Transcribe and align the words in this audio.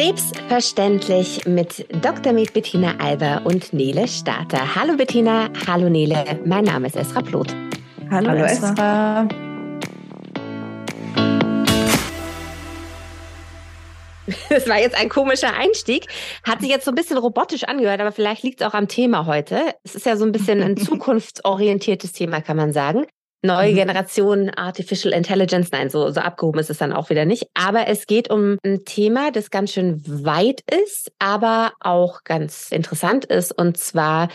Krebsverständlich 0.00 1.44
mit 1.44 1.86
Dr. 2.02 2.32
Med 2.32 2.54
Bettina 2.54 2.94
Alber 3.00 3.42
und 3.44 3.74
Nele 3.74 4.08
Starter. 4.08 4.74
Hallo 4.74 4.96
Bettina, 4.96 5.50
hallo 5.66 5.90
Nele, 5.90 6.40
mein 6.46 6.64
Name 6.64 6.86
ist 6.86 6.96
Esra 6.96 7.20
Ploth. 7.20 7.54
Hallo, 8.10 8.30
hallo 8.30 8.44
Esra. 8.44 8.70
Esra. 8.70 9.28
Das 14.48 14.66
war 14.68 14.78
jetzt 14.78 14.96
ein 14.96 15.10
komischer 15.10 15.54
Einstieg. 15.54 16.06
Hat 16.44 16.62
sich 16.62 16.70
jetzt 16.70 16.86
so 16.86 16.92
ein 16.92 16.94
bisschen 16.94 17.18
robotisch 17.18 17.64
angehört, 17.64 18.00
aber 18.00 18.12
vielleicht 18.12 18.42
liegt 18.42 18.62
es 18.62 18.66
auch 18.66 18.72
am 18.72 18.88
Thema 18.88 19.26
heute. 19.26 19.60
Es 19.84 19.94
ist 19.94 20.06
ja 20.06 20.16
so 20.16 20.24
ein 20.24 20.32
bisschen 20.32 20.62
ein 20.62 20.76
zukunftsorientiertes 20.78 22.12
Thema, 22.12 22.40
kann 22.40 22.56
man 22.56 22.72
sagen. 22.72 23.04
Neue 23.42 23.72
mhm. 23.72 23.76
Generation 23.76 24.50
Artificial 24.50 25.14
Intelligence, 25.14 25.70
nein, 25.72 25.88
so, 25.88 26.10
so 26.10 26.20
abgehoben 26.20 26.60
ist 26.60 26.70
es 26.70 26.78
dann 26.78 26.92
auch 26.92 27.08
wieder 27.08 27.24
nicht. 27.24 27.46
Aber 27.54 27.88
es 27.88 28.06
geht 28.06 28.30
um 28.30 28.58
ein 28.64 28.84
Thema, 28.84 29.30
das 29.30 29.50
ganz 29.50 29.72
schön 29.72 30.02
weit 30.06 30.62
ist, 30.84 31.10
aber 31.18 31.72
auch 31.80 32.24
ganz 32.24 32.70
interessant 32.70 33.24
ist. 33.24 33.56
Und 33.56 33.78
zwar 33.78 34.28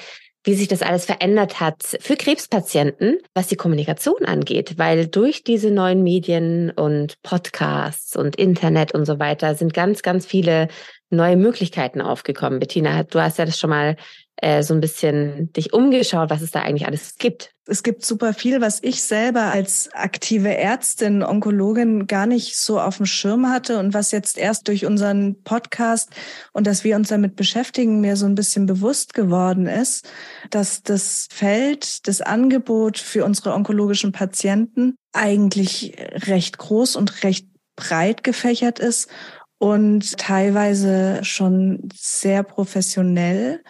wie 0.45 0.53
sich 0.53 0.67
das 0.67 0.83
alles 0.83 1.05
verändert 1.05 1.59
hat 1.59 1.97
für 1.99 2.16
Krebspatienten, 2.16 3.17
was 3.33 3.47
die 3.47 3.55
Kommunikation 3.55 4.25
angeht, 4.25 4.77
weil 4.77 5.08
durch 5.08 5.44
diese 5.44 5.72
neuen 5.72 6.03
Medien 6.03 6.69
und 6.69 7.22
Podcasts 7.23 8.16
und 8.16 8.35
Internet 8.35 8.94
und 8.94 9.05
so 9.05 9.17
weiter 9.17 9.55
sind 9.55 9.73
ganz, 9.73 10.03
ganz 10.03 10.25
viele 10.25 10.67
neue 11.09 11.35
Möglichkeiten 11.35 11.99
aufgekommen. 11.99 12.59
Bettina, 12.59 13.03
du 13.03 13.19
hast 13.19 13.39
ja 13.39 13.45
das 13.45 13.58
schon 13.58 13.72
mal 13.72 13.95
äh, 14.38 14.63
so 14.63 14.73
ein 14.73 14.81
bisschen 14.81 15.52
dich 15.53 15.73
umgeschaut, 15.73 16.30
was 16.30 16.41
es 16.41 16.52
da 16.52 16.62
eigentlich 16.62 16.88
alles 16.88 17.16
gibt. 17.17 17.52
Es 17.67 17.81
gibt 17.81 18.05
super 18.05 18.34
viel, 18.34 18.61
was 18.61 18.84
ich 18.84 19.02
selber 19.02 19.44
als 19.44 19.89
aktive 19.94 20.55
Ärztin, 20.55 21.23
Onkologin 21.23 22.05
gar 22.05 22.27
nicht 22.27 22.58
so 22.58 22.80
auf 22.80 22.98
dem 22.98 23.08
Schirm 23.08 23.49
hatte 23.49 23.80
und 23.80 23.94
was 23.94 24.11
jetzt 24.11 24.38
erst 24.38 24.67
durch 24.67 24.86
unseren 24.86 25.41
Podcast 25.44 26.11
und 26.53 26.67
dass 26.67 26.83
wir 26.83 26.95
uns 26.95 27.08
damit 27.08 27.36
beschäftigen, 27.36 28.02
mir 28.02 28.17
so 28.17 28.28
ein 28.28 28.36
bisschen 28.36 28.66
bewusst 28.66 29.13
geworden 29.13 29.66
ist, 29.67 30.08
dass 30.52 30.83
das 30.83 31.28
Feld, 31.31 32.08
das 32.08 32.22
Angebot 32.22 33.00
für 33.00 33.25
unsere 33.25 33.53
onkologischen 33.53 34.11
Patienten 34.11 34.95
eigentlich 35.13 35.95
recht 36.28 36.58
groß 36.59 36.97
und 36.97 37.23
recht 37.23 37.47
breit 37.75 38.23
gefächert 38.23 38.80
ist 38.80 39.09
und 39.58 40.17
teilweise 40.17 41.23
schon 41.23 41.89
sehr 41.94 42.44
professionell 42.44 43.63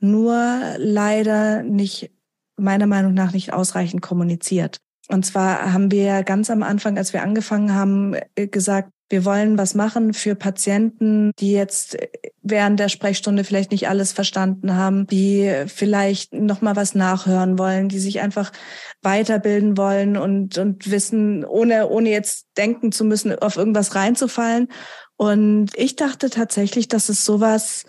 nur 0.00 0.60
leider 0.76 1.62
nicht, 1.62 2.10
meiner 2.56 2.86
Meinung 2.86 3.14
nach, 3.14 3.32
nicht 3.32 3.52
ausreichend 3.52 4.02
kommuniziert. 4.02 4.78
Und 5.08 5.24
zwar 5.24 5.72
haben 5.72 5.90
wir 5.90 6.22
ganz 6.22 6.50
am 6.50 6.62
Anfang, 6.62 6.98
als 6.98 7.12
wir 7.12 7.22
angefangen 7.22 7.74
haben, 7.74 8.14
äh, 8.34 8.46
gesagt, 8.46 8.90
wir 9.10 9.24
wollen 9.24 9.56
was 9.56 9.74
machen 9.74 10.12
für 10.12 10.34
Patienten, 10.34 11.32
die 11.38 11.52
jetzt 11.52 11.96
während 12.42 12.78
der 12.78 12.90
Sprechstunde 12.90 13.42
vielleicht 13.42 13.70
nicht 13.70 13.88
alles 13.88 14.12
verstanden 14.12 14.76
haben, 14.76 15.06
die 15.06 15.64
vielleicht 15.66 16.34
noch 16.34 16.60
mal 16.60 16.76
was 16.76 16.94
nachhören 16.94 17.58
wollen, 17.58 17.88
die 17.88 18.00
sich 18.00 18.20
einfach 18.20 18.52
weiterbilden 19.00 19.78
wollen 19.78 20.18
und 20.18 20.58
und 20.58 20.90
wissen, 20.90 21.44
ohne 21.44 21.88
ohne 21.88 22.10
jetzt 22.10 22.48
denken 22.58 22.92
zu 22.92 23.04
müssen, 23.04 23.38
auf 23.38 23.56
irgendwas 23.56 23.94
reinzufallen. 23.94 24.68
Und 25.16 25.70
ich 25.74 25.96
dachte 25.96 26.28
tatsächlich, 26.28 26.88
dass 26.88 27.08
es 27.08 27.24
sowas 27.24 27.84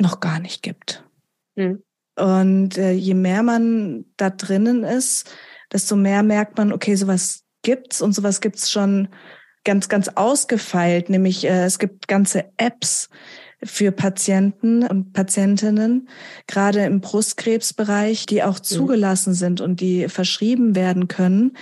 noch 0.00 0.20
gar 0.20 0.40
nicht 0.40 0.62
gibt. 0.62 1.04
Mhm. 1.56 1.82
Und 2.16 2.78
äh, 2.78 2.92
je 2.92 3.14
mehr 3.14 3.42
man 3.42 4.04
da 4.16 4.30
drinnen 4.30 4.84
ist, 4.84 5.34
desto 5.72 5.96
mehr 5.96 6.22
merkt 6.22 6.56
man, 6.56 6.72
okay, 6.72 6.94
sowas 6.94 7.44
gibt's 7.62 8.00
und 8.00 8.12
sowas 8.12 8.40
gibt's 8.40 8.70
schon 8.70 9.08
ganz, 9.64 9.88
ganz 9.88 10.08
ausgefeilt. 10.08 11.08
Nämlich 11.08 11.44
äh, 11.44 11.64
es 11.64 11.78
gibt 11.78 12.06
ganze 12.06 12.52
Apps, 12.56 13.08
für 13.64 13.92
Patienten 13.92 14.86
und 14.86 15.12
Patientinnen, 15.12 16.08
gerade 16.46 16.84
im 16.84 17.00
Brustkrebsbereich, 17.00 18.26
die 18.26 18.42
auch 18.42 18.58
mhm. 18.58 18.64
zugelassen 18.64 19.34
sind 19.34 19.60
und 19.60 19.80
die 19.80 20.08
verschrieben 20.08 20.74
werden 20.74 21.08
können, 21.08 21.56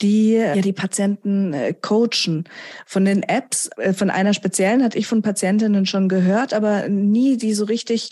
die 0.00 0.32
ja 0.32 0.54
die 0.56 0.72
Patienten 0.72 1.52
äh, 1.52 1.74
coachen. 1.74 2.44
Von 2.86 3.04
den 3.04 3.22
Apps, 3.22 3.70
äh, 3.76 3.92
von 3.92 4.10
einer 4.10 4.34
speziellen 4.34 4.82
hatte 4.82 4.98
ich 4.98 5.06
von 5.06 5.22
Patientinnen 5.22 5.86
schon 5.86 6.08
gehört, 6.08 6.52
aber 6.52 6.88
nie 6.88 7.36
die 7.36 7.54
so 7.54 7.64
richtig 7.64 8.10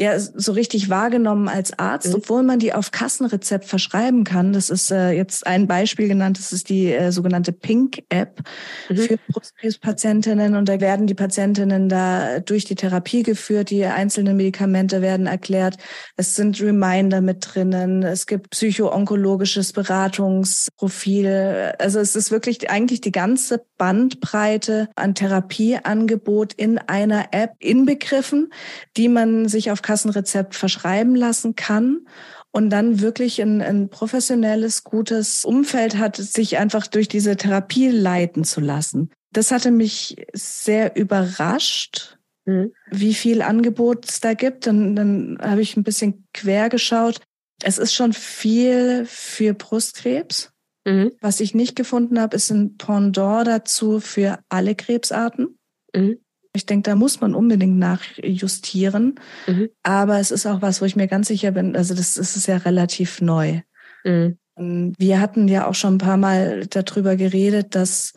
ja 0.00 0.18
so 0.18 0.52
richtig 0.52 0.90
wahrgenommen 0.90 1.48
als 1.48 1.76
Arzt, 1.78 2.08
mhm. 2.08 2.16
obwohl 2.16 2.42
man 2.44 2.60
die 2.60 2.72
auf 2.72 2.92
Kassenrezept 2.92 3.64
verschreiben 3.64 4.22
kann. 4.22 4.52
Das 4.52 4.70
ist 4.70 4.92
äh, 4.92 5.10
jetzt 5.10 5.46
ein 5.46 5.66
Beispiel 5.66 6.06
genannt, 6.06 6.38
das 6.38 6.52
ist 6.52 6.68
die 6.68 6.92
äh, 6.92 7.10
sogenannte 7.10 7.52
Pink-App 7.52 8.40
mhm. 8.88 8.96
für 8.96 9.18
Brustkrebspatientinnen 9.28 10.54
und 10.54 10.68
da 10.68 10.80
werden 10.80 11.08
die 11.08 11.14
Patientinnen 11.14 11.88
da 11.88 12.38
durch 12.38 12.64
die 12.64 12.76
Therapie 12.76 13.24
geführt, 13.24 13.70
die 13.70 13.84
einzelnen 13.84 14.36
Medikamente 14.36 15.02
werden 15.02 15.26
erklärt, 15.26 15.78
es 16.16 16.36
sind 16.36 16.60
Reminder 16.60 17.20
mit 17.20 17.54
drinnen, 17.54 18.04
es 18.04 18.26
gibt 18.26 18.50
psychoonkologisches 18.50 19.72
Beratungsprofil, 19.72 21.74
also 21.78 21.98
es 21.98 22.14
ist 22.14 22.30
wirklich 22.30 22.70
eigentlich 22.70 23.00
die 23.00 23.12
ganze 23.12 23.64
Bandbreite 23.78 24.88
an 24.94 25.16
Therapieangebot 25.16 26.52
in 26.52 26.78
einer 26.78 27.28
App 27.32 27.54
inbegriffen, 27.58 28.52
die 28.96 29.08
man 29.08 29.48
sich 29.48 29.72
auf 29.72 29.82
Kassenrezept 29.88 30.54
verschreiben 30.54 31.16
lassen 31.16 31.56
kann 31.56 32.06
und 32.50 32.68
dann 32.68 33.00
wirklich 33.00 33.40
ein, 33.40 33.62
ein 33.62 33.88
professionelles, 33.88 34.84
gutes 34.84 35.46
Umfeld 35.46 35.96
hat, 35.96 36.16
sich 36.16 36.58
einfach 36.58 36.86
durch 36.88 37.08
diese 37.08 37.36
Therapie 37.36 37.88
leiten 37.88 38.44
zu 38.44 38.60
lassen. 38.60 39.10
Das 39.32 39.50
hatte 39.50 39.70
mich 39.70 40.16
sehr 40.34 40.94
überrascht, 40.94 42.18
mhm. 42.44 42.74
wie 42.90 43.14
viel 43.14 43.40
Angebot 43.40 44.06
es 44.10 44.20
da 44.20 44.34
gibt. 44.34 44.66
Und 44.66 44.94
dann 44.94 45.38
habe 45.40 45.62
ich 45.62 45.74
ein 45.78 45.84
bisschen 45.84 46.26
quer 46.34 46.68
geschaut. 46.68 47.22
Es 47.62 47.78
ist 47.78 47.94
schon 47.94 48.12
viel 48.12 49.06
für 49.06 49.54
Brustkrebs. 49.54 50.50
Mhm. 50.84 51.12
Was 51.22 51.40
ich 51.40 51.54
nicht 51.54 51.76
gefunden 51.76 52.20
habe, 52.20 52.36
ist 52.36 52.50
ein 52.50 52.76
Pendant 52.76 53.46
dazu 53.46 54.00
für 54.00 54.38
alle 54.50 54.74
Krebsarten. 54.74 55.58
Mhm. 55.94 56.18
Ich 56.58 56.66
denke, 56.66 56.90
da 56.90 56.96
muss 56.96 57.20
man 57.20 57.36
unbedingt 57.36 57.78
nachjustieren. 57.78 59.14
Mhm. 59.46 59.68
Aber 59.84 60.18
es 60.18 60.32
ist 60.32 60.44
auch 60.44 60.60
was, 60.60 60.80
wo 60.80 60.86
ich 60.86 60.96
mir 60.96 61.06
ganz 61.06 61.28
sicher 61.28 61.52
bin, 61.52 61.76
also 61.76 61.94
das, 61.94 62.14
das 62.14 62.36
ist 62.36 62.48
ja 62.48 62.56
relativ 62.56 63.20
neu. 63.20 63.60
Mhm. 64.04 64.36
Wir 64.56 65.20
hatten 65.20 65.46
ja 65.46 65.68
auch 65.68 65.76
schon 65.76 65.94
ein 65.94 65.98
paar 65.98 66.16
Mal 66.16 66.66
darüber 66.66 67.14
geredet, 67.14 67.76
dass, 67.76 68.12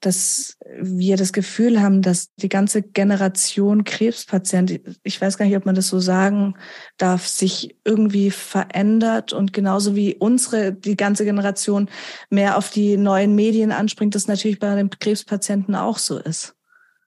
dass 0.00 0.56
wir 0.80 1.18
das 1.18 1.34
Gefühl 1.34 1.82
haben, 1.82 2.00
dass 2.00 2.32
die 2.36 2.48
ganze 2.48 2.80
Generation 2.80 3.84
Krebspatient, 3.84 4.80
ich 5.02 5.20
weiß 5.20 5.36
gar 5.36 5.44
nicht, 5.44 5.58
ob 5.58 5.66
man 5.66 5.74
das 5.74 5.88
so 5.88 6.00
sagen 6.00 6.54
darf, 6.96 7.26
sich 7.26 7.76
irgendwie 7.84 8.30
verändert 8.30 9.34
und 9.34 9.52
genauso 9.52 9.94
wie 9.94 10.14
unsere, 10.14 10.72
die 10.72 10.96
ganze 10.96 11.26
Generation 11.26 11.90
mehr 12.30 12.56
auf 12.56 12.70
die 12.70 12.96
neuen 12.96 13.34
Medien 13.34 13.70
anspringt, 13.70 14.14
das 14.14 14.26
natürlich 14.26 14.58
bei 14.58 14.74
den 14.74 14.88
Krebspatienten 14.88 15.74
auch 15.74 15.98
so 15.98 16.18
ist. 16.18 16.56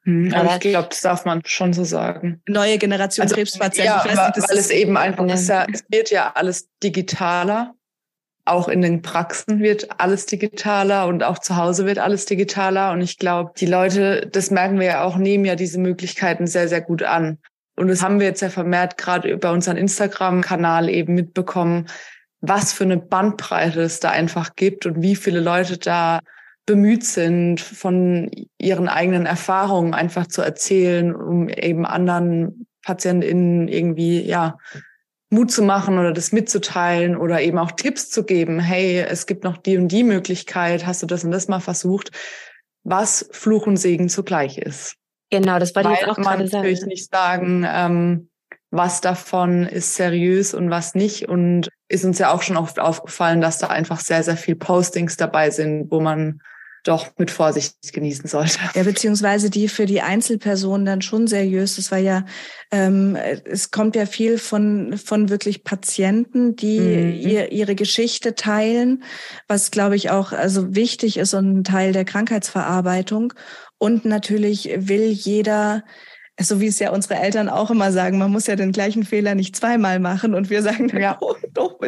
Hm, 0.07 0.33
aber 0.33 0.55
ich 0.55 0.61
glaube, 0.61 0.87
das 0.89 1.01
darf 1.01 1.25
man 1.25 1.41
schon 1.45 1.73
so 1.73 1.83
sagen. 1.83 2.41
Neue 2.47 2.77
Generation 2.77 3.23
also, 3.23 3.35
Krebspatienten. 3.35 3.93
Ja, 3.93 3.99
aber, 3.99 4.27
nicht, 4.33 4.49
weil 4.49 4.57
es 4.57 4.69
eben 4.69 4.95
einfach 4.95 5.27
ist 5.27 5.49
ja, 5.49 5.67
es 5.71 5.83
wird 5.89 6.11
ja 6.11 6.31
alles 6.33 6.69
digitaler. 6.81 7.73
Auch 8.45 8.69
in 8.69 8.81
den 8.81 9.01
Praxen 9.01 9.59
wird 9.59 9.99
alles 9.99 10.25
digitaler 10.25 11.07
und 11.07 11.23
auch 11.23 11.39
zu 11.39 11.57
Hause 11.57 11.85
wird 11.85 11.99
alles 11.99 12.25
digitaler. 12.25 12.93
Und 12.93 13.01
ich 13.01 13.17
glaube, 13.17 13.51
die 13.57 13.65
Leute, 13.65 14.29
das 14.31 14.49
merken 14.49 14.79
wir 14.79 14.87
ja 14.87 15.03
auch, 15.03 15.17
nehmen 15.17 15.43
ja 15.43 15.55
diese 15.55 15.77
Möglichkeiten 15.77 16.47
sehr, 16.47 16.69
sehr 16.69 16.79
gut 16.79 17.03
an. 17.03 17.39
Und 17.75 17.89
das 17.89 18.01
haben 18.01 18.21
wir 18.21 18.27
jetzt 18.27 18.41
ja 18.41 18.49
vermehrt 18.49 18.97
gerade 18.97 19.29
über 19.29 19.51
unseren 19.51 19.75
Instagram-Kanal 19.75 20.87
eben 20.87 21.15
mitbekommen, 21.15 21.87
was 22.39 22.71
für 22.71 22.85
eine 22.85 22.95
Bandbreite 22.95 23.81
es 23.81 23.99
da 23.99 24.11
einfach 24.11 24.55
gibt 24.55 24.85
und 24.85 25.01
wie 25.01 25.17
viele 25.17 25.41
Leute 25.41 25.77
da 25.77 26.21
bemüht 26.67 27.05
sind, 27.05 27.61
von 27.61 28.29
ihren 28.59 28.89
eigenen 28.89 29.25
Erfahrungen 29.25 29.95
einfach 29.95 30.27
zu 30.27 30.43
erzählen, 30.43 31.15
um 31.15 31.49
eben 31.49 31.85
anderen 31.85 32.67
PatientInnen 32.83 33.67
irgendwie, 33.67 34.21
ja, 34.21 34.57
Mut 35.29 35.51
zu 35.51 35.61
machen 35.61 35.97
oder 35.97 36.13
das 36.13 36.31
mitzuteilen 36.31 37.17
oder 37.17 37.41
eben 37.41 37.57
auch 37.57 37.71
Tipps 37.71 38.09
zu 38.09 38.23
geben. 38.23 38.59
Hey, 38.59 38.99
es 38.99 39.25
gibt 39.25 39.43
noch 39.43 39.57
die 39.57 39.77
und 39.77 39.89
die 39.89 40.03
Möglichkeit. 40.03 40.85
Hast 40.85 41.01
du 41.01 41.05
das 41.05 41.23
und 41.23 41.31
das 41.31 41.47
mal 41.47 41.59
versucht? 41.59 42.11
Was 42.83 43.27
Fluch 43.31 43.67
und 43.67 43.77
Segen 43.77 44.07
zugleich 44.07 44.57
ist. 44.57 44.95
Genau, 45.29 45.59
das 45.59 45.75
wollte 45.75 45.91
ich 45.91 45.99
jetzt 45.99 46.09
auch 46.09 46.15
gerade 46.15 46.47
sagen. 46.47 46.63
natürlich 46.63 46.85
nicht 46.85 47.11
sagen, 47.11 47.65
ähm, 47.67 48.29
was 48.71 49.01
davon 49.01 49.63
ist 49.65 49.95
seriös 49.95 50.53
und 50.53 50.69
was 50.69 50.95
nicht. 50.95 51.27
Und 51.27 51.69
ist 51.89 52.05
uns 52.05 52.19
ja 52.19 52.31
auch 52.31 52.41
schon 52.41 52.55
oft 52.55 52.79
aufgefallen, 52.79 53.41
dass 53.41 53.57
da 53.57 53.67
einfach 53.67 53.99
sehr, 53.99 54.23
sehr 54.23 54.37
viel 54.37 54.55
Postings 54.55 55.17
dabei 55.17 55.49
sind, 55.49 55.91
wo 55.91 55.99
man 55.99 56.41
doch 56.83 57.11
mit 57.17 57.31
Vorsicht 57.31 57.75
genießen 57.91 58.27
sollte. 58.29 58.59
Ja, 58.73 58.83
beziehungsweise 58.83 59.49
die 59.49 59.67
für 59.67 59.85
die 59.85 60.01
Einzelpersonen 60.01 60.85
dann 60.85 61.01
schon 61.01 61.27
seriös. 61.27 61.75
Das 61.75 61.91
war 61.91 61.97
ja, 61.97 62.25
ähm, 62.71 63.15
es 63.15 63.71
kommt 63.71 63.95
ja 63.95 64.05
viel 64.05 64.37
von, 64.37 64.97
von 64.97 65.29
wirklich 65.29 65.63
Patienten, 65.63 66.55
die 66.55 66.79
mhm. 66.79 67.13
ihr, 67.13 67.51
ihre 67.51 67.75
Geschichte 67.75 68.35
teilen, 68.35 69.03
was 69.47 69.71
glaube 69.71 69.95
ich 69.95 70.09
auch 70.09 70.31
also 70.31 70.75
wichtig 70.75 71.17
ist 71.17 71.33
und 71.33 71.59
ein 71.59 71.63
Teil 71.63 71.91
der 71.91 72.05
Krankheitsverarbeitung. 72.05 73.33
Und 73.77 74.05
natürlich 74.05 74.69
will 74.75 75.09
jeder 75.09 75.83
so 76.39 76.61
wie 76.61 76.67
es 76.67 76.79
ja 76.79 76.91
unsere 76.91 77.15
Eltern 77.15 77.49
auch 77.49 77.71
immer 77.71 77.91
sagen, 77.91 78.17
man 78.17 78.31
muss 78.31 78.47
ja 78.47 78.55
den 78.55 78.71
gleichen 78.71 79.03
Fehler 79.03 79.35
nicht 79.35 79.55
zweimal 79.55 79.99
machen 79.99 80.35
und 80.35 80.49
wir 80.49 80.61
sagen, 80.61 80.89
ja, 80.97 81.17
oh, 81.21 81.35
doch, 81.53 81.79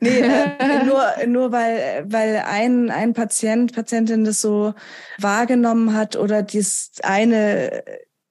nee, 0.00 0.08
äh, 0.08 0.84
nur, 0.84 1.26
nur 1.26 1.52
weil, 1.52 2.04
weil 2.06 2.42
ein, 2.46 2.90
ein 2.90 3.12
Patient, 3.12 3.74
Patientin 3.74 4.24
das 4.24 4.40
so 4.40 4.74
wahrgenommen 5.18 5.94
hat 5.94 6.16
oder 6.16 6.42
dies 6.42 6.92
eine 7.02 7.82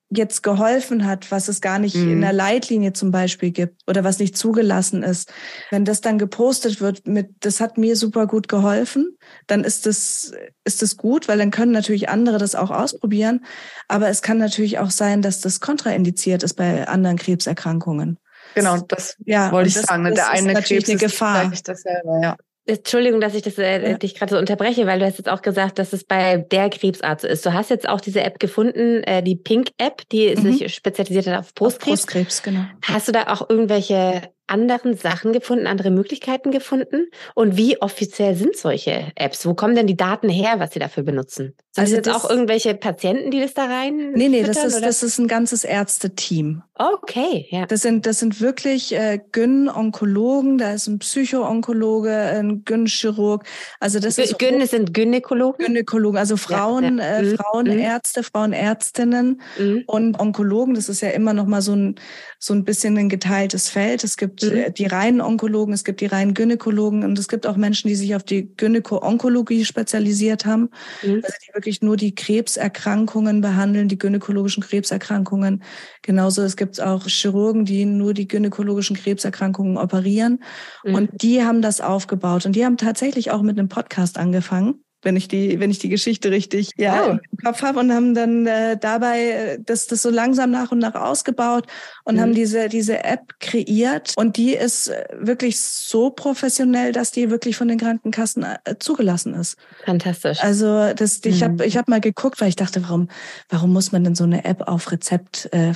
jetzt 0.09 0.41
geholfen 0.41 1.05
hat, 1.05 1.31
was 1.31 1.47
es 1.49 1.59
gar 1.59 1.79
nicht 1.79 1.95
mhm. 1.95 2.13
in 2.13 2.21
der 2.21 2.33
Leitlinie 2.33 2.93
zum 2.93 3.11
Beispiel 3.11 3.51
gibt 3.51 3.81
oder 3.87 4.03
was 4.03 4.19
nicht 4.19 4.37
zugelassen 4.37 5.03
ist. 5.03 5.31
Wenn 5.69 5.83
das 5.83 6.01
dann 6.01 6.17
gepostet 6.17 6.79
wird 6.79 7.07
mit, 7.07 7.29
das 7.41 7.59
hat 7.59 7.77
mir 7.77 7.95
super 7.97 8.25
gut 8.25 8.47
geholfen, 8.47 9.17
dann 9.47 9.63
ist 9.63 9.85
das, 9.85 10.33
ist 10.63 10.81
das 10.81 10.95
gut, 10.95 11.27
weil 11.27 11.37
dann 11.37 11.51
können 11.51 11.73
natürlich 11.73 12.07
andere 12.09 12.37
das 12.37 12.55
auch 12.55 12.71
ausprobieren. 12.71 13.45
Aber 13.87 14.07
es 14.07 14.21
kann 14.21 14.37
natürlich 14.37 14.79
auch 14.79 14.91
sein, 14.91 15.21
dass 15.21 15.41
das 15.41 15.59
kontraindiziert 15.59 16.43
ist 16.43 16.53
bei 16.53 16.87
anderen 16.87 17.17
Krebserkrankungen. 17.17 18.17
Genau, 18.55 18.77
das 18.77 19.17
ja, 19.25 19.51
wollte 19.51 19.67
ich 19.69 19.75
das, 19.75 19.83
sagen. 19.83 20.05
Das 20.05 20.15
der 20.15 20.29
eine 20.29 20.53
Krebs 20.61 20.89
eine 20.89 20.97
Gefahr. 20.97 21.51
ist 21.51 21.67
dasselbe, 21.67 22.19
ja. 22.23 22.37
Entschuldigung, 22.67 23.21
dass 23.21 23.33
ich 23.33 23.41
das, 23.41 23.57
äh, 23.57 23.91
ja. 23.91 23.97
dich 23.97 24.15
gerade 24.15 24.31
so 24.31 24.37
unterbreche, 24.37 24.85
weil 24.85 24.99
du 24.99 25.05
hast 25.05 25.17
jetzt 25.17 25.29
auch 25.29 25.41
gesagt, 25.41 25.79
dass 25.79 25.93
es 25.93 26.03
bei 26.03 26.37
der 26.37 26.69
Krebsart 26.69 27.21
so 27.21 27.27
ist. 27.27 27.45
Du 27.45 27.53
hast 27.53 27.69
jetzt 27.69 27.87
auch 27.87 28.01
diese 28.01 28.21
App 28.21 28.39
gefunden, 28.39 29.03
äh, 29.03 29.23
die 29.23 29.35
Pink-App, 29.35 30.07
die 30.11 30.35
mhm. 30.35 30.53
sich 30.53 30.73
spezialisiert 30.73 31.27
hat 31.27 31.39
auf 31.39 31.55
Brustkrebs. 31.55 32.03
Auf 32.03 32.13
Brustkrebs, 32.13 32.43
genau. 32.43 32.65
Hast 32.83 33.07
du 33.07 33.11
da 33.13 33.27
auch 33.27 33.49
irgendwelche 33.49 34.21
anderen 34.47 34.95
Sachen 34.95 35.33
gefunden, 35.33 35.67
andere 35.67 35.91
Möglichkeiten 35.91 36.51
gefunden? 36.51 37.07
Und 37.35 37.57
wie 37.57 37.81
offiziell 37.81 38.35
sind 38.35 38.55
solche 38.55 39.11
Apps? 39.15 39.45
Wo 39.45 39.53
kommen 39.53 39.75
denn 39.75 39.87
die 39.87 39.97
Daten 39.97 40.29
her, 40.29 40.55
was 40.57 40.73
sie 40.73 40.79
dafür 40.79 41.03
benutzen? 41.03 41.55
Sind 41.71 41.83
also 41.83 41.95
das 41.97 42.05
jetzt 42.07 42.15
auch 42.15 42.29
irgendwelche 42.29 42.73
Patienten, 42.73 43.29
die 43.29 43.39
das 43.39 43.53
da 43.53 43.65
rein? 43.65 44.11
Nee, 44.13 44.29
nee, 44.29 44.43
das 44.43 44.63
ist, 44.63 44.81
das 44.81 45.03
ist 45.03 45.19
ein 45.19 45.27
ganzes 45.27 45.63
Ärzteteam. 45.63 46.63
Okay, 46.73 47.47
ja. 47.49 47.65
Das 47.65 47.81
sind, 47.81 48.05
das 48.05 48.19
sind 48.19 48.41
wirklich 48.41 48.93
äh, 48.93 49.19
Gyn-Onkologen, 49.31 50.57
da 50.57 50.73
ist 50.73 50.87
ein 50.87 50.99
Psycho-Onkologe, 50.99 52.13
ein 52.13 52.63
Gyn-Chirurg. 52.65 53.43
Also 53.79 53.99
das 53.99 54.17
ist 54.17 54.37
Gyn 54.39 54.65
sind 54.65 54.93
Gynäkologen? 54.93 55.65
Gynäkologen, 55.65 56.17
also 56.17 56.37
Frauen, 56.37 56.99
ja, 56.99 57.03
ja. 57.03 57.17
Äh, 57.17 57.23
mhm. 57.23 57.37
Frauenärzte, 57.37 58.23
Frauenärztinnen 58.23 59.41
mhm. 59.57 59.83
und 59.87 60.19
Onkologen. 60.19 60.75
Das 60.75 60.89
ist 60.89 61.01
ja 61.01 61.09
immer 61.09 61.33
noch 61.33 61.45
mal 61.45 61.61
so 61.61 61.73
ein, 61.73 61.95
so 62.39 62.53
ein 62.53 62.63
bisschen 62.63 62.97
ein 62.97 63.09
geteiltes 63.09 63.69
Feld. 63.69 64.03
Es 64.03 64.17
gibt 64.17 64.43
mhm. 64.43 64.57
Äh, 64.57 64.71
die 64.71 64.85
reinen 64.85 65.21
Onkologen, 65.21 65.73
es 65.73 65.83
gibt 65.83 66.01
die 66.01 66.05
reinen 66.05 66.33
Gynäkologen 66.33 67.03
und 67.03 67.17
es 67.17 67.27
gibt 67.27 67.47
auch 67.47 67.57
Menschen, 67.57 67.87
die 67.87 67.95
sich 67.95 68.15
auf 68.15 68.23
die 68.23 68.55
Gynäko-Onkologie 68.55 69.65
spezialisiert 69.65 70.45
haben. 70.45 70.69
Mhm. 71.03 71.21
Also 71.23 71.37
die 71.47 71.53
wirklich 71.53 71.81
nur 71.81 71.97
die 71.97 72.13
Krebserkrankungen 72.13 73.41
behandeln, 73.41 73.87
die 73.87 73.97
gynäkologischen 73.97 74.63
Krebserkrankungen. 74.63 75.63
Genauso 76.01 76.43
es 76.43 76.55
gibt 76.55 76.79
auch 76.81 77.07
Chirurgen, 77.07 77.65
die 77.65 77.85
nur 77.85 78.13
die 78.13 78.27
gynäkologischen 78.27 78.95
Krebserkrankungen 78.95 79.77
operieren. 79.77 80.43
Mhm. 80.83 80.95
Und 80.95 81.21
die 81.21 81.43
haben 81.43 81.61
das 81.61 81.81
aufgebaut. 81.81 82.45
Und 82.45 82.55
die 82.55 82.65
haben 82.65 82.77
tatsächlich 82.77 83.31
auch 83.31 83.41
mit 83.41 83.57
einem 83.57 83.69
Podcast 83.69 84.17
angefangen 84.17 84.83
wenn 85.07 85.15
ich 85.15 85.29
die, 85.29 85.61
wenn 85.61 85.71
ich 85.71 85.79
die 85.79 85.87
Geschichte 85.87 86.31
richtig 86.31 86.71
ja, 86.75 87.05
oh. 87.07 87.11
im 87.11 87.37
Kopf 87.41 87.61
habe 87.61 87.79
und 87.79 87.93
haben 87.93 88.13
dann 88.13 88.45
äh, 88.45 88.75
dabei 88.77 89.21
äh, 89.21 89.59
das, 89.65 89.87
das 89.87 90.01
so 90.01 90.09
langsam 90.09 90.51
nach 90.51 90.73
und 90.73 90.79
nach 90.79 90.95
ausgebaut 90.95 91.65
und 92.03 92.15
mhm. 92.15 92.19
haben 92.19 92.33
diese, 92.33 92.67
diese 92.67 93.05
App 93.05 93.39
kreiert. 93.39 94.13
Und 94.17 94.35
die 94.35 94.53
ist 94.53 94.89
äh, 94.89 95.05
wirklich 95.17 95.61
so 95.61 96.09
professionell, 96.09 96.91
dass 96.91 97.11
die 97.11 97.29
wirklich 97.29 97.55
von 97.55 97.69
den 97.69 97.77
Krankenkassen 97.77 98.43
äh, 98.43 98.75
zugelassen 98.79 99.33
ist. 99.33 99.57
Fantastisch. 99.85 100.43
Also 100.43 100.93
das, 100.93 101.21
ich 101.23 101.39
mhm. 101.39 101.45
habe 101.45 101.65
ich 101.65 101.77
hab 101.77 101.87
mal 101.87 102.01
geguckt, 102.01 102.41
weil 102.41 102.49
ich 102.49 102.57
dachte, 102.57 102.83
warum, 102.83 103.07
warum 103.47 103.71
muss 103.71 103.93
man 103.93 104.03
denn 104.03 104.13
so 104.15 104.25
eine 104.25 104.43
App 104.43 104.67
auf 104.67 104.91
Rezept 104.91 105.47
äh, 105.53 105.71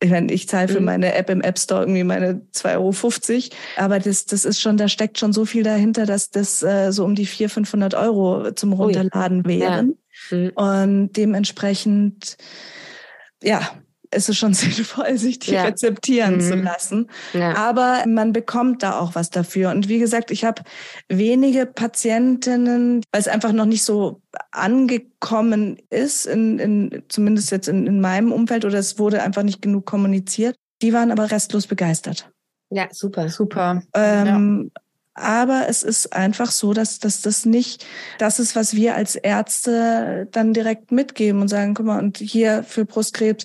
ich 0.00 0.10
meine, 0.10 0.32
ich 0.32 0.48
zahle 0.48 0.68
für 0.68 0.80
mhm. 0.80 0.86
meine 0.86 1.14
App 1.14 1.28
im 1.28 1.40
App 1.40 1.58
Store 1.58 1.82
irgendwie 1.82 2.04
meine 2.04 2.42
2,50 2.54 2.76
Euro. 2.76 3.56
Aber 3.76 3.98
das, 3.98 4.26
das 4.26 4.44
ist 4.44 4.60
schon, 4.60 4.76
da 4.76 4.88
steckt 4.88 5.18
schon 5.18 5.32
so 5.32 5.44
viel 5.44 5.64
dahinter, 5.64 6.06
dass 6.06 6.30
das 6.30 6.62
äh, 6.62 6.92
so 6.92 7.04
um 7.04 7.14
die 7.14 7.26
400, 7.26 7.52
500 7.52 7.94
Euro 7.94 8.52
zum 8.52 8.72
Runterladen 8.72 9.38
Ui. 9.38 9.60
wären. 9.60 9.96
Ja. 10.30 10.36
Mhm. 10.36 10.50
Und 10.54 11.12
dementsprechend, 11.16 12.36
ja, 13.42 13.70
ist 14.10 14.28
es 14.28 14.36
schon 14.36 14.54
sinnvoll, 14.54 15.18
sich 15.18 15.38
die 15.38 15.52
ja. 15.52 15.64
rezeptieren 15.64 16.36
mhm. 16.36 16.40
zu 16.40 16.54
lassen. 16.56 17.10
Ja. 17.32 17.56
Aber 17.56 18.04
man 18.06 18.32
bekommt 18.32 18.82
da 18.82 18.98
auch 18.98 19.14
was 19.14 19.30
dafür. 19.30 19.70
Und 19.70 19.88
wie 19.88 19.98
gesagt, 19.98 20.30
ich 20.30 20.44
habe 20.44 20.62
wenige 21.08 21.66
Patientinnen, 21.66 23.02
weil 23.12 23.20
es 23.20 23.28
einfach 23.28 23.52
noch 23.52 23.66
nicht 23.66 23.84
so 23.84 24.20
angekommen 24.50 25.78
ist, 25.90 26.26
in, 26.26 26.58
in, 26.58 27.02
zumindest 27.08 27.50
jetzt 27.50 27.68
in, 27.68 27.86
in 27.86 28.00
meinem 28.00 28.32
Umfeld, 28.32 28.64
oder 28.64 28.78
es 28.78 28.98
wurde 28.98 29.22
einfach 29.22 29.42
nicht 29.42 29.62
genug 29.62 29.86
kommuniziert. 29.86 30.56
Die 30.82 30.92
waren 30.92 31.10
aber 31.10 31.30
restlos 31.30 31.66
begeistert. 31.66 32.30
Ja, 32.70 32.88
super. 32.92 33.28
Super. 33.28 33.82
Ähm, 33.94 34.70
ja. 34.74 34.80
Aber 35.18 35.66
es 35.68 35.82
ist 35.82 36.12
einfach 36.12 36.50
so, 36.50 36.72
dass, 36.72 37.00
dass 37.00 37.22
das 37.22 37.44
nicht 37.44 37.84
das 38.18 38.38
ist, 38.38 38.54
was 38.54 38.74
wir 38.74 38.94
als 38.94 39.16
Ärzte 39.16 40.28
dann 40.30 40.52
direkt 40.52 40.92
mitgeben 40.92 41.40
und 41.40 41.48
sagen, 41.48 41.74
guck 41.74 41.86
mal, 41.86 41.98
und 41.98 42.18
hier 42.18 42.62
für 42.62 42.84
Brustkrebs 42.84 43.44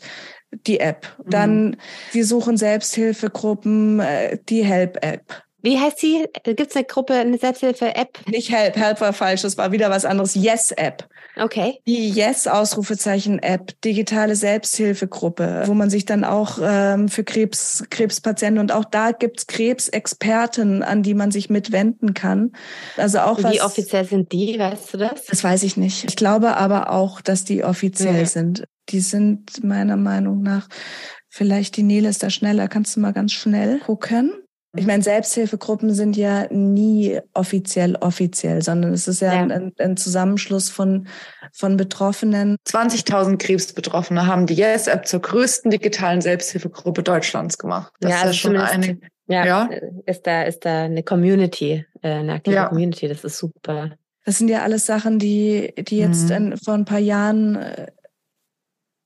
die 0.67 0.79
App. 0.79 1.07
Dann, 1.25 1.65
mhm. 1.65 1.77
wir 2.11 2.25
suchen 2.25 2.57
Selbsthilfegruppen, 2.57 3.99
äh, 3.99 4.37
die 4.49 4.63
Help-App. 4.63 5.43
Wie 5.61 5.79
heißt 5.79 5.99
sie? 5.99 6.25
Gibt 6.43 6.71
es 6.71 6.75
eine 6.75 6.85
Gruppe, 6.85 7.13
eine 7.13 7.37
Selbsthilfe-App? 7.37 8.19
Nicht 8.27 8.51
Help, 8.51 8.75
Help 8.75 8.99
war 8.99 9.13
falsch, 9.13 9.43
das 9.43 9.57
war 9.57 9.71
wieder 9.71 9.89
was 9.89 10.03
anderes. 10.03 10.35
Yes-App. 10.35 11.07
Okay. 11.35 11.79
Die 11.87 12.09
Yes-Ausrufezeichen-App, 12.09 13.81
digitale 13.81 14.35
Selbsthilfegruppe, 14.35 15.63
wo 15.65 15.73
man 15.73 15.89
sich 15.89 16.05
dann 16.05 16.23
auch 16.23 16.59
ähm, 16.61 17.09
für 17.09 17.23
Krebs, 17.23 17.83
Krebspatienten 17.89 18.59
und 18.59 18.71
auch 18.71 18.85
da 18.85 19.11
gibt's 19.11 19.47
Krebsexperten, 19.47 20.83
an 20.83 21.01
die 21.01 21.15
man 21.15 21.31
sich 21.31 21.49
mitwenden 21.49 22.13
kann. 22.13 22.51
Also 22.97 23.19
auch 23.19 23.39
Wie 23.39 23.43
was, 23.43 23.61
offiziell 23.61 24.05
sind 24.05 24.31
die, 24.31 24.59
weißt 24.59 24.93
du 24.93 24.97
das? 24.97 25.25
Das 25.25 25.43
weiß 25.43 25.63
ich 25.63 25.75
nicht. 25.75 26.05
Ich 26.07 26.15
glaube 26.15 26.57
aber 26.57 26.91
auch, 26.91 27.21
dass 27.21 27.43
die 27.45 27.63
offiziell 27.63 28.19
ja. 28.19 28.25
sind. 28.25 28.65
Die 28.89 28.99
sind 28.99 29.63
meiner 29.63 29.97
Meinung 29.97 30.41
nach, 30.41 30.67
vielleicht 31.29 31.77
die 31.77 31.83
Nele 31.83 32.09
ist 32.09 32.21
da 32.21 32.29
schneller, 32.29 32.67
kannst 32.67 32.95
du 32.95 32.99
mal 32.99 33.13
ganz 33.13 33.31
schnell 33.31 33.79
gucken. 33.79 34.42
Ich 34.75 34.87
meine, 34.87 35.03
Selbsthilfegruppen 35.03 35.93
sind 35.93 36.17
ja 36.17 36.47
nie 36.51 37.19
offiziell 37.33 37.95
offiziell, 37.97 38.63
sondern 38.63 38.91
es 38.93 39.07
ist 39.07 39.21
ja, 39.21 39.33
ja. 39.33 39.41
Ein, 39.41 39.71
ein, 39.77 39.97
Zusammenschluss 39.97 40.69
von, 40.69 41.07
von 41.51 41.77
Betroffenen. 41.77 42.57
20.000 42.67 43.37
Krebsbetroffene 43.37 44.25
haben 44.25 44.47
die 44.47 44.55
Yes-App 44.55 45.07
zur 45.07 45.21
größten 45.21 45.69
digitalen 45.69 46.21
Selbsthilfegruppe 46.21 47.03
Deutschlands 47.03 47.59
gemacht. 47.59 47.93
Das 47.99 48.11
ja, 48.11 48.17
ist 48.17 48.23
also 48.23 48.33
schon 48.33 48.57
eine. 48.57 48.99
Ja, 49.27 49.45
ja, 49.45 49.69
ist 50.05 50.27
da 50.27 50.43
ist 50.43 50.65
da 50.65 50.83
eine 50.83 51.01
Community, 51.01 51.85
äh, 52.01 52.09
eine 52.09 52.33
aktive 52.33 52.55
ja. 52.55 52.65
Community. 52.65 53.07
Das 53.07 53.23
ist 53.23 53.37
super. 53.37 53.91
Das 54.25 54.37
sind 54.37 54.49
ja 54.49 54.63
alles 54.63 54.85
Sachen, 54.85 55.19
die 55.19 55.73
die 55.77 55.99
jetzt 55.99 56.29
mhm. 56.29 56.35
in, 56.35 56.57
vor 56.57 56.73
ein 56.73 56.85
paar 56.85 56.99
Jahren 56.99 57.55
äh, 57.55 57.87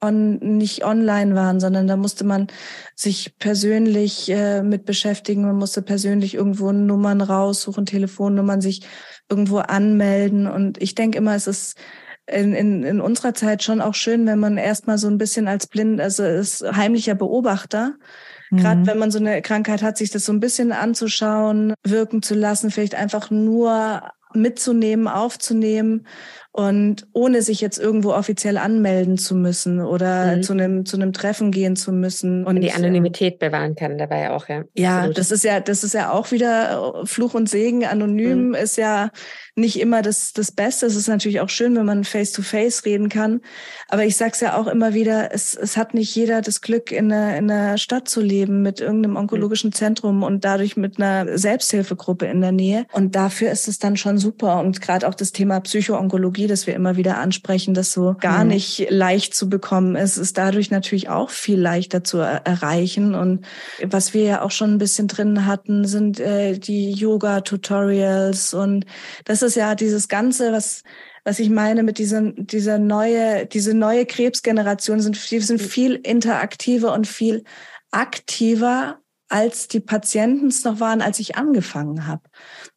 on, 0.02 0.38
nicht 0.58 0.86
online 0.86 1.36
waren, 1.36 1.60
sondern 1.60 1.88
da 1.88 1.98
musste 1.98 2.24
man 2.24 2.48
sich 2.96 3.38
persönlich 3.40 4.30
äh, 4.30 4.64
mit 4.64 4.86
beschäftigen. 4.86 5.44
Man 5.44 5.58
musste 5.58 5.82
persönlich 5.82 6.36
irgendwo 6.36 6.72
Nummern 6.72 7.22
raussuchen, 7.22 7.86
Telefonnummern, 7.86 8.62
sich 8.62 8.82
irgendwo 9.30 9.58
anmelden. 9.58 10.48
Und 10.48 10.82
ich 10.82 10.96
denke 10.96 11.18
immer, 11.18 11.36
es 11.36 11.48
ist 11.48 11.78
in, 12.28 12.54
in, 12.54 12.84
in 12.84 13.02
unserer 13.02 13.34
Zeit 13.34 13.64
schon 13.64 13.82
auch 13.82 13.96
schön, 13.96 14.26
wenn 14.28 14.40
man 14.40 14.58
erstmal 14.58 14.98
so 14.98 15.08
ein 15.08 15.18
bisschen 15.18 15.48
als 15.48 15.68
blind, 15.68 16.02
also 16.02 16.24
ist 16.24 16.62
heimlicher 16.62 17.16
Beobachter, 17.16 17.96
mhm. 18.52 18.58
gerade 18.58 18.86
wenn 18.86 18.98
man 18.98 19.12
so 19.12 19.20
eine 19.20 19.42
Krankheit 19.42 19.82
hat, 19.82 19.98
sich 19.98 20.12
das 20.12 20.26
so 20.26 20.34
ein 20.34 20.42
bisschen 20.42 20.74
anzuschauen, 20.74 21.74
wirken 21.84 22.22
zu 22.22 22.36
lassen, 22.36 22.70
vielleicht 22.70 22.96
einfach 22.96 23.32
nur 23.32 24.02
mitzunehmen, 24.34 25.08
aufzunehmen 25.08 26.06
und 26.52 27.08
ohne 27.14 27.42
sich 27.42 27.62
jetzt 27.62 27.78
irgendwo 27.78 28.14
offiziell 28.14 28.58
anmelden 28.58 29.18
zu 29.18 29.36
müssen 29.36 29.80
oder 29.80 30.38
mhm. 30.38 30.44
zu 30.44 30.54
einem 30.54 30.86
zu 30.86 30.98
einem 30.98 31.14
Treffen 31.14 31.52
gehen 31.52 31.76
zu 31.76 31.92
müssen 31.92 32.46
und 32.46 32.62
die 32.62 32.72
Anonymität 32.72 33.40
bewahren 33.40 33.76
kann 33.76 33.98
dabei 33.98 34.32
auch 34.32 34.48
ja 34.48 34.64
ja 34.76 34.98
Absolut. 34.98 35.18
das 35.18 35.32
ist 35.32 35.44
ja 35.44 35.60
das 35.60 35.84
ist 35.84 35.94
ja 35.94 36.12
auch 36.12 36.32
wieder 36.32 37.04
Fluch 37.06 37.34
und 37.34 37.50
Segen 37.50 37.86
anonym 37.86 38.50
mhm. 38.50 38.56
ist 38.56 38.78
ja 38.78 39.12
nicht 39.58 39.80
immer 39.80 40.02
das, 40.04 40.34
das 40.34 40.52
Beste. 40.52 40.86
Es 40.86 40.96
ist 40.96 41.08
natürlich 41.08 41.42
auch 41.42 41.50
schön, 41.50 41.76
wenn 41.76 41.86
man 41.86 42.04
face-to-face 42.04 42.82
-face 42.82 42.86
reden 42.86 43.10
kann. 43.10 43.42
Aber 43.90 44.06
ich 44.06 44.16
sage 44.16 44.32
es 44.34 44.40
ja 44.40 44.56
auch 44.56 44.68
immer 44.68 44.94
wieder, 44.94 45.34
es, 45.34 45.56
es 45.56 45.76
hat 45.78 45.96
nicht 45.96 46.14
jeder 46.16 46.42
das 46.42 46.62
Glück, 46.62 46.92
in 46.92 47.12
einer, 47.12 47.36
in 47.38 47.50
einer 47.50 47.78
Stadt 47.80 48.08
zu 48.08 48.22
leben 48.22 48.62
mit 48.62 48.80
irgendeinem 48.80 49.16
onkologischen 49.16 49.72
Zentrum 49.72 50.22
und 50.22 50.46
dadurch 50.46 50.78
mit 50.78 51.00
einer 51.00 51.38
Selbsthilfegruppe 51.38 52.28
in 52.28 52.42
der 52.42 52.52
Nähe. 52.52 52.86
Und 52.94 53.16
dafür 53.16 53.50
ist 53.50 53.68
es 53.68 53.80
dann 53.80 53.98
schon 53.98 54.20
super. 54.20 54.60
Und 54.60 54.80
gerade 54.80 55.08
auch 55.08 55.16
das 55.16 55.32
Thema 55.32 55.60
Psychoonkologie, 55.60 56.47
das 56.48 56.68
wir 56.68 56.76
immer 56.76 56.98
wieder 56.98 57.18
ansprechen, 57.18 57.74
das 57.74 57.92
so 57.92 58.16
gar 58.20 58.44
mhm. 58.44 58.52
nicht 58.52 58.88
leicht 58.90 59.36
zu 59.36 59.50
bekommen 59.50 59.96
ist, 59.96 60.18
ist 60.18 60.38
dadurch 60.38 60.72
natürlich 60.72 61.10
auch 61.10 61.30
viel 61.30 61.60
leichter 61.60 62.04
zu 62.04 62.18
er 62.18 62.46
erreichen. 62.46 63.16
Und 63.16 63.46
was 63.84 64.14
wir 64.14 64.24
ja 64.24 64.42
auch 64.42 64.52
schon 64.52 64.74
ein 64.74 64.78
bisschen 64.78 65.08
drin 65.08 65.46
hatten, 65.46 65.86
sind 65.86 66.20
äh, 66.20 66.58
die 66.58 66.92
Yoga-Tutorials. 66.92 68.54
Und 68.54 68.86
das 69.26 69.42
ist 69.42 69.56
ja 69.56 69.76
dieses 69.76 70.08
Ganze, 70.08 70.52
was 70.52 70.84
was 71.24 71.40
ich 71.40 71.50
meine 71.50 71.84
mit 71.84 71.98
dieser, 71.98 72.22
dieser 72.32 72.80
neue, 72.80 73.46
diese 73.48 73.74
neue 73.74 74.06
Krebsgeneration 74.06 75.02
sind, 75.02 75.30
die 75.30 75.42
sind 75.42 75.62
viel 75.62 75.96
interaktiver 75.96 76.94
und 76.94 77.06
viel 77.06 77.44
aktiver 77.92 79.02
als 79.30 79.68
die 79.68 79.80
Patienten 79.80 80.48
es 80.48 80.64
noch 80.64 80.80
waren, 80.80 81.02
als 81.02 81.20
ich 81.20 81.36
angefangen 81.36 82.08
habe. 82.08 82.22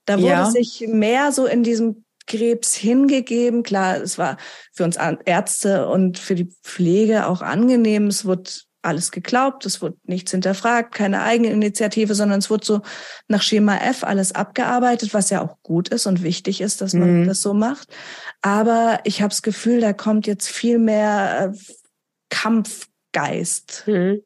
Da 0.05 0.19
wurde 0.19 0.33
ja. 0.33 0.51
sich 0.51 0.85
mehr 0.89 1.33
so 1.33 1.47
in 1.47 1.63
diesem 1.63 2.05
Krebs 2.31 2.75
hingegeben. 2.75 3.63
Klar, 3.63 3.97
es 3.97 4.17
war 4.17 4.37
für 4.73 4.85
uns 4.85 4.97
Ärzte 5.25 5.89
und 5.89 6.19
für 6.19 6.37
die 6.37 6.53
Pflege 6.63 7.27
auch 7.27 7.43
angenehm. 7.43 8.07
Es 8.07 8.25
wurde 8.25 8.51
alles 8.83 9.11
geglaubt, 9.11 9.67
es 9.67 9.83
wurde 9.83 9.97
nichts 10.05 10.31
hinterfragt, 10.31 10.95
keine 10.95 11.23
Eigeninitiative, 11.23 12.15
sondern 12.15 12.39
es 12.39 12.49
wurde 12.49 12.65
so 12.65 12.81
nach 13.29 13.43
Schema 13.43 13.77
F 13.77 14.05
alles 14.05 14.33
abgearbeitet, 14.33 15.13
was 15.13 15.29
ja 15.29 15.43
auch 15.43 15.57
gut 15.63 15.89
ist 15.91 16.07
und 16.07 16.23
wichtig 16.23 16.61
ist, 16.63 16.81
dass 16.81 16.95
man 16.95 17.23
mhm. 17.23 17.27
das 17.27 17.43
so 17.43 17.53
macht. 17.53 17.89
Aber 18.41 19.01
ich 19.05 19.21
habe 19.21 19.31
das 19.31 19.43
Gefühl, 19.43 19.81
da 19.81 19.93
kommt 19.93 20.27
jetzt 20.27 20.49
viel 20.49 20.79
mehr 20.79 21.53
äh, 21.53 21.59
Kampfgeist. 22.31 23.85
Mhm. 23.87 24.23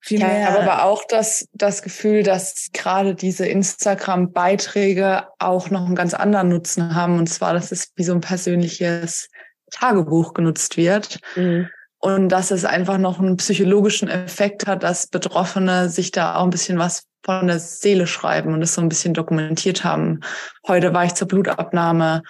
Viel 0.00 0.20
ja, 0.20 0.56
aber 0.58 0.84
auch 0.84 1.02
das, 1.08 1.48
das 1.52 1.82
Gefühl, 1.82 2.22
dass 2.22 2.68
gerade 2.72 3.14
diese 3.14 3.46
Instagram-Beiträge 3.46 5.26
auch 5.38 5.70
noch 5.70 5.86
einen 5.86 5.96
ganz 5.96 6.14
anderen 6.14 6.48
Nutzen 6.48 6.94
haben. 6.94 7.18
Und 7.18 7.28
zwar, 7.28 7.52
dass 7.52 7.72
es 7.72 7.92
wie 7.96 8.04
so 8.04 8.12
ein 8.12 8.20
persönliches 8.20 9.28
Tagebuch 9.70 10.34
genutzt 10.34 10.76
wird. 10.76 11.18
Mhm. 11.36 11.68
Und 11.98 12.28
dass 12.28 12.52
es 12.52 12.64
einfach 12.64 12.96
noch 12.96 13.18
einen 13.18 13.36
psychologischen 13.38 14.08
Effekt 14.08 14.68
hat, 14.68 14.84
dass 14.84 15.08
Betroffene 15.08 15.88
sich 15.88 16.12
da 16.12 16.36
auch 16.36 16.44
ein 16.44 16.50
bisschen 16.50 16.78
was 16.78 17.02
von 17.24 17.48
der 17.48 17.58
Seele 17.58 18.06
schreiben 18.06 18.54
und 18.54 18.62
es 18.62 18.74
so 18.74 18.80
ein 18.80 18.88
bisschen 18.88 19.14
dokumentiert 19.14 19.82
haben. 19.82 20.20
Heute 20.66 20.94
war 20.94 21.04
ich 21.04 21.14
zur 21.14 21.26
Blutabnahme, 21.26 22.22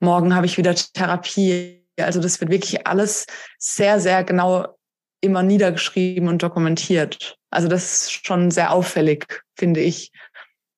morgen 0.00 0.34
habe 0.34 0.46
ich 0.46 0.58
wieder 0.58 0.74
Therapie. 0.74 1.86
Also 2.00 2.20
das 2.20 2.40
wird 2.40 2.50
wirklich 2.50 2.86
alles 2.86 3.26
sehr, 3.58 4.00
sehr 4.00 4.24
genau 4.24 4.76
immer 5.22 5.42
niedergeschrieben 5.42 6.28
und 6.28 6.42
dokumentiert. 6.42 7.38
Also 7.50 7.68
das 7.68 8.02
ist 8.02 8.26
schon 8.26 8.50
sehr 8.50 8.72
auffällig, 8.72 9.42
finde 9.56 9.80
ich. 9.80 10.12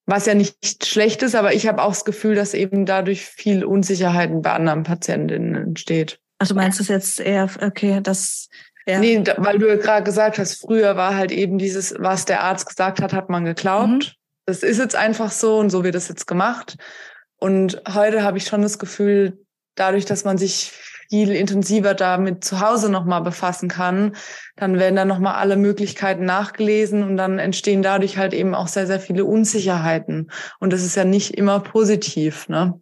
Was 0.06 0.26
ja 0.26 0.34
nicht 0.34 0.86
schlecht 0.86 1.22
ist, 1.22 1.34
aber 1.34 1.54
ich 1.54 1.66
habe 1.66 1.82
auch 1.82 1.88
das 1.88 2.04
Gefühl, 2.04 2.34
dass 2.34 2.54
eben 2.54 2.84
dadurch 2.86 3.24
viel 3.24 3.64
Unsicherheit 3.64 4.30
bei 4.42 4.52
anderen 4.52 4.82
Patientinnen 4.82 5.54
entsteht. 5.54 6.20
Also 6.38 6.54
meinst 6.54 6.78
du 6.78 6.82
es 6.82 6.88
jetzt 6.88 7.20
eher, 7.20 7.48
okay, 7.62 8.00
das 8.02 8.48
ja. 8.86 8.98
Nee, 8.98 9.24
weil 9.38 9.58
du 9.58 9.78
gerade 9.78 10.04
gesagt 10.04 10.38
hast, 10.38 10.60
früher 10.60 10.96
war 10.96 11.16
halt 11.16 11.32
eben 11.32 11.56
dieses, 11.56 11.94
was 11.98 12.26
der 12.26 12.42
Arzt 12.42 12.68
gesagt 12.68 13.00
hat, 13.00 13.12
hat 13.12 13.30
man 13.30 13.44
geglaubt. 13.44 13.88
Mhm. 13.88 14.02
Das 14.46 14.62
ist 14.62 14.78
jetzt 14.78 14.94
einfach 14.94 15.30
so 15.30 15.58
und 15.58 15.70
so 15.70 15.84
wird 15.84 15.94
das 15.94 16.08
jetzt 16.08 16.26
gemacht. 16.26 16.76
Und 17.38 17.80
heute 17.88 18.22
habe 18.22 18.36
ich 18.36 18.44
schon 18.44 18.60
das 18.60 18.78
Gefühl, 18.78 19.38
dadurch, 19.74 20.04
dass 20.04 20.24
man 20.24 20.36
sich 20.36 20.72
viel 21.14 21.30
intensiver 21.30 21.94
damit 21.94 22.42
zu 22.42 22.58
Hause 22.58 22.90
nochmal 22.90 23.22
befassen 23.22 23.68
kann, 23.68 24.16
dann 24.56 24.80
werden 24.80 24.96
da 24.96 25.04
nochmal 25.04 25.34
alle 25.34 25.56
Möglichkeiten 25.56 26.24
nachgelesen 26.24 27.04
und 27.04 27.16
dann 27.16 27.38
entstehen 27.38 27.82
dadurch 27.82 28.18
halt 28.18 28.34
eben 28.34 28.52
auch 28.52 28.66
sehr, 28.66 28.88
sehr 28.88 28.98
viele 28.98 29.24
Unsicherheiten. 29.24 30.32
Und 30.58 30.72
das 30.72 30.82
ist 30.82 30.96
ja 30.96 31.04
nicht 31.04 31.30
immer 31.34 31.60
positiv, 31.60 32.48
ne? 32.48 32.80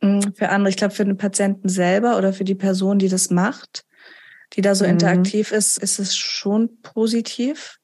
Mm, 0.00 0.20
für 0.34 0.48
andere, 0.48 0.70
ich 0.70 0.78
glaube, 0.78 0.94
für 0.94 1.04
den 1.04 1.18
Patienten 1.18 1.68
selber 1.68 2.16
oder 2.16 2.32
für 2.32 2.44
die 2.44 2.54
Person, 2.54 2.98
die 2.98 3.10
das 3.10 3.28
macht, 3.28 3.84
die 4.54 4.62
da 4.62 4.74
so 4.74 4.86
mhm. 4.86 4.92
interaktiv 4.92 5.52
ist, 5.52 5.76
ist 5.76 5.98
es 5.98 6.16
schon 6.16 6.80
positiv. 6.80 7.80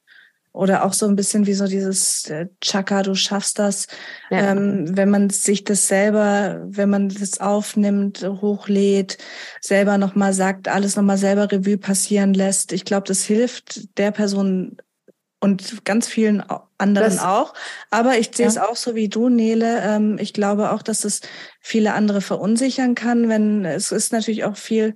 Oder 0.53 0.85
auch 0.85 0.93
so 0.93 1.07
ein 1.07 1.15
bisschen 1.15 1.47
wie 1.47 1.55
so 1.55 1.67
dieses 1.67 2.29
äh, 2.29 2.47
Chaka, 2.61 3.03
du 3.03 3.15
schaffst 3.15 3.59
das. 3.61 3.87
Ja. 4.31 4.51
Ähm, 4.51 4.97
wenn 4.97 5.09
man 5.09 5.31
sich 5.31 5.63
das 5.63 5.87
selber, 5.87 6.61
wenn 6.65 6.91
man 6.91 7.09
das 7.09 7.41
aufnimmt, 7.41 8.23
hochlädt, 8.23 9.19
selber 9.61 9.97
nochmal 9.97 10.33
sagt, 10.33 10.67
alles 10.67 10.97
nochmal 10.97 11.19
selber 11.19 11.51
Revue 11.53 11.79
passieren 11.79 12.35
lässt. 12.35 12.73
Ich 12.73 12.85
glaube, 12.85 13.07
das 13.07 13.23
hilft 13.23 13.97
der 13.97 14.11
Person 14.11 14.77
und 15.41 15.85
ganz 15.85 16.07
vielen 16.07 16.43
anderen 16.79 17.15
das, 17.15 17.25
auch. 17.25 17.55
Aber 17.91 18.19
ich 18.19 18.31
sehe 18.35 18.45
ja. 18.47 18.51
es 18.51 18.59
auch 18.59 18.77
so 18.77 18.95
wie 18.95 19.09
du, 19.09 19.29
Nele. 19.29 19.81
Ähm, 19.83 20.19
ich 20.21 20.35
glaube 20.35 20.73
auch, 20.73 20.83
dass 20.83 21.05
es 21.05 21.23
viele 21.61 21.95
andere 21.95 22.21
verunsichern 22.21 22.95
kann, 22.95 23.29
wenn 23.29 23.65
es 23.65 23.91
ist 23.91 24.13
natürlich 24.13 24.45
auch 24.45 24.57
viel 24.57 24.95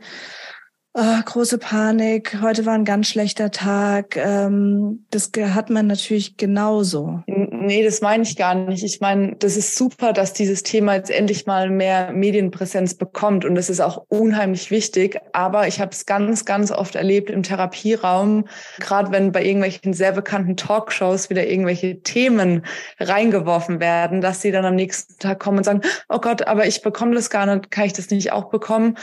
oh, 0.97 1.21
große 1.25 1.59
Panik, 1.59 2.39
heute 2.41 2.67
war 2.67 2.75
ein 2.75 2.85
ganz 2.85 3.09
schlechter 3.09 3.51
Tag. 3.51 4.17
Ähm, 4.17 5.05
das 5.11 5.33
hat 5.37 5.69
man 5.69 5.89
natürlich 5.89 6.37
genauso. 6.37 7.23
Nee, 7.27 7.83
das 7.83 8.01
meine 8.01 8.23
ich 8.23 8.37
gar 8.37 8.55
nicht. 8.55 8.85
Ich 8.85 9.01
meine, 9.01 9.35
das 9.37 9.57
ist 9.57 9.75
super, 9.75 10.13
dass 10.13 10.33
dieses 10.35 10.63
Thema 10.63 10.95
jetzt 10.95 11.11
endlich 11.11 11.47
mal 11.47 11.69
mehr 11.69 12.13
Medienpräsenz 12.13 12.95
bekommt 12.95 13.45
und 13.45 13.57
das 13.57 13.71
ist 13.71 13.81
auch 13.81 14.05
unheimlich 14.09 14.71
wichtig. 14.71 15.19
Aber 15.33 15.67
ich 15.67 15.81
habe 15.81 15.91
es 15.91 16.07
ganz, 16.07 16.45
ganz 16.45 16.71
oft 16.71 16.95
erlebt 16.95 17.29
im 17.29 17.43
Therapieraum, 17.43 18.47
gerade 18.79 19.11
wenn 19.11 19.33
bei 19.33 19.45
irgendwelchen 19.45 19.95
sehr 19.95 20.13
bekannten 20.13 20.57
Talkshows 20.57 21.29
wieder 21.29 21.47
irgendwelche 21.47 22.03
Themen 22.03 22.65
reingeworfen 23.01 23.81
werden, 23.81 24.21
dass 24.21 24.43
sie 24.43 24.53
dann 24.53 24.65
am 24.65 24.77
nächsten 24.77 25.19
Tag 25.19 25.41
kommen 25.41 25.59
und 25.59 25.65
sagen, 25.65 25.81
oh 26.09 26.21
Gott, 26.21 26.47
aber 26.47 26.67
ich 26.67 26.83
bekomme 26.83 27.17
das 27.17 27.31
gar 27.31 27.53
nicht, 27.53 27.73
kann 27.73 27.87
ich 27.87 27.95
das 27.95 28.11
nicht 28.11 28.31
auch 28.31 28.49
bekommen? 28.51 28.97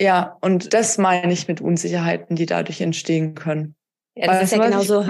Ja, 0.00 0.36
und 0.40 0.74
das 0.74 0.98
meine 0.98 1.32
ich 1.32 1.48
mit 1.48 1.60
Unsicherheiten, 1.60 2.36
die 2.36 2.46
dadurch 2.46 2.80
entstehen 2.80 3.34
können. 3.34 3.74
Ja, 4.14 4.26
das 4.26 4.36
weißt 4.36 4.52
ist 4.52 4.58
ja 4.58 4.64
genauso. 4.64 5.06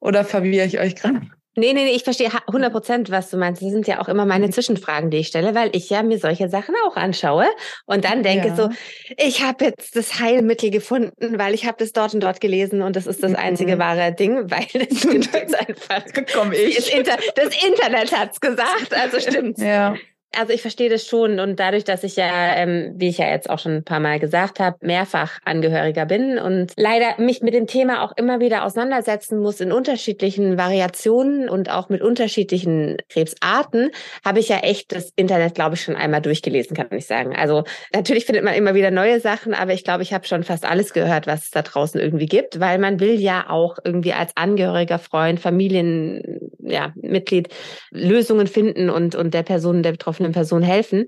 Oder 0.00 0.24
verwirre 0.24 0.64
ich 0.66 0.78
euch 0.78 0.94
gerade? 0.94 1.22
Nee, 1.58 1.72
nee, 1.72 1.84
nee, 1.84 1.90
ich 1.90 2.04
verstehe 2.04 2.30
100 2.46 2.72
Prozent, 2.72 3.10
was 3.10 3.30
du 3.30 3.36
meinst. 3.36 3.60
Das 3.60 3.70
sind 3.70 3.88
ja 3.88 4.00
auch 4.00 4.06
immer 4.06 4.24
meine 4.24 4.46
mhm. 4.46 4.52
Zwischenfragen, 4.52 5.10
die 5.10 5.16
ich 5.16 5.26
stelle, 5.26 5.56
weil 5.56 5.74
ich 5.74 5.90
ja 5.90 6.04
mir 6.04 6.18
solche 6.18 6.48
Sachen 6.48 6.76
auch 6.86 6.94
anschaue 6.94 7.46
und 7.86 8.04
dann 8.04 8.22
denke 8.22 8.48
ja. 8.48 8.54
so, 8.54 8.70
ich 9.16 9.42
habe 9.42 9.64
jetzt 9.64 9.96
das 9.96 10.20
Heilmittel 10.20 10.70
gefunden, 10.70 11.36
weil 11.36 11.54
ich 11.54 11.66
habe 11.66 11.76
das 11.78 11.92
dort 11.92 12.14
und 12.14 12.20
dort 12.20 12.40
gelesen 12.40 12.80
und 12.80 12.94
das 12.94 13.08
ist 13.08 13.24
das 13.24 13.34
einzige 13.34 13.74
mhm. 13.74 13.80
wahre 13.80 14.12
Ding, 14.12 14.48
weil 14.48 14.66
das 14.72 14.98
stimmt 14.98 15.34
einfach. 15.34 16.04
Komm 16.32 16.52
ich. 16.52 16.76
Das, 16.76 16.88
Inter 16.90 17.16
das 17.34 17.64
Internet 17.66 18.16
hat's 18.16 18.40
gesagt, 18.40 18.94
also 18.94 19.18
stimmt's. 19.18 19.60
Ja. 19.60 19.96
Also 20.36 20.52
ich 20.52 20.60
verstehe 20.60 20.90
das 20.90 21.06
schon 21.06 21.40
und 21.40 21.58
dadurch, 21.58 21.84
dass 21.84 22.04
ich 22.04 22.16
ja, 22.16 22.54
ähm, 22.56 22.92
wie 22.96 23.08
ich 23.08 23.18
ja 23.18 23.28
jetzt 23.28 23.48
auch 23.48 23.58
schon 23.58 23.76
ein 23.76 23.84
paar 23.84 23.98
Mal 23.98 24.20
gesagt 24.20 24.60
habe, 24.60 24.76
mehrfach 24.82 25.38
Angehöriger 25.44 26.04
bin 26.04 26.38
und 26.38 26.72
leider 26.76 27.18
mich 27.18 27.40
mit 27.40 27.54
dem 27.54 27.66
Thema 27.66 28.04
auch 28.04 28.12
immer 28.16 28.38
wieder 28.38 28.64
auseinandersetzen 28.64 29.38
muss 29.38 29.60
in 29.60 29.72
unterschiedlichen 29.72 30.58
Variationen 30.58 31.48
und 31.48 31.70
auch 31.70 31.88
mit 31.88 32.02
unterschiedlichen 32.02 32.98
Krebsarten, 33.08 33.90
habe 34.24 34.40
ich 34.40 34.50
ja 34.50 34.58
echt 34.58 34.92
das 34.92 35.12
Internet, 35.16 35.54
glaube 35.54 35.76
ich, 35.76 35.82
schon 35.82 35.96
einmal 35.96 36.20
durchgelesen, 36.20 36.76
kann 36.76 36.88
ich 36.90 37.06
sagen. 37.06 37.34
Also 37.34 37.64
natürlich 37.94 38.26
findet 38.26 38.44
man 38.44 38.54
immer 38.54 38.74
wieder 38.74 38.90
neue 38.90 39.20
Sachen, 39.20 39.54
aber 39.54 39.72
ich 39.72 39.82
glaube, 39.82 40.02
ich 40.02 40.12
habe 40.12 40.26
schon 40.26 40.44
fast 40.44 40.66
alles 40.66 40.92
gehört, 40.92 41.26
was 41.26 41.44
es 41.44 41.50
da 41.50 41.62
draußen 41.62 41.98
irgendwie 41.98 42.26
gibt, 42.26 42.60
weil 42.60 42.78
man 42.78 43.00
will 43.00 43.18
ja 43.18 43.48
auch 43.48 43.78
irgendwie 43.82 44.12
als 44.12 44.32
Angehöriger, 44.36 44.98
Freund, 44.98 45.40
Familienmitglied 45.40 46.48
ja, 46.60 46.92
Mitglied 46.96 47.48
Lösungen 47.90 48.46
finden 48.46 48.90
und, 48.90 49.14
und 49.14 49.34
der 49.34 49.42
Person, 49.42 49.82
der 49.82 49.92
betroffen 49.92 50.17
betroffenen 50.18 50.32
Person 50.32 50.62
helfen. 50.62 51.06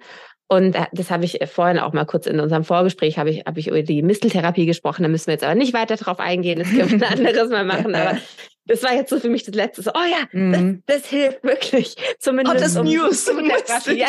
Und 0.49 0.75
äh, 0.75 0.87
das 0.93 1.11
habe 1.11 1.25
ich 1.25 1.39
vorhin 1.47 1.79
auch 1.79 1.93
mal 1.93 2.07
kurz 2.07 2.27
in 2.27 2.41
unserem 2.41 2.65
Vorgespräch, 2.65 3.19
habe 3.19 3.31
ich, 3.31 3.45
habe 3.47 3.61
ich 3.61 3.69
über 3.69 3.83
die 3.83 4.03
Misteltherapie 4.03 4.67
gesprochen. 4.67 5.03
Da 5.03 5.09
müssen 5.09 5.29
wir 5.29 5.35
jetzt 5.35 5.45
aber 5.45 5.55
nicht 5.55 5.75
weiter 5.75 5.97
drauf 5.97 6.19
eingehen. 6.19 6.59
Das 6.59 6.71
können 6.71 7.01
wir 7.01 7.09
ein 7.09 7.19
anderes 7.27 7.51
Mal 7.51 7.65
machen. 7.65 7.95
Aber 7.95 8.19
das 8.67 8.83
war 8.83 8.93
jetzt 8.93 9.11
so 9.11 9.21
für 9.21 9.29
mich 9.29 9.45
das 9.45 9.55
Letzte. 9.55 9.83
So, 9.83 9.93
oh 9.95 10.11
ja, 10.11 10.27
mhm. 10.33 10.83
das, 10.87 11.03
das, 11.03 11.11
hilft 11.11 11.45
wirklich. 11.45 11.95
Zumindest 12.19 12.57
oh, 12.57 12.61
das 12.61 12.77
um, 12.77 12.85
News. 12.85 13.29
Um, 13.31 13.97
ja, 13.97 14.09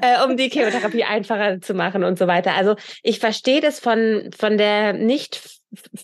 äh, 0.00 0.24
um 0.24 0.38
die 0.38 0.48
Chemotherapie 0.48 1.04
einfacher 1.04 1.60
zu 1.60 1.74
machen 1.74 2.02
und 2.02 2.18
so 2.18 2.26
weiter. 2.26 2.54
Also 2.54 2.76
ich 3.02 3.18
verstehe 3.18 3.60
das 3.60 3.80
von, 3.80 4.30
von 4.38 4.56
der 4.56 4.94
nicht 4.94 5.57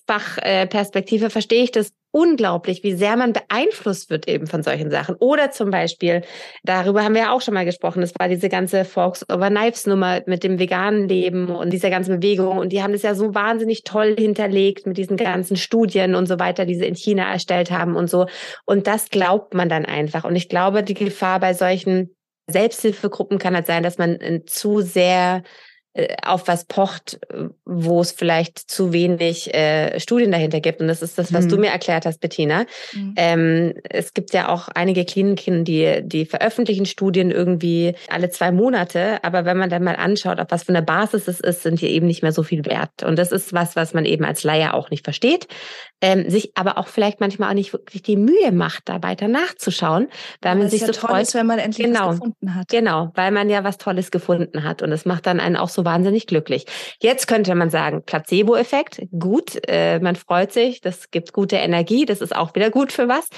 Fachperspektive 0.06 1.30
verstehe 1.30 1.64
ich 1.64 1.70
das 1.70 1.92
unglaublich, 2.10 2.84
wie 2.84 2.94
sehr 2.94 3.16
man 3.16 3.32
beeinflusst 3.32 4.08
wird 4.08 4.28
eben 4.28 4.46
von 4.46 4.62
solchen 4.62 4.90
Sachen. 4.90 5.16
Oder 5.16 5.50
zum 5.50 5.70
Beispiel, 5.70 6.22
darüber 6.62 7.02
haben 7.02 7.14
wir 7.14 7.22
ja 7.22 7.32
auch 7.32 7.40
schon 7.40 7.54
mal 7.54 7.64
gesprochen, 7.64 8.02
das 8.02 8.12
war 8.18 8.28
diese 8.28 8.48
ganze 8.48 8.84
Forks 8.84 9.28
over 9.28 9.48
Knives 9.48 9.86
Nummer 9.86 10.22
mit 10.26 10.44
dem 10.44 10.58
veganen 10.58 11.08
Leben 11.08 11.48
und 11.48 11.72
dieser 11.72 11.90
ganzen 11.90 12.20
Bewegung. 12.20 12.58
Und 12.58 12.72
die 12.72 12.82
haben 12.82 12.92
das 12.92 13.02
ja 13.02 13.14
so 13.14 13.34
wahnsinnig 13.34 13.82
toll 13.82 14.14
hinterlegt 14.16 14.86
mit 14.86 14.96
diesen 14.96 15.16
ganzen 15.16 15.56
Studien 15.56 16.14
und 16.14 16.26
so 16.26 16.38
weiter, 16.38 16.66
die 16.66 16.76
sie 16.76 16.86
in 16.86 16.94
China 16.94 17.24
erstellt 17.24 17.70
haben 17.70 17.96
und 17.96 18.08
so. 18.08 18.26
Und 18.66 18.86
das 18.86 19.08
glaubt 19.08 19.54
man 19.54 19.68
dann 19.68 19.84
einfach. 19.84 20.24
Und 20.24 20.36
ich 20.36 20.48
glaube, 20.48 20.82
die 20.82 20.94
Gefahr 20.94 21.40
bei 21.40 21.54
solchen 21.54 22.14
Selbsthilfegruppen 22.46 23.38
kann 23.38 23.54
halt 23.54 23.66
sein, 23.66 23.82
dass 23.82 23.98
man 23.98 24.42
zu 24.46 24.82
sehr 24.82 25.38
äh, 25.38 25.42
auf 26.24 26.48
was 26.48 26.64
pocht, 26.64 27.20
wo 27.64 28.00
es 28.00 28.10
vielleicht 28.10 28.58
zu 28.58 28.92
wenig 28.92 29.54
äh, 29.54 30.00
Studien 30.00 30.32
dahinter 30.32 30.60
gibt. 30.60 30.80
Und 30.80 30.88
das 30.88 31.02
ist 31.02 31.18
das, 31.18 31.32
was 31.32 31.44
mhm. 31.44 31.48
du 31.50 31.56
mir 31.58 31.70
erklärt 31.70 32.04
hast, 32.04 32.20
Bettina. 32.20 32.64
Mhm. 32.92 33.14
Ähm, 33.16 33.74
es 33.88 34.12
gibt 34.12 34.34
ja 34.34 34.48
auch 34.48 34.68
einige 34.68 35.04
Kliniken, 35.04 35.64
die, 35.64 36.02
die 36.02 36.26
veröffentlichen 36.26 36.86
Studien 36.86 37.30
irgendwie 37.30 37.94
alle 38.08 38.30
zwei 38.30 38.50
Monate. 38.50 39.22
Aber 39.22 39.44
wenn 39.44 39.56
man 39.56 39.70
dann 39.70 39.84
mal 39.84 39.94
anschaut, 39.94 40.40
auf 40.40 40.48
was 40.50 40.64
für 40.64 40.70
eine 40.70 40.82
Basis 40.82 41.28
es 41.28 41.38
ist, 41.38 41.62
sind 41.62 41.80
die 41.80 41.86
eben 41.86 42.06
nicht 42.06 42.22
mehr 42.22 42.32
so 42.32 42.42
viel 42.42 42.64
wert. 42.64 43.04
Und 43.04 43.16
das 43.16 43.30
ist 43.30 43.52
was, 43.52 43.76
was 43.76 43.94
man 43.94 44.04
eben 44.04 44.24
als 44.24 44.42
Laie 44.42 44.74
auch 44.74 44.90
nicht 44.90 45.04
versteht. 45.04 45.46
Ähm, 46.00 46.28
sich 46.28 46.52
aber 46.56 46.76
auch 46.76 46.88
vielleicht 46.88 47.20
manchmal 47.20 47.50
auch 47.50 47.54
nicht 47.54 47.72
wirklich 47.72 48.02
die 48.02 48.16
Mühe 48.16 48.52
macht, 48.52 48.88
da 48.88 49.02
weiter 49.02 49.28
nachzuschauen, 49.28 50.08
weil 50.42 50.52
ja, 50.52 50.58
man 50.58 50.68
sich 50.68 50.80
ja 50.80 50.88
so 50.88 50.92
freut, 50.92 51.22
ist, 51.22 51.34
wenn 51.34 51.46
man 51.46 51.58
endlich 51.58 51.86
genau, 51.86 52.08
was 52.08 52.16
gefunden 52.16 52.54
hat. 52.54 52.68
Genau, 52.68 53.12
weil 53.14 53.30
man 53.30 53.48
ja 53.48 53.64
was 53.64 53.78
Tolles 53.78 54.10
gefunden 54.10 54.64
hat 54.64 54.82
und 54.82 54.92
es 54.92 55.06
macht 55.06 55.26
dann 55.26 55.40
einen 55.40 55.56
auch 55.56 55.68
so 55.68 55.83
wahnsinnig 55.84 56.26
glücklich. 56.26 56.66
Jetzt 57.00 57.26
könnte 57.26 57.54
man 57.54 57.70
sagen, 57.70 58.02
Placebo-Effekt, 58.04 59.02
gut, 59.18 59.60
äh, 59.66 59.98
man 60.00 60.16
freut 60.16 60.52
sich, 60.52 60.80
das 60.80 61.10
gibt 61.10 61.32
gute 61.32 61.56
Energie, 61.56 62.04
das 62.04 62.20
ist 62.20 62.34
auch 62.34 62.54
wieder 62.54 62.70
gut 62.70 62.92
für 62.92 63.08
was. 63.08 63.28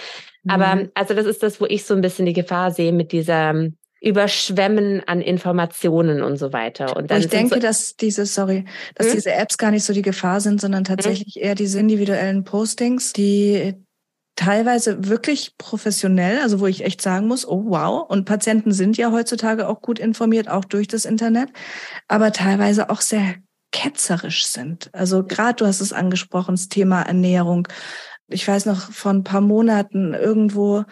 Mhm. 0.44 0.50
Aber 0.50 0.88
also 0.94 1.14
das 1.14 1.26
ist 1.26 1.42
das, 1.42 1.60
wo 1.60 1.66
ich 1.66 1.84
so 1.84 1.94
ein 1.94 2.00
bisschen 2.00 2.26
die 2.26 2.32
Gefahr 2.32 2.70
sehe 2.70 2.92
mit 2.92 3.12
dieser 3.12 3.54
Überschwemmen 4.00 5.02
an 5.06 5.20
Informationen 5.20 6.22
und 6.22 6.36
so 6.36 6.52
weiter. 6.52 6.96
Und 6.96 7.10
dann 7.10 7.20
ich 7.20 7.28
denke, 7.28 7.54
so 7.54 7.60
dass 7.60 7.96
diese, 7.96 8.26
sorry, 8.26 8.64
dass 8.94 9.08
hm? 9.08 9.14
diese 9.14 9.32
Apps 9.32 9.58
gar 9.58 9.70
nicht 9.70 9.84
so 9.84 9.92
die 9.92 10.02
Gefahr 10.02 10.40
sind, 10.40 10.60
sondern 10.60 10.80
hm? 10.80 10.84
tatsächlich 10.84 11.34
hm? 11.34 11.42
eher 11.42 11.54
diese 11.54 11.80
individuellen 11.80 12.44
Postings, 12.44 13.12
die 13.12 13.74
teilweise 14.36 15.08
wirklich 15.08 15.56
professionell, 15.58 16.40
also 16.40 16.60
wo 16.60 16.66
ich 16.66 16.84
echt 16.84 17.00
sagen 17.02 17.26
muss, 17.26 17.46
oh 17.46 17.64
wow, 17.66 18.08
und 18.08 18.26
Patienten 18.26 18.72
sind 18.72 18.96
ja 18.96 19.10
heutzutage 19.10 19.68
auch 19.68 19.80
gut 19.80 19.98
informiert, 19.98 20.48
auch 20.48 20.64
durch 20.64 20.88
das 20.88 21.04
Internet, 21.04 21.50
aber 22.06 22.32
teilweise 22.32 22.90
auch 22.90 23.00
sehr 23.00 23.36
ketzerisch 23.72 24.46
sind. 24.46 24.90
Also 24.94 25.24
gerade 25.24 25.56
du 25.56 25.66
hast 25.66 25.80
es 25.80 25.92
angesprochen, 25.92 26.54
das 26.54 26.68
Thema 26.68 27.02
Ernährung. 27.02 27.66
Ich 28.28 28.46
weiß 28.46 28.66
noch 28.66 28.92
vor 28.92 29.12
ein 29.12 29.24
paar 29.24 29.40
Monaten 29.40 30.14
irgendwo 30.14 30.84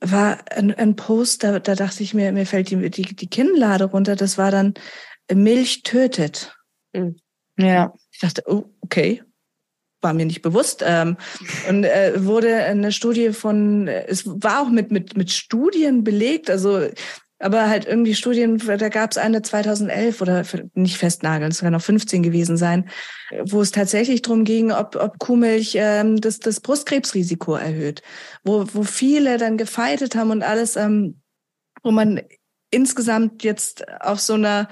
war 0.00 0.38
ein, 0.50 0.72
ein 0.74 0.96
Post, 0.96 1.42
da, 1.42 1.58
da 1.58 1.74
dachte 1.74 2.02
ich 2.02 2.14
mir, 2.14 2.32
mir 2.32 2.46
fällt 2.46 2.70
die, 2.70 2.90
die, 2.90 3.16
die 3.16 3.26
Kinnlade 3.26 3.84
runter, 3.84 4.14
das 4.14 4.38
war 4.38 4.50
dann 4.50 4.74
Milch 5.32 5.82
tötet. 5.82 6.56
Hm. 6.94 7.16
Ja. 7.56 7.92
Ich 8.12 8.20
dachte, 8.20 8.44
oh, 8.46 8.64
okay, 8.80 9.22
war 10.00 10.12
mir 10.12 10.26
nicht 10.26 10.42
bewusst. 10.42 10.82
Ähm, 10.86 11.16
und 11.68 11.84
äh, 11.84 12.24
wurde 12.24 12.54
eine 12.54 12.92
Studie 12.92 13.32
von, 13.32 13.88
es 13.88 14.24
war 14.26 14.62
auch 14.62 14.70
mit, 14.70 14.90
mit, 14.90 15.16
mit 15.16 15.30
Studien 15.30 16.04
belegt, 16.04 16.50
also 16.50 16.88
aber 17.40 17.68
halt 17.68 17.86
irgendwie 17.86 18.14
Studien, 18.14 18.58
da 18.58 18.88
gab 18.88 19.12
es 19.12 19.18
eine 19.18 19.42
2011 19.42 20.20
oder 20.20 20.44
nicht 20.74 20.96
festnageln, 20.96 21.52
es 21.52 21.60
kann 21.60 21.74
auch 21.74 21.82
15 21.82 22.22
gewesen 22.22 22.56
sein, 22.56 22.88
wo 23.44 23.60
es 23.60 23.70
tatsächlich 23.70 24.22
darum 24.22 24.44
ging, 24.44 24.72
ob, 24.72 24.96
ob 24.96 25.18
Kuhmilch 25.18 25.76
ähm, 25.76 26.20
das, 26.20 26.40
das 26.40 26.60
Brustkrebsrisiko 26.60 27.54
erhöht, 27.54 28.02
wo, 28.42 28.66
wo 28.72 28.82
viele 28.82 29.38
dann 29.38 29.56
gefeitet 29.56 30.16
haben 30.16 30.32
und 30.32 30.42
alles, 30.42 30.74
ähm, 30.74 31.20
wo 31.84 31.92
man 31.92 32.20
insgesamt 32.70 33.44
jetzt 33.44 33.86
auf 34.00 34.18
so 34.18 34.34
einer 34.34 34.68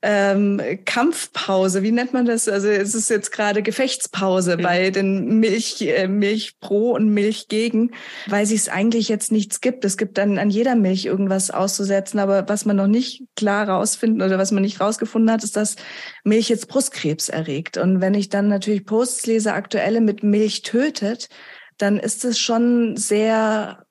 ähm, 0.00 0.60
Kampfpause, 0.84 1.82
wie 1.82 1.90
nennt 1.90 2.12
man 2.12 2.24
das? 2.24 2.48
Also 2.48 2.68
es 2.68 2.94
ist 2.94 3.10
jetzt 3.10 3.32
gerade 3.32 3.62
Gefechtspause 3.62 4.56
mhm. 4.56 4.62
bei 4.62 4.90
den 4.90 5.40
Milch, 5.40 5.80
äh, 5.82 6.06
Milch 6.06 6.60
pro 6.60 6.92
und 6.92 7.08
Milch 7.08 7.48
gegen, 7.48 7.90
weil 8.28 8.44
es 8.44 8.68
eigentlich 8.68 9.08
jetzt 9.08 9.32
nichts 9.32 9.60
gibt. 9.60 9.84
Es 9.84 9.96
gibt 9.96 10.16
dann 10.16 10.38
an 10.38 10.50
jeder 10.50 10.76
Milch 10.76 11.04
irgendwas 11.04 11.50
auszusetzen, 11.50 12.20
aber 12.20 12.48
was 12.48 12.64
man 12.64 12.76
noch 12.76 12.86
nicht 12.86 13.24
klar 13.34 13.68
rausfinden 13.68 14.22
oder 14.22 14.38
was 14.38 14.52
man 14.52 14.62
nicht 14.62 14.80
rausgefunden 14.80 15.32
hat, 15.32 15.42
ist, 15.42 15.56
dass 15.56 15.74
Milch 16.22 16.48
jetzt 16.48 16.68
Brustkrebs 16.68 17.28
erregt. 17.28 17.76
Und 17.76 18.00
wenn 18.00 18.14
ich 18.14 18.28
dann 18.28 18.48
natürlich 18.48 18.86
Posts 18.86 19.26
lese, 19.26 19.52
aktuelle 19.52 20.00
mit 20.00 20.22
Milch 20.22 20.62
tötet, 20.62 21.28
dann 21.76 21.98
ist 21.98 22.24
es 22.24 22.38
schon 22.38 22.96
sehr 22.96 23.84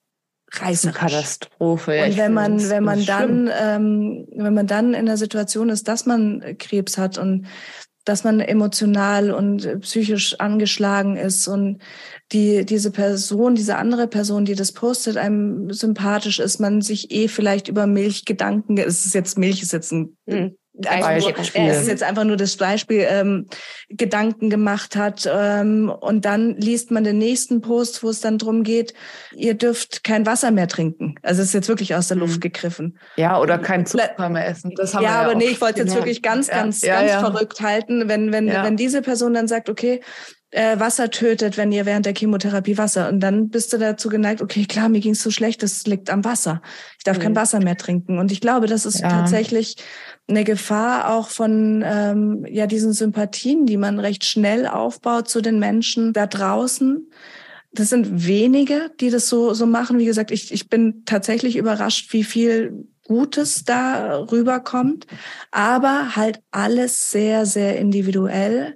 reißerisch. 0.51 0.95
Katastrophe. 0.95 1.95
Ja, 1.95 2.05
und 2.05 2.17
wenn 2.17 2.33
man, 2.33 2.69
wenn 2.69 2.83
man 2.83 3.05
dann, 3.05 3.49
ähm, 3.59 4.27
wenn 4.35 4.53
man 4.53 4.67
dann 4.67 4.93
in 4.93 5.05
der 5.05 5.17
Situation 5.17 5.69
ist, 5.69 5.87
dass 5.87 6.05
man 6.05 6.57
Krebs 6.57 6.97
hat 6.97 7.17
und 7.17 7.47
dass 8.05 8.23
man 8.23 8.39
emotional 8.39 9.31
und 9.31 9.81
psychisch 9.81 10.39
angeschlagen 10.39 11.17
ist 11.17 11.47
und 11.49 11.79
die, 12.31 12.65
diese 12.65 12.91
Person, 12.91 13.55
diese 13.55 13.75
andere 13.75 14.07
Person, 14.07 14.45
die 14.45 14.55
das 14.55 14.71
postet, 14.71 15.17
einem 15.17 15.73
sympathisch 15.73 16.39
ist, 16.39 16.59
man 16.59 16.81
sich 16.81 17.11
eh 17.11 17.27
vielleicht 17.27 17.67
über 17.67 17.85
Milch 17.85 18.23
Gedanken, 18.23 18.77
es 18.77 19.05
ist 19.05 19.13
jetzt 19.13 19.37
Milch, 19.37 19.61
ist 19.61 19.73
jetzt 19.73 19.91
ein 19.91 20.17
mhm. 20.25 20.55
Beispiel. 20.81 21.67
Das 21.67 21.81
ist 21.81 21.87
jetzt 21.87 22.03
einfach 22.03 22.23
nur 22.23 22.37
das 22.37 22.55
Beispiel, 22.57 23.05
ähm, 23.09 23.47
Gedanken 23.89 24.49
gemacht 24.49 24.95
hat. 24.95 25.29
Ähm, 25.31 25.89
und 25.89 26.25
dann 26.25 26.55
liest 26.55 26.91
man 26.91 27.03
den 27.03 27.17
nächsten 27.17 27.61
Post, 27.61 28.03
wo 28.03 28.09
es 28.09 28.21
dann 28.21 28.37
drum 28.37 28.63
geht, 28.63 28.93
ihr 29.33 29.53
dürft 29.53 30.03
kein 30.03 30.25
Wasser 30.25 30.51
mehr 30.51 30.67
trinken. 30.67 31.15
Also 31.23 31.41
es 31.41 31.49
ist 31.49 31.53
jetzt 31.53 31.69
wirklich 31.69 31.95
aus 31.95 32.07
der 32.07 32.17
Luft 32.17 32.35
mhm. 32.35 32.41
gegriffen. 32.41 32.99
Ja, 33.15 33.39
oder 33.39 33.57
kein 33.57 33.85
Zucker 33.85 34.29
mehr 34.29 34.47
essen. 34.47 34.73
Das 34.75 34.93
haben 34.93 35.03
ja, 35.03 35.09
wir 35.09 35.15
ja 35.15 35.21
aber 35.23 35.35
nee, 35.35 35.47
ich 35.47 35.61
wollte 35.61 35.81
jetzt 35.81 35.95
wirklich 35.95 36.21
ganz, 36.21 36.47
ganz, 36.47 36.81
ja, 36.81 36.99
ganz 36.99 37.11
ja. 37.11 37.19
verrückt 37.19 37.61
halten, 37.61 38.07
wenn, 38.07 38.31
wenn, 38.31 38.47
wenn 38.47 38.77
diese 38.77 39.01
Person 39.01 39.33
dann 39.33 39.47
sagt, 39.47 39.69
okay, 39.69 40.01
äh, 40.51 40.79
Wasser 40.79 41.09
tötet, 41.11 41.57
wenn 41.57 41.71
ihr 41.71 41.85
während 41.85 42.05
der 42.05 42.15
Chemotherapie 42.15 42.77
Wasser. 42.77 43.09
Und 43.09 43.19
dann 43.19 43.49
bist 43.49 43.73
du 43.73 43.77
dazu 43.77 44.09
geneigt, 44.09 44.41
okay, 44.41 44.65
klar, 44.65 44.89
mir 44.89 45.01
ging 45.01 45.11
es 45.11 45.21
so 45.21 45.29
schlecht, 45.29 45.61
das 45.61 45.85
liegt 45.85 46.09
am 46.09 46.23
Wasser. 46.23 46.61
Ich 46.97 47.03
darf 47.03 47.17
mhm. 47.17 47.21
kein 47.21 47.35
Wasser 47.35 47.59
mehr 47.59 47.77
trinken. 47.77 48.17
Und 48.17 48.31
ich 48.31 48.39
glaube, 48.39 48.67
das 48.67 48.85
ist 48.85 49.01
ja. 49.01 49.09
tatsächlich 49.09 49.75
eine 50.27 50.43
Gefahr 50.43 51.13
auch 51.13 51.29
von 51.29 51.83
ähm, 51.85 52.45
ja 52.49 52.67
diesen 52.67 52.93
Sympathien, 52.93 53.65
die 53.65 53.77
man 53.77 53.99
recht 53.99 54.25
schnell 54.25 54.67
aufbaut 54.67 55.29
zu 55.29 55.41
den 55.41 55.59
Menschen 55.59 56.13
da 56.13 56.27
draußen. 56.27 57.09
Das 57.71 57.89
sind 57.89 58.27
wenige, 58.27 58.91
die 58.99 59.09
das 59.09 59.29
so 59.29 59.53
so 59.53 59.65
machen. 59.65 59.99
Wie 59.99 60.05
gesagt, 60.05 60.31
ich, 60.31 60.51
ich 60.51 60.69
bin 60.69 61.03
tatsächlich 61.05 61.55
überrascht, 61.55 62.11
wie 62.13 62.23
viel 62.23 62.87
Gutes 63.07 63.63
da 63.63 64.19
rüberkommt, 64.19 65.07
aber 65.51 66.15
halt 66.15 66.41
alles 66.51 67.11
sehr, 67.11 67.45
sehr 67.45 67.77
individuell 67.79 68.75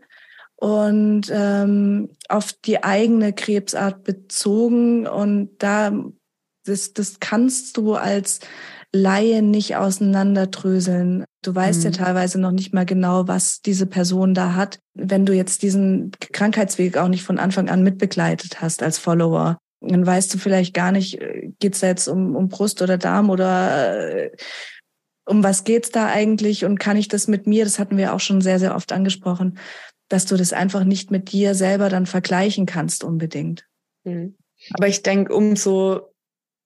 und 0.56 1.24
ähm, 1.34 2.10
auf 2.30 2.54
die 2.54 2.84
eigene 2.84 3.34
Krebsart 3.34 4.04
bezogen. 4.04 5.08
Und 5.08 5.58
da, 5.58 5.92
das, 6.66 6.94
das 6.94 7.20
kannst 7.20 7.78
du 7.78 7.96
als 7.96 8.40
Laie 8.94 9.42
nicht 9.42 9.76
auseinanderdröseln. 9.78 11.24
Du 11.44 11.56
weißt 11.56 11.80
mhm. 11.80 11.86
ja 11.86 11.92
teilweise 11.92 12.40
noch 12.40 12.52
nicht 12.52 12.74
mal 12.74 12.86
genau, 12.86 13.28
was 13.28 13.62
diese 13.62 13.86
Person 13.86 14.34
da 14.34 14.56
hat, 14.56 14.80
wenn 14.94 15.26
du 15.26 15.34
jetzt 15.34 15.64
diesen 15.64 16.12
Krankheitsweg 16.20 16.98
auch 16.98 17.08
nicht 17.08 17.24
von 17.24 17.40
Anfang 17.40 17.70
an 17.70 17.84
mitbegleitet 17.84 18.62
hast 18.62 18.84
als 18.84 18.98
Follower. 18.98 19.58
Dann 19.80 20.06
weißt 20.06 20.34
du 20.34 20.38
vielleicht 20.38 20.74
gar 20.74 20.92
nicht, 20.92 21.22
äh, 21.22 21.52
geht's 21.60 21.80
da 21.80 21.88
jetzt 21.88 22.08
um, 22.08 22.36
um 22.36 22.50
Brust 22.50 22.82
oder 22.82 22.98
Darm 22.98 23.30
oder 23.30 24.26
äh, 24.26 24.32
um 25.26 25.44
was 25.44 25.64
geht's 25.64 25.92
da 25.92 26.08
eigentlich 26.08 26.66
und 26.66 26.80
kann 26.80 26.98
ich 26.98 27.08
das 27.08 27.28
mit 27.28 27.48
mir, 27.48 27.64
das 27.64 27.80
hatten 27.80 27.98
wir 27.98 28.14
auch 28.14 28.20
schon 28.20 28.42
sehr, 28.42 28.60
sehr 28.60 28.76
oft 28.76 28.92
angesprochen, 28.92 29.58
dass 30.10 30.26
du 30.26 30.36
das 30.36 30.52
einfach 30.52 30.84
nicht 30.84 31.10
mit 31.10 31.32
dir 31.32 31.56
selber 31.56 31.90
dann 31.90 32.06
vergleichen 32.06 32.66
kannst 32.66 33.04
unbedingt. 33.04 33.66
Mhm. 34.04 34.36
Aber 34.74 34.88
ich 34.88 35.02
denke, 35.02 35.34
umso 35.34 36.11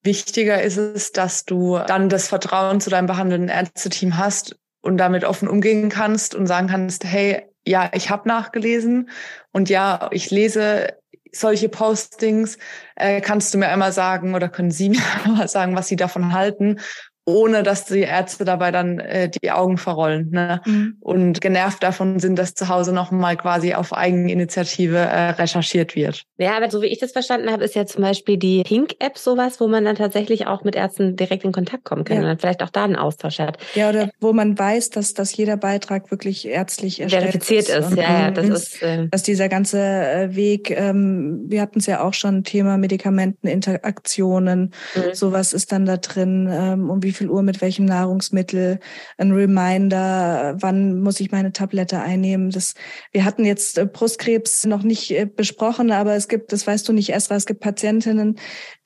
Wichtiger 0.06 0.62
ist 0.62 0.78
es, 0.78 1.12
dass 1.12 1.46
du 1.46 1.80
dann 1.88 2.10
das 2.10 2.28
Vertrauen 2.28 2.80
zu 2.80 2.90
deinem 2.90 3.08
behandelnden 3.08 3.50
Ärzteteam 3.50 4.18
hast 4.18 4.56
und 4.82 4.98
damit 4.98 5.24
offen 5.24 5.48
umgehen 5.48 5.90
kannst 5.90 6.36
und 6.36 6.48
sagen 6.48 6.68
kannst, 6.68 7.04
hey, 7.04 7.44
ja, 7.68 7.90
ich 7.94 8.10
habe 8.10 8.28
nachgelesen 8.28 9.10
und 9.52 9.70
ja, 9.70 10.08
ich 10.12 10.30
lese 10.30 10.94
solche 11.32 11.70
Postings. 11.70 12.58
Äh, 12.96 13.22
kannst 13.22 13.54
du 13.54 13.58
mir 13.58 13.68
einmal 13.70 13.92
sagen 13.92 14.36
oder 14.36 14.48
können 14.48 14.72
Sie 14.72 14.90
mir 14.92 15.02
einmal 15.24 15.48
sagen, 15.48 15.76
was 15.76 15.88
Sie 15.88 15.96
davon 15.96 16.34
halten? 16.34 16.80
Ohne 17.26 17.64
dass 17.64 17.86
die 17.86 18.02
Ärzte 18.02 18.46
dabei 18.46 18.72
dann 18.72 19.00
äh, 19.00 19.30
die 19.30 19.52
Augen 19.52 19.78
verrollen 19.78 20.30
ne? 20.30 20.62
Mhm. 20.66 20.98
und 21.00 21.42
genervt 21.42 21.82
davon 21.82 22.20
sind, 22.20 22.38
dass 22.38 22.54
zu 22.54 22.70
Hause 22.70 22.94
nochmal 22.94 23.36
quasi 23.36 23.74
auf 23.74 23.94
Eigeninitiative 23.94 24.98
äh, 24.98 25.30
recherchiert 25.32 25.96
wird. 25.96 26.24
Ja, 26.38 26.56
aber 26.56 26.70
so 26.70 26.82
wie 26.84 26.88
ich 26.88 27.00
das 27.00 27.14
verstanden 27.14 27.52
habe, 27.52 27.64
ist 27.64 27.74
ja 27.74 27.86
zum 27.86 28.04
Beispiel 28.04 28.38
die 28.38 28.62
Pink-App 28.64 29.18
sowas, 29.18 29.60
wo 29.60 29.68
man 29.68 29.86
dann 29.86 29.96
tatsächlich 29.96 30.46
auch 30.46 30.64
mit 30.64 30.76
Ärzten 30.76 31.16
direkt 31.16 31.44
in 31.44 31.52
Kontakt 31.52 31.84
kommen 31.84 32.04
kann 32.04 32.18
ja. 32.18 32.22
und 32.24 32.30
dann 32.30 32.38
vielleicht 32.38 32.62
auch 32.62 32.70
da 32.70 32.84
einen 32.84 32.96
Austausch 32.96 33.40
hat. 33.40 33.58
Ja, 33.74 33.90
oder 33.90 34.10
wo 34.20 34.32
man 34.32 34.58
weiß, 34.58 34.92
dass, 34.92 35.16
dass 35.16 35.36
jeder 35.36 35.58
Beitrag 35.58 36.12
wirklich 36.12 36.48
ärztlich 36.48 36.98
verifiziert 37.08 37.70
ist. 37.70 37.92
ist. 37.92 37.98
Ja, 37.98 38.22
ja, 38.22 38.32
das 38.32 38.50
ist, 38.50 38.84
äh 38.84 39.08
dass 39.10 39.24
dieser 39.24 39.50
ganze 39.50 39.80
äh, 39.80 40.36
Weg, 40.36 40.70
ähm, 40.72 41.46
wir 41.48 41.62
hatten 41.62 41.80
es 41.80 41.88
ja 41.88 42.04
auch 42.04 42.14
schon, 42.14 42.44
Thema 42.44 42.78
Medikamenteninteraktionen, 42.78 44.74
mhm. 44.94 45.14
sowas 45.14 45.54
ist 45.54 45.72
dann 45.72 45.86
da 45.86 45.98
drin, 45.98 46.50
ähm, 46.52 46.90
um 46.90 47.02
wie 47.02 47.15
viel 47.16 47.30
Uhr 47.30 47.42
mit 47.42 47.62
welchem 47.62 47.86
Nahrungsmittel, 47.86 48.80
ein 49.18 49.32
Reminder, 49.32 50.56
wann 50.60 51.02
muss 51.02 51.20
ich 51.20 51.32
meine 51.32 51.52
Tablette 51.52 52.00
einnehmen. 52.00 52.50
Das, 52.50 52.74
wir 53.12 53.26
hatten 53.26 53.46
jetzt 53.46 53.78
äh, 53.78 53.86
Brustkrebs 53.86 54.66
noch 54.66 54.84
nicht 54.84 55.12
äh, 55.12 55.26
besprochen, 55.26 55.92
aber 55.92 56.16
es 56.16 56.28
gibt, 56.28 56.52
das 56.52 56.68
weißt 56.68 56.88
du 56.88 56.94
nicht 56.94 57.10
erst, 57.10 57.32
es 57.32 57.46
gibt 57.46 57.60
Patientinnen, 57.60 58.38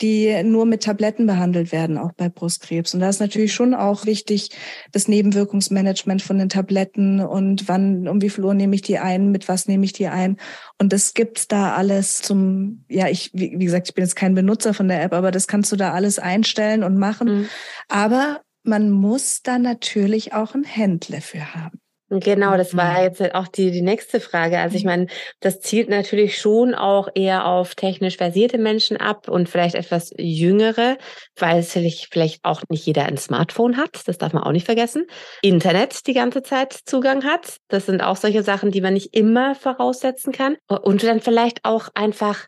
die 0.02 0.42
nur 0.44 0.66
mit 0.66 0.84
Tabletten 0.84 1.26
behandelt 1.26 1.72
werden, 1.72 1.98
auch 1.98 2.14
bei 2.14 2.30
Brustkrebs. 2.30 2.94
Und 2.94 3.02
da 3.02 3.10
ist 3.10 3.20
natürlich 3.20 3.54
schon 3.54 3.74
auch 3.74 4.06
wichtig, 4.06 4.50
das 4.92 5.08
Nebenwirkungsmanagement 5.08 6.22
von 6.22 6.38
den 6.38 6.50
Tabletten 6.50 7.20
und 7.20 7.68
wann, 7.68 8.08
um 8.08 8.22
wie 8.22 8.30
viel 8.30 8.44
Uhr 8.44 8.54
nehme 8.54 8.76
ich 8.76 8.82
die 8.82 9.00
ein, 9.00 9.32
mit 9.32 9.48
was 9.48 9.68
nehme 9.68 9.86
ich 9.86 9.94
die 9.94 10.08
ein. 10.08 10.38
Und 10.78 10.94
das 10.94 11.14
gibt's 11.14 11.48
da 11.48 11.74
alles 11.74 12.22
zum, 12.22 12.86
ja, 12.88 13.08
ich, 13.08 13.32
wie, 13.34 13.60
wie 13.60 13.66
gesagt, 13.66 13.90
ich 13.90 13.96
bin 13.96 14.04
jetzt 14.04 14.16
kein 14.16 14.36
Benutzer 14.36 14.74
von 14.74 14.88
der 14.88 15.02
App, 15.04 15.14
aber 15.14 15.32
das 15.32 15.48
kannst 15.48 15.72
du 15.72 15.76
da 15.76 15.94
alles 15.94 16.20
einstellen 16.20 16.84
und 16.84 16.98
machen. 16.98 17.28
Mhm. 17.28 17.50
Aber 17.90 18.42
man 18.64 18.90
muss 18.90 19.42
da 19.42 19.60
natürlich 19.60 20.34
auch 20.34 20.56
ein 20.56 20.64
Händler 20.64 21.22
für 21.22 21.54
haben. 21.54 21.80
Genau, 22.12 22.58
das 22.58 22.76
war 22.76 22.98
mhm. 22.98 23.04
jetzt 23.04 23.36
auch 23.36 23.48
die, 23.48 23.70
die 23.70 23.84
nächste 23.84 24.20
Frage. 24.20 24.58
Also 24.60 24.76
ich 24.76 24.84
mhm. 24.84 24.90
meine, 24.90 25.08
das 25.42 25.60
zielt 25.60 25.90
natürlich 25.90 26.40
schon 26.40 26.74
auch 26.74 27.08
eher 27.14 27.46
auf 27.46 27.76
technisch 27.76 28.18
versierte 28.18 28.58
Menschen 28.58 28.98
ab 28.98 29.28
und 29.28 29.48
vielleicht 29.48 29.76
etwas 29.76 30.12
jüngere, 30.18 30.98
weil 31.38 31.60
es 31.60 31.74
vielleicht 31.74 32.44
auch 32.44 32.64
nicht 32.70 32.86
jeder 32.86 33.06
ein 33.06 33.18
Smartphone 33.18 33.78
hat. 33.78 34.08
Das 34.08 34.18
darf 34.18 34.34
man 34.34 34.44
auch 34.44 34.52
nicht 34.52 34.66
vergessen. 34.66 35.06
Internet 35.44 36.08
die 36.08 36.14
ganze 36.14 36.42
Zeit 36.42 36.74
Zugang 36.86 37.24
hat. 37.24 37.58
Das 37.68 37.86
sind 37.86 38.02
auch 38.02 38.16
solche 38.16 38.42
Sachen, 38.42 38.72
die 38.72 38.82
man 38.82 38.96
nicht 38.96 39.16
immer 39.16 39.54
voraussetzen 39.54 40.34
kann. 40.34 40.58
Und 40.68 41.04
dann 41.04 41.22
vielleicht 41.22 41.64
auch 41.64 41.90
einfach 41.94 42.48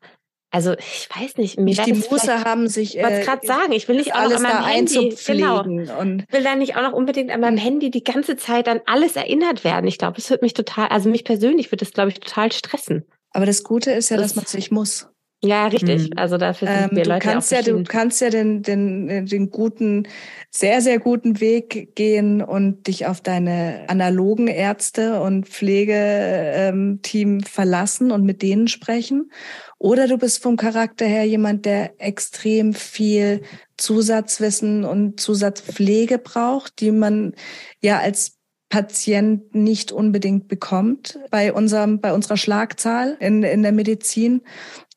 also 0.52 0.74
ich 0.74 1.08
weiß 1.10 1.38
nicht, 1.38 1.58
mir 1.58 1.66
nicht 1.66 1.86
die 1.86 1.94
Muße 1.94 2.44
haben 2.44 2.68
sich. 2.68 2.98
Ich 2.98 3.04
wollte 3.04 3.22
äh, 3.22 3.24
gerade 3.24 3.48
sagen, 3.48 3.72
ich 3.72 3.88
will 3.88 3.96
nicht 3.96 4.14
auch 4.14 4.24
noch 4.24 4.36
an 4.36 4.44
meinem 4.44 4.66
Handy, 4.66 5.16
genau, 5.26 5.64
und 5.64 6.26
will 6.32 6.44
dann 6.44 6.60
nicht 6.60 6.76
auch 6.76 6.82
noch 6.82 6.92
unbedingt 6.92 7.32
an 7.32 7.40
meinem 7.40 7.58
Handy 7.58 7.90
die 7.90 8.04
ganze 8.04 8.36
Zeit 8.36 8.68
an 8.68 8.82
alles 8.86 9.16
erinnert 9.16 9.64
werden. 9.64 9.88
Ich 9.88 9.98
glaube, 9.98 10.18
es 10.18 10.30
wird 10.30 10.42
mich 10.42 10.54
total, 10.54 10.90
also 10.90 11.10
mich 11.10 11.24
persönlich 11.24 11.72
wird 11.72 11.82
das, 11.82 11.94
glaube 11.94 12.10
ich, 12.10 12.20
total 12.20 12.52
stressen. 12.52 13.06
Aber 13.32 13.46
das 13.46 13.64
Gute 13.64 13.92
ist 13.92 14.10
ja, 14.10 14.18
das, 14.18 14.34
dass 14.34 14.36
man 14.36 14.46
sich 14.46 14.72
muss. 14.72 15.08
Ja, 15.44 15.66
richtig. 15.68 16.12
Mhm. 16.12 16.18
Also 16.18 16.38
dafür 16.38 16.68
sind 16.68 16.92
ähm, 16.92 16.98
wir 16.98 17.06
Leute 17.06 17.26
du 17.26 17.32
kannst 17.32 17.52
ja, 17.52 17.62
du 17.64 17.84
kannst 17.84 18.22
ja 18.22 18.30
den, 18.30 18.62
den, 18.62 19.26
den 19.26 19.50
guten, 19.50 20.08
sehr, 20.52 20.82
sehr 20.82 21.00
guten 21.00 21.40
Weg 21.40 21.96
gehen 21.96 22.44
und 22.44 22.86
dich 22.86 23.08
auf 23.08 23.22
deine 23.22 23.86
analogen 23.88 24.48
Ärzte 24.48 25.20
und 25.20 25.48
Pflegeteam 25.48 27.02
ähm, 27.38 27.42
verlassen 27.42 28.12
und 28.12 28.24
mit 28.24 28.44
denen 28.44 28.68
sprechen. 28.68 29.32
Oder 29.80 30.08
du 30.08 30.20
bist 30.20 30.44
vom 30.44 30.58
Charakter 30.58 31.06
her 31.06 31.26
jemand, 31.26 31.66
der 31.66 32.00
extrem 32.00 32.76
viel 32.76 33.42
Zusatzwissen 33.78 34.86
und 34.86 35.20
Zusatzpflege 35.20 36.20
braucht, 36.20 36.80
die 36.82 36.92
man 36.92 37.34
ja 37.82 37.98
als 37.98 38.41
Patient 38.72 39.54
nicht 39.54 39.92
unbedingt 39.92 40.48
bekommt 40.48 41.20
bei 41.30 41.52
unserem, 41.52 42.00
bei 42.00 42.14
unserer 42.14 42.38
Schlagzahl 42.38 43.18
in, 43.20 43.44
in 43.44 43.62
der 43.64 43.74
Medizin. 43.74 44.42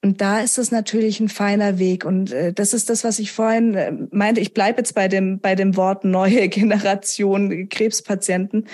Und 0.00 0.20
da 0.20 0.40
ist 0.40 0.58
es 0.58 0.70
natürlich 0.70 1.18
ein 1.18 1.28
feiner 1.28 1.78
Weg. 1.78 2.04
Und 2.04 2.30
äh, 2.32 2.52
das 2.52 2.72
ist 2.72 2.88
das, 2.88 3.02
was 3.02 3.18
ich 3.18 3.32
vorhin 3.32 3.74
äh, 3.74 3.92
meinte. 4.12 4.40
Ich 4.40 4.54
bleibe 4.54 4.78
jetzt 4.78 4.94
bei 4.94 5.08
dem, 5.08 5.40
bei 5.40 5.56
dem 5.56 5.76
Wort 5.76 6.04
neue 6.04 6.48
Generation 6.48 7.68
Krebspatienten. 7.68 8.68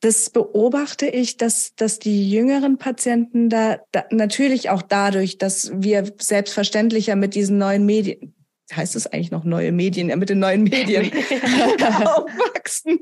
Das 0.00 0.30
beobachte 0.30 1.06
ich, 1.06 1.36
dass, 1.36 1.74
dass 1.74 1.98
die 1.98 2.30
jüngeren 2.30 2.78
Patienten 2.78 3.50
da, 3.50 3.80
da 3.92 4.04
natürlich 4.10 4.70
auch 4.70 4.80
dadurch, 4.80 5.36
dass 5.36 5.70
wir 5.74 6.10
selbstverständlicher 6.18 7.14
mit 7.14 7.34
diesen 7.34 7.58
neuen 7.58 7.84
Medien, 7.84 8.34
heißt 8.76 8.96
es 8.96 9.06
eigentlich 9.06 9.30
noch 9.30 9.44
neue 9.44 9.72
Medien, 9.72 10.08
ja, 10.08 10.16
mit 10.16 10.28
den 10.30 10.38
neuen 10.38 10.64
Medien 10.64 11.10
aufwachsen. 12.04 13.00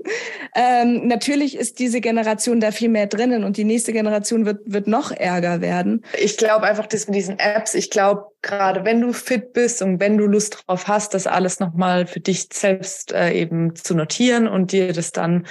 Ähm, 0.54 1.06
natürlich 1.06 1.56
ist 1.56 1.78
diese 1.78 2.00
Generation 2.00 2.60
da 2.60 2.70
viel 2.70 2.88
mehr 2.88 3.06
drinnen 3.06 3.44
und 3.44 3.56
die 3.56 3.64
nächste 3.64 3.92
Generation 3.92 4.46
wird, 4.46 4.60
wird 4.64 4.86
noch 4.86 5.10
ärger 5.10 5.60
werden. 5.60 6.04
Ich 6.18 6.36
glaube 6.36 6.66
einfach, 6.66 6.86
dass 6.86 7.06
mit 7.06 7.16
diesen 7.16 7.38
Apps, 7.38 7.74
ich 7.74 7.90
glaube, 7.90 8.26
gerade 8.42 8.84
wenn 8.84 9.00
du 9.00 9.12
fit 9.12 9.52
bist 9.52 9.82
und 9.82 10.00
wenn 10.00 10.16
du 10.16 10.26
Lust 10.26 10.64
drauf 10.66 10.88
hast, 10.88 11.14
das 11.14 11.26
alles 11.26 11.60
nochmal 11.60 12.06
für 12.06 12.20
dich 12.20 12.48
selbst 12.52 13.12
äh, 13.12 13.32
eben 13.32 13.74
zu 13.74 13.94
notieren 13.94 14.48
und 14.48 14.72
dir 14.72 14.92
das 14.92 15.12
dann 15.12 15.46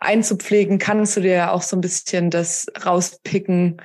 einzupflegen, 0.00 0.78
kannst 0.78 1.16
du 1.16 1.20
dir 1.20 1.34
ja 1.34 1.50
auch 1.52 1.62
so 1.62 1.76
ein 1.76 1.82
bisschen 1.82 2.30
das 2.30 2.66
rauspicken, 2.84 3.80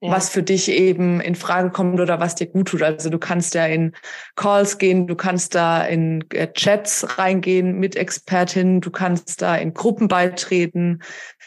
ja. 0.00 0.12
was 0.12 0.28
für 0.28 0.42
dich 0.42 0.70
eben 0.70 1.20
in 1.20 1.34
Frage 1.34 1.70
kommt 1.70 2.00
oder 2.00 2.20
was 2.20 2.34
dir 2.34 2.46
gut 2.46 2.68
tut. 2.68 2.82
Also 2.82 3.10
du 3.10 3.18
kannst 3.18 3.54
ja 3.54 3.66
in 3.66 3.94
Calls 4.36 4.78
gehen, 4.78 5.06
du 5.06 5.16
kannst 5.16 5.54
da 5.54 5.84
in 5.84 6.24
äh, 6.32 6.48
Chats 6.52 7.18
reingehen 7.18 7.78
mit 7.78 7.96
Expertinnen, 7.96 8.80
du 8.80 8.90
kannst 8.90 9.42
da 9.42 9.56
in 9.56 9.74
Gruppen 9.74 10.08
beitreten, 10.08 11.02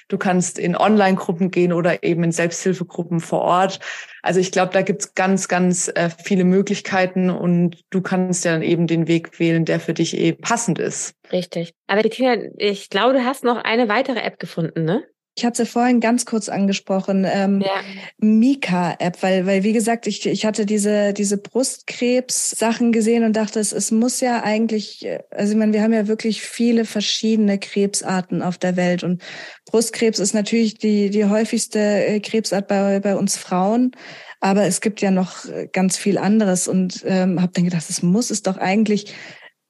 du 0.09 0.17
kannst 0.17 0.59
in 0.59 0.75
Online-Gruppen 0.75 1.51
gehen 1.51 1.71
oder 1.71 2.03
eben 2.03 2.23
in 2.23 2.31
Selbsthilfegruppen 2.31 3.21
vor 3.21 3.41
Ort. 3.41 3.79
Also 4.21 4.39
ich 4.39 4.51
glaube, 4.51 4.73
da 4.73 4.81
gibt's 4.81 5.15
ganz, 5.15 5.47
ganz 5.47 5.87
äh, 5.87 6.09
viele 6.23 6.43
Möglichkeiten 6.43 7.29
und 7.29 7.83
du 7.89 8.01
kannst 8.01 8.45
ja 8.45 8.51
dann 8.51 8.61
eben 8.61 8.85
den 8.85 9.07
Weg 9.07 9.39
wählen, 9.39 9.65
der 9.65 9.79
für 9.79 9.93
dich 9.93 10.15
eben 10.15 10.41
passend 10.41 10.77
ist. 10.77 11.15
Richtig. 11.31 11.73
Aber 11.87 12.01
Bettina, 12.01 12.35
ich 12.57 12.89
glaube, 12.89 13.13
du 13.13 13.25
hast 13.25 13.43
noch 13.43 13.57
eine 13.57 13.87
weitere 13.87 14.19
App 14.19 14.39
gefunden, 14.39 14.83
ne? 14.83 15.03
Ich 15.35 15.45
hatte 15.45 15.65
vorhin 15.65 16.01
ganz 16.01 16.25
kurz 16.25 16.49
angesprochen, 16.49 17.25
ähm, 17.25 17.61
ja. 17.61 17.71
Mika-App, 18.17 19.23
weil, 19.23 19.45
weil 19.45 19.63
wie 19.63 19.71
gesagt, 19.71 20.05
ich, 20.05 20.25
ich 20.25 20.45
hatte 20.45 20.65
diese, 20.65 21.13
diese 21.13 21.37
Brustkrebs-Sachen 21.37 22.91
gesehen 22.91 23.23
und 23.23 23.37
dachte, 23.37 23.59
es, 23.61 23.71
es 23.71 23.91
muss 23.91 24.19
ja 24.19 24.43
eigentlich, 24.43 25.07
also 25.29 25.53
ich 25.53 25.57
meine, 25.57 25.71
wir 25.71 25.83
haben 25.83 25.93
ja 25.93 26.07
wirklich 26.07 26.41
viele 26.41 26.83
verschiedene 26.83 27.59
Krebsarten 27.59 28.41
auf 28.41 28.57
der 28.57 28.75
Welt 28.75 29.03
und 29.03 29.23
Brustkrebs 29.65 30.19
ist 30.19 30.33
natürlich 30.33 30.77
die, 30.77 31.09
die 31.09 31.25
häufigste 31.25 31.79
äh, 31.79 32.19
Krebsart 32.19 32.67
bei, 32.67 32.99
bei 32.99 33.15
uns 33.15 33.37
Frauen. 33.37 33.91
Aber 34.41 34.63
es 34.63 34.81
gibt 34.81 35.01
ja 35.01 35.11
noch 35.11 35.45
ganz 35.71 35.97
viel 35.97 36.17
anderes 36.17 36.67
und 36.67 37.03
ähm, 37.05 37.39
habe 37.39 37.53
dann 37.53 37.63
gedacht, 37.63 37.87
es 37.89 38.01
muss 38.01 38.31
es 38.31 38.41
doch 38.41 38.57
eigentlich 38.57 39.13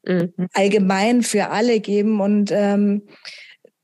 mhm. 0.07 0.31
allgemein 0.53 1.23
für 1.23 1.49
alle 1.49 1.81
geben 1.81 2.21
und 2.21 2.51
ähm, 2.53 3.03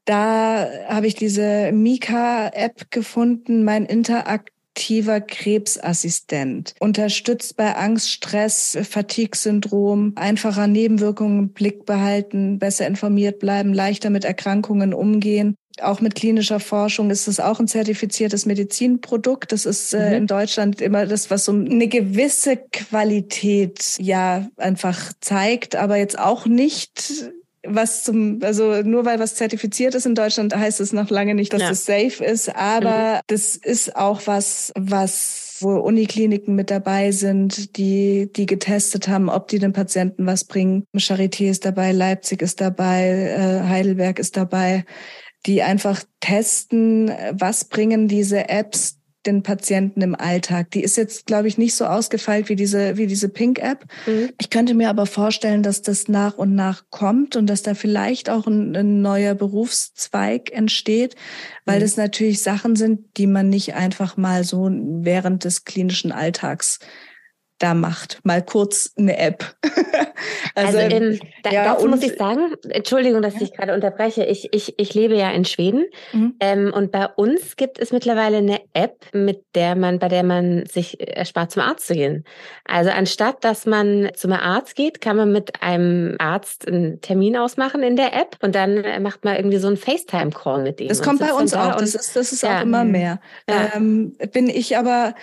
da 0.07 0.67
habe 0.87 1.05
ich 1.05 1.15
diese 1.15 1.71
Mika-App 1.73 2.89
gefunden, 2.91 3.65
mein 3.65 3.85
interaktiver 3.85 5.19
Krebsassistent. 5.19 6.73
Unterstützt 6.79 7.57
bei 7.57 7.75
Angst, 7.75 8.09
Stress, 8.09 8.77
Fatigue-Syndrom, 8.89 10.13
einfacher 10.15 10.67
Nebenwirkungen 10.67 11.39
im 11.39 11.49
Blick 11.49 11.85
behalten, 11.85 12.57
besser 12.57 12.87
informiert 12.87 13.39
bleiben, 13.39 13.73
leichter 13.73 14.09
mit 14.09 14.23
Erkrankungen 14.23 14.93
umgehen. 14.93 15.57
Auch 15.81 15.99
mit 15.99 16.15
klinischer 16.15 16.59
Forschung 16.59 17.11
ist 17.11 17.27
es 17.27 17.39
auch 17.39 17.59
ein 17.59 17.67
zertifiziertes 17.67 18.45
Medizinprodukt. 18.45 19.51
Das 19.51 19.65
ist 19.65 19.93
äh, 19.93 20.09
mhm. 20.09 20.15
in 20.15 20.27
Deutschland 20.27 20.81
immer 20.81 21.05
das, 21.05 21.29
was 21.29 21.45
so 21.45 21.51
eine 21.51 21.87
gewisse 21.87 22.57
Qualität 22.57 23.97
ja 23.99 24.47
einfach 24.55 25.11
zeigt, 25.19 25.75
aber 25.75 25.97
jetzt 25.97 26.17
auch 26.17 26.45
nicht 26.45 27.31
was 27.67 28.03
zum, 28.03 28.39
also 28.43 28.81
nur 28.83 29.05
weil 29.05 29.19
was 29.19 29.35
zertifiziert 29.35 29.95
ist 29.95 30.05
in 30.05 30.15
Deutschland, 30.15 30.55
heißt 30.55 30.79
es 30.79 30.93
noch 30.93 31.09
lange 31.09 31.35
nicht, 31.35 31.53
dass 31.53 31.61
ja. 31.61 31.71
es 31.71 31.85
safe 31.85 32.23
ist. 32.23 32.55
Aber 32.55 33.15
mhm. 33.15 33.19
das 33.27 33.55
ist 33.55 33.95
auch 33.95 34.21
was, 34.25 34.71
was 34.75 35.47
wo 35.59 35.75
Unikliniken 35.79 36.55
mit 36.55 36.69
dabei 36.69 37.11
sind, 37.11 37.77
die, 37.77 38.31
die 38.31 38.45
getestet 38.45 39.07
haben, 39.07 39.29
ob 39.29 39.47
die 39.47 39.59
den 39.59 39.73
Patienten 39.73 40.25
was 40.27 40.43
bringen. 40.43 40.85
Charité 40.95 41.49
ist 41.49 41.65
dabei, 41.65 41.91
Leipzig 41.91 42.41
ist 42.41 42.61
dabei, 42.61 43.09
äh, 43.09 43.67
Heidelberg 43.67 44.19
ist 44.19 44.37
dabei, 44.37 44.85
die 45.45 45.63
einfach 45.63 46.03
testen, 46.19 47.11
was 47.31 47.65
bringen 47.65 48.07
diese 48.07 48.49
Apps 48.49 48.96
den 49.27 49.43
Patienten 49.43 50.01
im 50.01 50.15
Alltag. 50.15 50.71
Die 50.71 50.81
ist 50.81 50.97
jetzt, 50.97 51.25
glaube 51.25 51.47
ich, 51.47 51.57
nicht 51.57 51.75
so 51.75 51.85
ausgefeilt 51.85 52.49
wie 52.49 52.55
diese, 52.55 52.97
wie 52.97 53.07
diese 53.07 53.29
Pink-App. 53.29 53.85
Mhm. 54.05 54.29
Ich 54.39 54.49
könnte 54.49 54.73
mir 54.73 54.89
aber 54.89 55.05
vorstellen, 55.05 55.61
dass 55.61 55.81
das 55.81 56.07
nach 56.07 56.37
und 56.37 56.55
nach 56.55 56.85
kommt 56.89 57.35
und 57.35 57.47
dass 57.47 57.61
da 57.61 57.75
vielleicht 57.75 58.29
auch 58.29 58.47
ein, 58.47 58.75
ein 58.75 59.01
neuer 59.01 59.35
Berufszweig 59.35 60.51
entsteht, 60.51 61.15
weil 61.65 61.77
mhm. 61.77 61.81
das 61.81 61.97
natürlich 61.97 62.41
Sachen 62.41 62.75
sind, 62.75 63.01
die 63.17 63.27
man 63.27 63.49
nicht 63.49 63.75
einfach 63.75 64.17
mal 64.17 64.43
so 64.43 64.69
während 64.71 65.43
des 65.43 65.65
klinischen 65.65 66.11
Alltags 66.11 66.79
da 67.59 67.73
macht. 67.73 68.19
Mal 68.23 68.43
kurz 68.43 68.93
eine 68.97 69.17
App. 69.17 69.55
also, 70.55 70.77
also 70.77 70.95
ähm, 70.95 71.19
da, 71.43 71.51
ja, 71.51 71.63
dazu 71.65 71.87
muss 71.87 72.03
ich 72.03 72.15
sagen, 72.15 72.53
Entschuldigung, 72.69 73.21
dass 73.21 73.35
ja. 73.35 73.41
ich 73.41 73.53
gerade 73.53 73.73
unterbreche. 73.73 74.23
Ich, 74.25 74.53
ich, 74.53 74.77
ich 74.77 74.93
lebe 74.93 75.15
ja 75.15 75.31
in 75.31 75.45
Schweden 75.45 75.85
mhm. 76.13 76.35
ähm, 76.39 76.71
und 76.73 76.91
bei 76.91 77.07
uns 77.07 77.55
gibt 77.55 77.79
es 77.79 77.91
mittlerweile 77.91 78.37
eine 78.37 78.61
App, 78.73 79.05
mit 79.13 79.43
der 79.55 79.75
man, 79.75 79.99
bei 79.99 80.07
der 80.07 80.23
man 80.23 80.65
sich 80.65 80.99
erspart, 80.99 81.51
zum 81.51 81.63
Arzt 81.63 81.87
zu 81.87 81.93
gehen. 81.93 82.23
Also 82.65 82.91
anstatt, 82.91 83.43
dass 83.43 83.65
man 83.65 84.09
zum 84.15 84.33
Arzt 84.33 84.75
geht, 84.75 85.01
kann 85.01 85.17
man 85.17 85.31
mit 85.31 85.61
einem 85.61 86.15
Arzt 86.19 86.67
einen 86.67 87.01
Termin 87.01 87.37
ausmachen 87.37 87.81
in 87.81 87.95
der 87.95 88.13
App 88.13 88.37
und 88.41 88.53
dann 88.53 88.83
macht 89.01 89.25
man 89.25 89.35
irgendwie 89.35 89.57
so 89.57 89.67
einen 89.67 89.77
FaceTime-Call 89.77 90.63
mit 90.63 90.79
ihm. 90.79 90.89
Das 90.89 91.01
kommt 91.01 91.19
bei 91.19 91.33
uns 91.33 91.53
auch. 91.53 91.75
Das 91.75 91.95
ist, 91.95 92.15
das 92.15 92.31
ist 92.31 92.43
ja. 92.43 92.57
auch 92.57 92.61
immer 92.61 92.83
mehr. 92.83 93.19
Ähm, 93.47 94.15
bin 94.31 94.47
ich 94.47 94.77
aber 94.77 95.15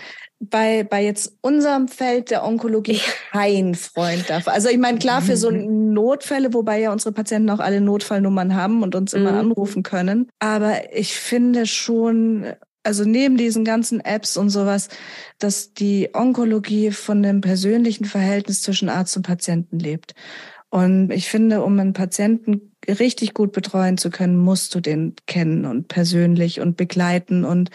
bei, 0.50 0.85
bei 0.85 1.04
jetzt 1.04 1.37
unserem 1.40 1.88
Feld 1.88 2.30
der 2.30 2.44
Onkologie 2.44 3.00
kein 3.30 3.74
Freund 3.74 4.28
davon. 4.28 4.52
Also 4.52 4.68
ich 4.68 4.78
meine, 4.78 4.98
klar, 4.98 5.22
für 5.22 5.37
so 5.37 5.50
Notfälle, 5.50 6.54
wobei 6.54 6.80
ja 6.80 6.92
unsere 6.92 7.12
Patienten 7.12 7.50
auch 7.50 7.61
alle 7.61 7.80
Notfallnummern 7.80 8.54
haben 8.54 8.83
und 8.83 8.94
uns 8.94 9.12
immer 9.12 9.33
mhm. 9.33 9.38
anrufen 9.38 9.83
können. 9.83 10.28
Aber 10.38 10.94
ich 10.94 11.14
finde 11.14 11.66
schon, 11.66 12.46
also 12.83 13.04
neben 13.04 13.37
diesen 13.37 13.64
ganzen 13.64 14.00
Apps 14.00 14.37
und 14.37 14.50
sowas, 14.50 14.88
dass 15.38 15.72
die 15.72 16.11
Onkologie 16.12 16.90
von 16.90 17.22
dem 17.22 17.40
persönlichen 17.40 18.04
Verhältnis 18.04 18.62
zwischen 18.62 18.88
Arzt 18.88 19.16
und 19.16 19.26
Patienten 19.26 19.78
lebt. 19.78 20.14
Und 20.74 21.12
ich 21.12 21.28
finde, 21.28 21.62
um 21.62 21.78
einen 21.78 21.92
Patienten 21.92 22.74
richtig 22.88 23.33
gut 23.33 23.52
betreuen 23.52 23.96
zu 23.96 24.11
können, 24.11 24.37
musst 24.37 24.74
du 24.74 24.80
den 24.80 25.14
kennen 25.26 25.66
und 25.66 25.87
persönlich 25.87 26.61
und 26.61 26.76
begleiten. 26.76 27.44
Und 27.44 27.70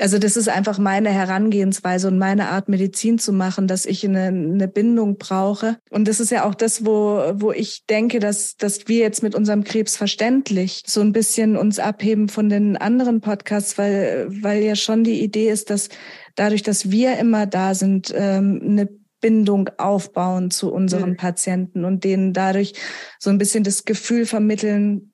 also 0.00 0.18
das 0.18 0.36
ist 0.36 0.48
einfach 0.48 0.78
meine 0.78 1.10
Herangehensweise 1.10 2.08
und 2.08 2.18
meine 2.18 2.48
Art, 2.48 2.68
Medizin 2.68 3.18
zu 3.18 3.32
machen, 3.32 3.66
dass 3.66 3.84
ich 3.84 4.04
eine, 4.04 4.24
eine 4.24 4.68
Bindung 4.68 5.18
brauche. 5.18 5.78
Und 5.90 6.08
das 6.08 6.18
ist 6.18 6.30
ja 6.30 6.44
auch 6.44 6.54
das, 6.54 6.86
wo, 6.86 7.22
wo 7.34 7.52
ich 7.52 7.84
denke, 7.88 8.18
dass, 8.18 8.56
dass 8.56 8.88
wir 8.88 8.98
jetzt 8.98 9.22
mit 9.22 9.34
unserem 9.34 9.64
Krebs 9.64 9.96
verständlich 9.96 10.82
so 10.86 11.00
ein 11.02 11.12
bisschen 11.12 11.56
uns 11.56 11.78
abheben 11.78 12.28
von 12.28 12.48
den 12.48 12.76
anderen 12.76 13.20
Podcasts, 13.20 13.76
weil, 13.76 14.28
weil 14.42 14.62
ja 14.62 14.76
schon 14.76 15.04
die 15.04 15.22
Idee 15.22 15.50
ist, 15.50 15.70
dass 15.70 15.88
dadurch, 16.34 16.62
dass 16.62 16.90
wir 16.90 17.18
immer 17.18 17.46
da 17.46 17.74
sind, 17.74 18.12
ähm, 18.16 18.60
eine 18.64 18.88
Bindung 19.20 19.70
aufbauen 19.78 20.50
zu 20.50 20.72
unseren 20.72 21.10
mhm. 21.10 21.16
Patienten 21.16 21.84
und 21.84 22.02
denen 22.04 22.32
dadurch 22.32 22.74
so 23.18 23.30
ein 23.30 23.38
bisschen 23.38 23.62
das 23.62 23.84
Gefühl 23.84 24.26
vermitteln, 24.26 25.11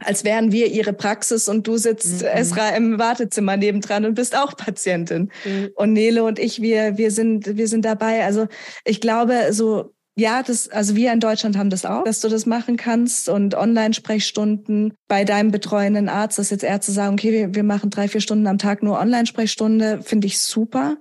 als 0.00 0.24
wären 0.24 0.52
wir 0.52 0.68
ihre 0.68 0.92
Praxis 0.92 1.48
und 1.48 1.66
du 1.66 1.76
sitzt, 1.76 2.22
mhm. 2.22 2.28
Esra, 2.28 2.70
im 2.70 2.98
Wartezimmer 2.98 3.56
nebendran 3.56 4.04
und 4.04 4.14
bist 4.14 4.36
auch 4.36 4.56
Patientin. 4.56 5.30
Mhm. 5.44 5.70
Und 5.74 5.92
Nele 5.92 6.24
und 6.24 6.38
ich, 6.38 6.62
wir, 6.62 6.98
wir 6.98 7.10
sind, 7.10 7.56
wir 7.56 7.68
sind 7.68 7.84
dabei. 7.84 8.24
Also 8.24 8.46
ich 8.84 9.00
glaube, 9.00 9.52
so 9.52 9.92
ja, 10.18 10.42
das, 10.42 10.68
also 10.68 10.96
wir 10.96 11.12
in 11.12 11.20
Deutschland 11.20 11.56
haben 11.56 11.70
das 11.70 11.84
auch, 11.84 12.02
dass 12.02 12.20
du 12.20 12.28
das 12.28 12.44
machen 12.44 12.76
kannst 12.76 13.28
und 13.28 13.54
Online-Sprechstunden 13.54 14.94
bei 15.06 15.24
deinem 15.24 15.52
betreuenden 15.52 16.08
Arzt, 16.08 16.40
dass 16.40 16.50
jetzt 16.50 16.64
Ärzte 16.64 16.90
sagen, 16.90 17.12
okay, 17.12 17.30
wir, 17.30 17.54
wir 17.54 17.62
machen 17.62 17.90
drei, 17.90 18.08
vier 18.08 18.20
Stunden 18.20 18.48
am 18.48 18.58
Tag 18.58 18.82
nur 18.82 18.98
Online-Sprechstunde, 18.98 20.00
finde 20.02 20.26
ich 20.26 20.40
super. 20.40 20.96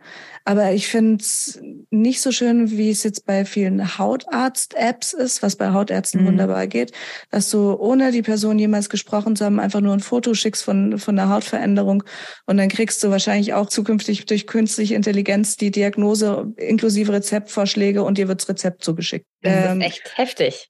Aber 0.48 0.72
ich 0.72 0.88
finde 0.88 1.22
es 1.22 1.60
nicht 1.90 2.22
so 2.22 2.32
schön, 2.32 2.72
wie 2.72 2.90
es 2.90 3.04
jetzt 3.04 3.26
bei 3.26 3.44
vielen 3.44 3.98
Hautarzt-Apps 3.98 5.12
ist, 5.12 5.44
was 5.44 5.58
bei 5.58 5.72
Hautärzten 5.74 6.22
mhm. 6.22 6.28
wunderbar 6.28 6.68
geht, 6.68 6.94
dass 7.32 7.50
du 7.50 7.74
ohne 7.74 8.14
die 8.14 8.22
Person 8.22 8.58
jemals 8.58 8.88
gesprochen 8.88 9.36
zu 9.36 9.44
haben, 9.44 9.60
einfach 9.60 9.82
nur 9.82 9.92
ein 9.92 10.00
Foto 10.00 10.34
schickst 10.34 10.64
von, 10.64 11.00
von 11.00 11.18
der 11.18 11.28
Hautveränderung 11.28 12.06
und 12.46 12.56
dann 12.56 12.70
kriegst 12.70 13.04
du 13.04 13.10
wahrscheinlich 13.10 13.56
auch 13.56 13.66
zukünftig 13.66 14.26
durch 14.26 14.48
künstliche 14.48 14.96
Intelligenz 14.96 15.58
die 15.58 15.70
Diagnose 15.70 16.54
inklusive 16.56 17.12
Rezeptvorschläge 17.12 18.02
und 18.04 18.18
dir 18.18 18.30
wirds 18.30 18.48
Rezept 18.48 18.86
zugeschickt. 18.86 19.26
Das 19.42 19.72
ähm, 19.72 19.82
ist 19.82 19.88
echt 19.88 20.18
heftig. 20.18 20.70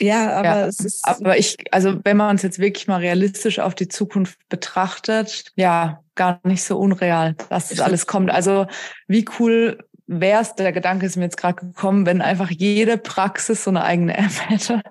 Ja, 0.00 0.36
aber 0.36 0.48
ja, 0.48 0.66
es 0.66 0.80
ist. 0.80 1.06
Aber 1.06 1.38
ich, 1.38 1.56
also 1.72 1.98
wenn 2.04 2.16
man 2.16 2.30
uns 2.30 2.42
jetzt 2.42 2.58
wirklich 2.58 2.86
mal 2.86 3.00
realistisch 3.00 3.58
auf 3.58 3.74
die 3.74 3.88
Zukunft 3.88 4.38
betrachtet, 4.48 5.52
ja, 5.56 6.02
gar 6.14 6.40
nicht 6.44 6.64
so 6.64 6.78
unreal, 6.78 7.34
dass 7.48 7.68
das 7.68 7.80
alles 7.80 8.06
kommt. 8.06 8.30
Also 8.30 8.66
wie 9.08 9.24
cool 9.38 9.78
wäre 10.06 10.42
es, 10.42 10.54
der 10.54 10.72
Gedanke 10.72 11.06
ist 11.06 11.16
mir 11.16 11.24
jetzt 11.24 11.36
gerade 11.36 11.66
gekommen, 11.66 12.06
wenn 12.06 12.20
einfach 12.20 12.50
jede 12.50 12.98
Praxis 12.98 13.64
so 13.64 13.70
eine 13.70 13.84
eigene 13.84 14.16
App 14.18 14.50
hätte, 14.50 14.82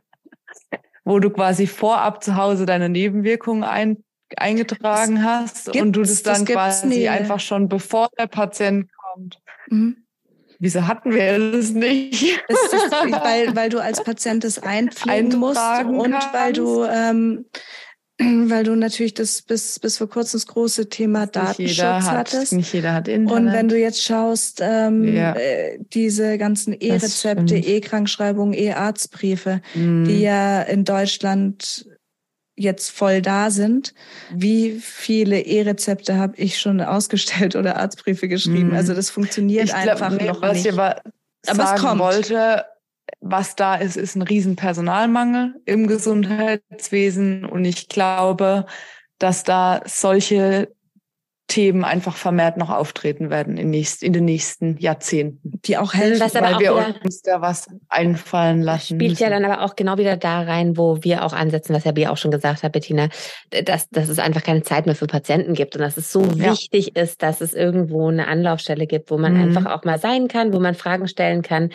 wo 1.04 1.20
du 1.20 1.30
quasi 1.30 1.68
vorab 1.68 2.24
zu 2.24 2.36
Hause 2.36 2.66
deine 2.66 2.90
Nebenwirkungen 2.90 3.64
ein, 3.64 4.04
eingetragen 4.38 5.24
hast 5.24 5.70
und 5.70 5.94
du 5.94 6.02
das 6.02 6.24
dann 6.24 6.46
das 6.46 6.54
quasi 6.54 6.88
nie. 6.88 7.10
einfach 7.10 7.40
schon 7.40 7.70
bevor 7.70 8.10
der 8.18 8.28
Patient 8.28 8.90
kommt. 8.92 9.40
Mhm 9.68 10.05
Wieso 10.60 10.88
hatten 10.88 11.14
wir 11.14 11.52
das 11.52 11.72
nicht? 11.72 12.40
Das 12.48 12.60
ist, 12.74 12.92
weil, 13.24 13.56
weil 13.56 13.70
du 13.70 13.80
als 13.80 14.04
Patient 14.04 14.44
das 14.44 14.60
einpflegen 14.60 15.38
musst 15.40 15.60
und 15.86 16.12
kannst. 16.12 16.34
weil 16.34 16.54
du 16.54 16.84
ähm, 16.86 17.46
weil 18.20 18.64
du 18.64 18.76
natürlich 18.76 19.14
das 19.14 19.42
bis, 19.42 19.80
bis 19.80 19.98
vor 19.98 20.10
kurzem 20.10 20.38
das 20.38 20.48
große 20.48 20.90
Thema 20.90 21.28
Datenschutz 21.28 21.82
hat, 21.82 22.18
hattest. 22.18 22.54
Nicht 22.54 22.74
jeder 22.74 22.94
hat 22.94 23.08
Internet. 23.08 23.32
Und 23.38 23.52
wenn 23.52 23.68
du 23.68 23.78
jetzt 23.78 24.02
schaust, 24.02 24.62
ähm, 24.64 25.04
ja. 25.04 25.34
äh, 25.34 25.80
diese 25.94 26.38
ganzen 26.38 26.74
E-Rezepte, 26.74 27.58
E-Krankschreibungen, 27.58 28.54
E-Arztbriefe, 28.54 29.62
mhm. 29.74 30.06
die 30.06 30.22
ja 30.22 30.62
in 30.62 30.86
Deutschland 30.86 31.88
jetzt 32.56 32.92
voll 32.92 33.22
da 33.22 33.52
sind. 33.52 33.94
Wie 34.32 34.80
viele 34.80 35.42
E-Rezepte 35.42 36.16
habe 36.18 36.36
ich 36.38 36.60
schon 36.60 36.82
ausgestellt 36.82 37.56
oder 37.56 37.78
Arztbriefe 37.78 38.28
geschrieben? 38.28 38.70
Mhm. 38.70 38.76
Also 38.76 38.94
das 38.94 39.10
funktioniert 39.10 39.66
ich 39.66 39.74
einfach 39.74 40.12
nee, 40.12 40.28
noch 40.28 40.42
was 40.42 40.54
nicht. 40.54 40.68
Ich 40.68 40.74
aber, 40.74 41.02
aber 41.48 41.74
es 41.76 41.82
kommt. 41.82 42.00
wollte, 42.00 42.66
was 43.20 43.56
da 43.56 43.76
ist, 43.76 43.98
ist 43.98 44.16
ein 44.16 44.22
riesen 44.22 44.56
Personalmangel 44.56 45.56
im 45.66 45.88
Gesundheitswesen 45.88 47.46
und 47.46 47.66
ich 47.66 47.90
glaube, 47.90 48.66
dass 49.20 49.44
da 49.44 49.82
solche 49.86 50.74
Themen 51.48 51.84
einfach 51.84 52.16
vermehrt 52.16 52.58
noch 52.58 52.72
auftreten 52.72 53.30
werden 53.30 53.58
in, 53.58 53.70
nächst, 53.70 54.02
in 54.02 54.14
den 54.14 54.26
nächsten 54.26 54.78
Jahrzehnten. 54.78 55.62
Die 55.66 55.78
auch 55.78 55.94
helfen, 55.94 56.20
was 56.20 56.34
weil 56.34 56.60
wir 56.60 56.74
uns 56.76 57.22
da 57.22 57.40
was 57.40 57.68
einfallen 57.88 58.64
lassen. 58.64 58.96
Spielt 58.96 59.12
müssen. 59.12 59.24
ja 59.24 59.30
dann 59.30 59.46
aber 59.46 59.64
auch 59.64 59.76
genau 59.76 59.98
wieder 59.98 60.18
da 60.18 60.42
rein, 60.42 60.76
wo 60.76 61.04
wir 61.04 61.24
auch 61.24 61.34
ansetzen, 61.34 61.76
was 61.76 61.84
ja 61.84 61.92
Bia 61.92 62.10
auch 62.10 62.18
schon 62.18 62.32
gesagt 62.32 62.64
hat, 62.64 62.72
Bettina, 62.72 63.10
dass, 63.52 63.88
dass 63.90 64.10
es 64.10 64.18
einfach 64.18 64.44
keine 64.44 64.64
Zeit 64.64 64.88
mehr 64.88 64.96
für 64.96 65.06
Patienten 65.06 65.54
gibt 65.54 65.76
und 65.76 65.82
dass 65.82 65.98
es 65.98 66.12
so 66.12 66.24
ja. 66.24 66.52
wichtig 66.52 66.96
ist, 66.96 67.22
dass 67.22 67.42
es 67.42 67.54
irgendwo 67.54 68.08
eine 68.08 68.28
Anlaufstelle 68.28 68.88
gibt, 68.88 69.12
wo 69.12 69.20
man 69.20 69.36
mhm. 69.36 69.56
einfach 69.56 69.72
auch 69.72 69.84
mal 69.84 70.00
sein 70.00 70.28
kann, 70.28 70.52
wo 70.52 70.60
man 70.60 70.74
Fragen 70.74 71.08
stellen 71.08 71.44
kann, 71.44 71.70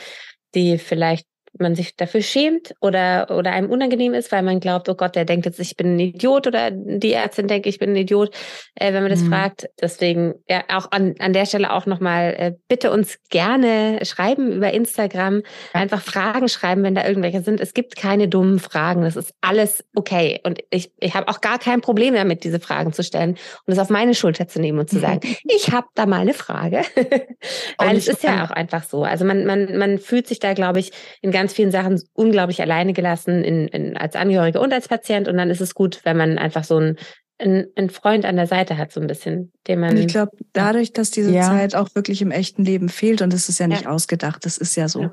die 0.55 0.79
vielleicht 0.79 1.27
man 1.59 1.75
sich 1.75 1.97
dafür 1.97 2.23
schämt 2.23 2.75
oder, 2.81 3.29
oder 3.37 3.53
einem 3.53 3.71
unangenehm 3.71 4.15
ist, 4.15 4.31
weil 4.33 4.43
man 4.43 4.61
glaubt, 4.61 4.89
oh 4.89 4.95
Gott, 4.95 5.17
der 5.17 5.25
denkt 5.25 5.47
jetzt, 5.47 5.59
ich 5.59 5.77
bin 5.77 5.97
ein 5.97 5.99
Idiot 5.99 6.47
oder 6.47 6.71
die 6.71 7.13
Ärztin 7.13 7.49
denkt, 7.49 7.67
ich 7.67 7.79
bin 7.79 7.91
ein 7.91 7.97
Idiot, 7.97 8.35
äh, 8.77 8.93
wenn 8.93 9.03
man 9.03 9.11
das 9.11 9.23
mhm. 9.23 9.31
fragt. 9.31 9.69
Deswegen, 9.81 10.35
ja, 10.49 10.63
auch 10.69 10.91
an, 10.93 11.15
an 11.19 11.33
der 11.33 11.47
Stelle 11.47 11.73
auch 11.73 11.87
nochmal, 11.87 12.35
äh, 12.39 12.53
bitte 12.69 12.91
uns 12.91 13.19
gerne 13.31 13.99
schreiben 14.05 14.53
über 14.53 14.73
Instagram, 14.73 15.43
einfach 15.73 16.01
Fragen 16.01 16.49
schreiben, 16.49 16.83
wenn 16.83 16.95
da 16.95 17.07
irgendwelche 17.07 17.43
sind. 17.43 17.61
Es 17.61 17.75
gibt 17.75 17.97
keine 17.97 18.29
dummen 18.29 18.59
Fragen, 18.59 19.03
das 19.03 19.17
ist 19.17 19.35
alles 19.41 19.85
okay. 19.95 20.41
Und 20.45 20.61
ich, 20.71 20.93
ich 20.99 21.15
habe 21.15 21.29
auch 21.29 21.41
gar 21.41 21.59
kein 21.59 21.81
Problem 21.81 22.15
damit, 22.15 22.45
diese 22.45 22.61
Fragen 22.61 22.93
zu 22.93 23.03
stellen 23.03 23.37
und 23.67 23.73
es 23.73 23.79
auf 23.79 23.91
meine 23.91 24.15
Schulter 24.15 24.47
zu 24.47 24.61
nehmen 24.61 24.79
und 24.79 24.89
zu 24.89 24.99
sagen, 24.99 25.21
ich 25.45 25.73
habe 25.73 25.89
da 25.95 26.07
mal 26.07 26.21
eine 26.21 26.35
Frage. 26.35 26.83
weil 27.79 27.97
es 27.97 28.09
ist 28.09 28.23
ja 28.23 28.45
auch 28.45 28.51
einfach 28.51 28.85
so. 28.85 29.05
Also 29.05 29.25
man, 29.25 29.45
man, 29.45 29.77
man 29.77 29.99
fühlt 29.99 30.27
sich 30.27 30.39
da, 30.39 30.55
glaube 30.55 30.79
ich, 30.79 30.93
in 31.23 31.31
ganz 31.31 31.39
vielen 31.48 31.70
Sachen 31.70 32.00
unglaublich 32.12 32.61
alleine 32.61 32.92
gelassen 32.92 33.42
in, 33.42 33.68
in, 33.68 33.96
als 33.96 34.16
Angehörige 34.16 34.61
und 34.61 34.72
als 34.72 34.88
Patient. 34.88 35.29
Und 35.29 35.37
dann 35.37 35.50
ist 35.50 35.61
es 35.61 35.74
gut, 35.74 36.00
wenn 36.05 36.16
man 36.16 36.38
einfach 36.38 36.64
so 36.64 36.79
ein 36.79 36.96
ein, 37.40 37.90
Freund 37.90 38.24
an 38.24 38.37
der 38.37 38.46
Seite 38.46 38.76
hat, 38.76 38.92
so 38.92 39.00
ein 39.00 39.07
bisschen, 39.07 39.53
den 39.66 39.81
man. 39.81 39.96
Ich 39.96 40.09
glaube, 40.09 40.33
dadurch, 40.53 40.92
dass 40.92 41.11
diese 41.11 41.33
ja. 41.33 41.44
Zeit 41.44 41.74
auch 41.74 41.88
wirklich 41.94 42.22
im 42.22 42.31
echten 42.31 42.64
Leben 42.64 42.88
fehlt, 42.88 43.22
und 43.22 43.33
das 43.33 43.48
ist 43.48 43.59
ja 43.59 43.66
nicht 43.66 43.85
ja. 43.85 43.90
ausgedacht, 43.90 44.44
das 44.44 44.59
ist 44.59 44.76
ja 44.76 44.88
so. 44.88 45.03
Ja. 45.03 45.12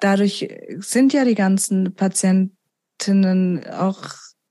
Dadurch 0.00 0.48
sind 0.78 1.12
ja 1.12 1.24
die 1.24 1.34
ganzen 1.34 1.94
Patientinnen 1.94 3.66
auch 3.68 4.04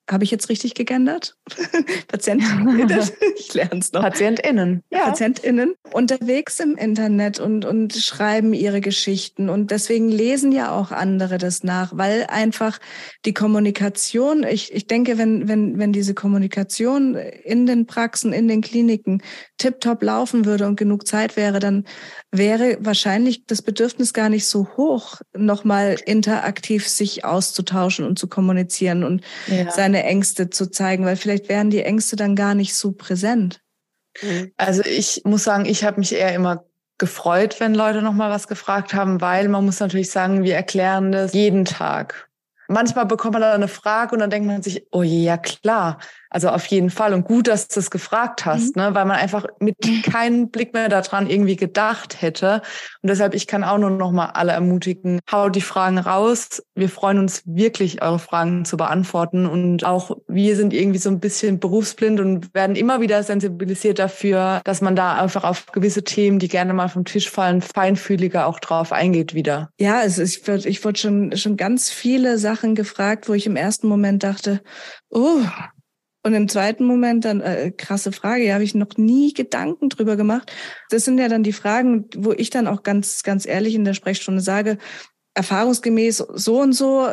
habe 0.09 0.23
ich 0.23 0.31
jetzt 0.31 0.49
richtig 0.49 0.73
gegendert? 0.75 1.37
Patientinnen. 2.07 2.89
ich 3.37 3.53
lerne 3.53 3.79
es 3.79 3.91
noch. 3.93 4.01
PatientInnen. 4.01 4.83
Ja. 4.91 5.05
PatientInnen 5.05 5.75
unterwegs 5.91 6.59
im 6.59 6.75
Internet 6.75 7.39
und, 7.39 7.63
und 7.65 7.93
schreiben 7.93 8.53
ihre 8.53 8.81
Geschichten. 8.81 9.49
Und 9.49 9.71
deswegen 9.71 10.09
lesen 10.09 10.51
ja 10.51 10.71
auch 10.71 10.91
andere 10.91 11.37
das 11.37 11.63
nach, 11.63 11.95
weil 11.95 12.25
einfach 12.27 12.79
die 13.25 13.33
Kommunikation, 13.33 14.43
ich, 14.43 14.73
ich 14.73 14.87
denke, 14.87 15.17
wenn, 15.17 15.47
wenn, 15.47 15.79
wenn 15.79 15.93
diese 15.93 16.13
Kommunikation 16.13 17.15
in 17.15 17.65
den 17.65 17.85
Praxen, 17.85 18.33
in 18.33 18.47
den 18.47 18.61
Kliniken 18.61 19.21
tiptop 19.57 20.03
laufen 20.03 20.45
würde 20.45 20.67
und 20.67 20.75
genug 20.75 21.07
Zeit 21.07 21.37
wäre, 21.37 21.59
dann 21.59 21.85
wäre 22.33 22.77
wahrscheinlich 22.79 23.45
das 23.45 23.61
Bedürfnis 23.61 24.11
gar 24.11 24.27
nicht 24.27 24.47
so 24.47 24.67
hoch, 24.75 25.21
nochmal 25.37 25.97
interaktiv 26.05 26.87
sich 26.87 27.23
auszutauschen 27.23 28.05
und 28.05 28.17
zu 28.17 28.27
kommunizieren 28.27 29.03
und 29.03 29.21
ja. 29.47 29.71
seine 29.71 30.03
Ängste 30.03 30.49
zu 30.49 30.69
zeigen, 30.69 31.05
weil 31.05 31.15
vielleicht 31.15 31.47
wären 31.47 31.69
die 31.69 31.83
Ängste 31.83 32.15
dann 32.15 32.35
gar 32.35 32.55
nicht 32.55 32.75
so 32.75 32.91
präsent. 32.91 33.61
Also 34.57 34.83
ich 34.83 35.21
muss 35.25 35.43
sagen, 35.43 35.65
ich 35.65 35.83
habe 35.83 35.99
mich 35.99 36.13
eher 36.13 36.33
immer 36.33 36.65
gefreut, 36.97 37.59
wenn 37.59 37.73
Leute 37.75 38.01
nochmal 38.01 38.31
was 38.31 38.47
gefragt 38.47 38.93
haben, 38.93 39.21
weil 39.21 39.47
man 39.47 39.65
muss 39.65 39.79
natürlich 39.79 40.11
sagen, 40.11 40.43
wir 40.43 40.55
erklären 40.55 41.11
das 41.11 41.33
jeden 41.33 41.65
Tag. 41.65 42.29
Manchmal 42.67 43.05
bekommt 43.05 43.33
man 43.33 43.41
dann 43.41 43.53
eine 43.53 43.67
Frage 43.67 44.13
und 44.13 44.19
dann 44.19 44.29
denkt 44.29 44.47
man 44.47 44.63
sich, 44.63 44.87
oh 44.91 45.03
je, 45.03 45.23
ja 45.23 45.37
klar. 45.37 45.99
Also 46.33 46.49
auf 46.49 46.65
jeden 46.65 46.89
Fall. 46.89 47.13
Und 47.13 47.25
gut, 47.25 47.47
dass 47.47 47.67
du 47.67 47.79
es 47.79 47.91
gefragt 47.91 48.45
hast, 48.45 48.75
mhm. 48.75 48.81
ne? 48.81 48.95
weil 48.95 49.05
man 49.05 49.17
einfach 49.17 49.45
mit 49.59 49.77
keinem 50.03 50.49
Blick 50.49 50.73
mehr 50.73 50.89
daran 50.89 51.29
irgendwie 51.29 51.55
gedacht 51.55 52.21
hätte. 52.21 52.63
Und 53.01 53.09
deshalb, 53.09 53.35
ich 53.35 53.45
kann 53.45 53.63
auch 53.63 53.77
nur 53.77 53.91
noch 53.91 54.11
mal 54.11 54.31
alle 54.31 54.51
ermutigen, 54.51 55.19
haut 55.31 55.55
die 55.55 55.61
Fragen 55.61 55.99
raus. 55.99 56.63
Wir 56.73 56.89
freuen 56.89 57.19
uns 57.19 57.43
wirklich, 57.45 58.01
eure 58.01 58.17
Fragen 58.17 58.65
zu 58.65 58.77
beantworten. 58.77 59.45
Und 59.45 59.85
auch 59.85 60.17
wir 60.27 60.55
sind 60.55 60.73
irgendwie 60.73 60.97
so 60.97 61.09
ein 61.09 61.19
bisschen 61.19 61.59
berufsblind 61.59 62.19
und 62.19 62.53
werden 62.55 62.75
immer 62.75 62.99
wieder 62.99 63.21
sensibilisiert 63.21 63.99
dafür, 63.99 64.61
dass 64.63 64.81
man 64.81 64.95
da 64.95 65.13
einfach 65.13 65.43
auf 65.43 65.67
gewisse 65.67 66.03
Themen, 66.03 66.39
die 66.39 66.47
gerne 66.47 66.73
mal 66.73 66.89
vom 66.89 67.05
Tisch 67.05 67.29
fallen, 67.29 67.61
feinfühliger 67.61 68.47
auch 68.47 68.59
drauf 68.59 68.91
eingeht 68.91 69.35
wieder. 69.35 69.69
Ja, 69.79 69.99
also 69.99 70.23
ich 70.23 70.47
wurde, 70.47 70.67
ich 70.67 70.83
wurde 70.83 70.99
schon, 70.99 71.37
schon 71.37 71.57
ganz 71.57 71.91
viele 71.91 72.39
Sachen 72.39 72.73
gefragt, 72.73 73.29
wo 73.29 73.33
ich 73.33 73.45
im 73.45 73.55
ersten 73.55 73.87
Moment 73.87 74.23
dachte, 74.23 74.61
oh, 75.09 75.41
und 76.23 76.33
im 76.33 76.47
zweiten 76.47 76.85
Moment 76.85 77.25
dann, 77.25 77.41
äh, 77.41 77.71
krasse 77.71 78.11
Frage, 78.11 78.45
ja, 78.45 78.53
habe 78.53 78.63
ich 78.63 78.75
noch 78.75 78.97
nie 78.97 79.33
Gedanken 79.33 79.89
drüber 79.89 80.15
gemacht. 80.15 80.51
Das 80.89 81.05
sind 81.05 81.17
ja 81.17 81.27
dann 81.27 81.43
die 81.43 81.53
Fragen, 81.53 82.07
wo 82.15 82.31
ich 82.31 82.49
dann 82.49 82.67
auch 82.67 82.83
ganz, 82.83 83.23
ganz 83.23 83.45
ehrlich 83.45 83.75
in 83.75 83.83
der 83.83 83.93
Sprechstunde 83.93 84.41
sage, 84.41 84.77
erfahrungsgemäß 85.33 86.17
so 86.17 86.61
und 86.61 86.73
so 86.73 87.07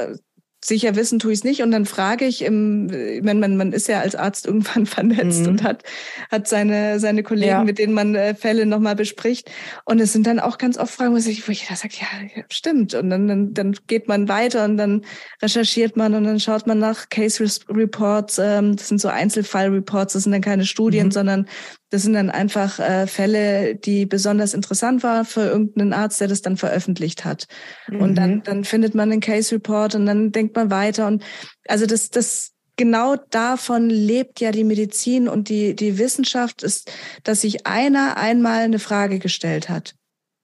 sicher 0.62 0.94
wissen 0.94 1.18
tue 1.18 1.32
ich 1.32 1.38
es 1.38 1.44
nicht. 1.44 1.62
Und 1.62 1.70
dann 1.70 1.86
frage 1.86 2.26
ich, 2.26 2.42
im, 2.42 2.86
man, 3.22 3.40
man, 3.40 3.56
man 3.56 3.72
ist 3.72 3.88
ja 3.88 4.00
als 4.00 4.14
Arzt 4.14 4.46
irgendwann 4.46 4.86
vernetzt 4.86 5.42
mhm. 5.42 5.48
und 5.48 5.62
hat, 5.62 5.82
hat 6.30 6.48
seine, 6.48 7.00
seine 7.00 7.22
Kollegen, 7.22 7.50
ja. 7.50 7.64
mit 7.64 7.78
denen 7.78 7.94
man 7.94 8.14
äh, 8.14 8.34
Fälle 8.34 8.66
nochmal 8.66 8.94
bespricht. 8.94 9.50
Und 9.84 10.00
es 10.00 10.12
sind 10.12 10.26
dann 10.26 10.38
auch 10.38 10.58
ganz 10.58 10.78
oft 10.78 10.92
Fragen, 10.92 11.12
wo 11.12 11.16
ich, 11.16 11.46
wo 11.46 11.52
ich 11.52 11.66
da 11.68 11.76
sage, 11.76 11.94
ja, 12.00 12.42
stimmt. 12.50 12.94
Und 12.94 13.10
dann, 13.10 13.26
dann, 13.26 13.54
dann 13.54 13.76
geht 13.86 14.08
man 14.08 14.28
weiter 14.28 14.64
und 14.64 14.76
dann 14.76 15.02
recherchiert 15.42 15.96
man 15.96 16.14
und 16.14 16.24
dann 16.24 16.40
schaut 16.40 16.66
man 16.66 16.78
nach 16.78 17.08
Case 17.08 17.42
Reports. 17.68 18.38
Ähm, 18.38 18.76
das 18.76 18.88
sind 18.88 19.00
so 19.00 19.08
Einzelfall-Reports, 19.08 20.12
das 20.12 20.24
sind 20.24 20.32
dann 20.32 20.42
keine 20.42 20.66
Studien, 20.66 21.06
mhm. 21.06 21.12
sondern 21.12 21.46
das 21.90 22.02
sind 22.02 22.14
dann 22.14 22.30
einfach 22.30 22.78
äh, 22.78 23.06
Fälle, 23.06 23.74
die 23.74 24.06
besonders 24.06 24.54
interessant 24.54 25.02
waren 25.02 25.24
für 25.24 25.42
irgendeinen 25.42 25.92
Arzt, 25.92 26.20
der 26.20 26.28
das 26.28 26.40
dann 26.40 26.56
veröffentlicht 26.56 27.24
hat. 27.24 27.46
Mhm. 27.88 28.00
Und 28.00 28.14
dann, 28.14 28.34
mhm. 28.36 28.42
dann 28.44 28.64
findet 28.64 28.94
man 28.94 29.10
einen 29.10 29.20
Case 29.20 29.54
Report 29.54 29.94
und 29.94 30.06
dann 30.06 30.32
denkt 30.32 30.56
man 30.56 30.70
weiter. 30.70 31.06
Und 31.06 31.22
also 31.68 31.86
das, 31.86 32.10
das 32.10 32.52
genau 32.76 33.16
davon 33.30 33.90
lebt 33.90 34.40
ja 34.40 34.52
die 34.52 34.64
Medizin 34.64 35.28
und 35.28 35.48
die, 35.48 35.74
die 35.74 35.98
Wissenschaft 35.98 36.62
ist, 36.62 36.90
dass 37.24 37.42
sich 37.42 37.66
einer 37.66 38.16
einmal 38.16 38.60
eine 38.60 38.78
Frage 38.78 39.18
gestellt 39.18 39.68
hat 39.68 39.94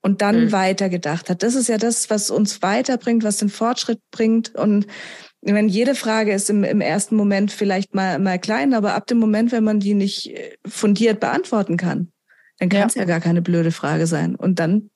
und 0.07 0.21
dann 0.21 0.45
mhm. 0.45 0.51
weitergedacht 0.53 1.29
hat. 1.29 1.43
Das 1.43 1.53
ist 1.53 1.67
ja 1.67 1.77
das, 1.77 2.09
was 2.09 2.29
uns 2.29 2.61
weiterbringt, 2.61 3.25
was 3.25 3.35
den 3.35 3.49
Fortschritt 3.49 3.99
bringt. 4.09 4.55
Und 4.55 4.87
wenn 5.41 5.67
jede 5.67 5.95
Frage 5.95 6.31
ist 6.31 6.49
im, 6.49 6.63
im 6.63 6.79
ersten 6.79 7.17
Moment 7.17 7.51
vielleicht 7.51 7.93
mal, 7.93 8.17
mal 8.17 8.39
klein, 8.39 8.73
aber 8.73 8.93
ab 8.95 9.05
dem 9.07 9.17
Moment, 9.17 9.51
wenn 9.51 9.65
man 9.65 9.81
die 9.81 9.95
nicht 9.95 10.33
äh, 10.33 10.55
fundiert 10.65 11.19
beantworten 11.19 11.75
kann, 11.75 12.13
dann 12.57 12.69
kann 12.69 12.87
es 12.87 12.95
ja. 12.95 13.01
ja 13.01 13.05
gar 13.05 13.19
keine 13.19 13.41
blöde 13.41 13.71
Frage 13.71 14.07
sein. 14.07 14.37
Und 14.37 14.59
dann 14.59 14.89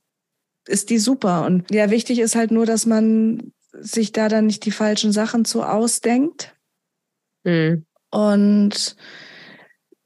ist 0.65 0.89
die 0.89 0.97
super. 0.97 1.45
Und 1.45 1.69
ja, 1.69 1.91
wichtig 1.91 2.19
ist 2.19 2.35
halt 2.35 2.51
nur, 2.51 2.65
dass 2.65 2.85
man 2.85 3.51
sich 3.73 4.13
da 4.13 4.29
dann 4.29 4.45
nicht 4.45 4.63
die 4.63 4.71
falschen 4.71 5.11
Sachen 5.11 5.43
zu 5.43 5.61
ausdenkt. 5.61 6.55
Mhm. 7.43 7.85
Und 8.11 8.95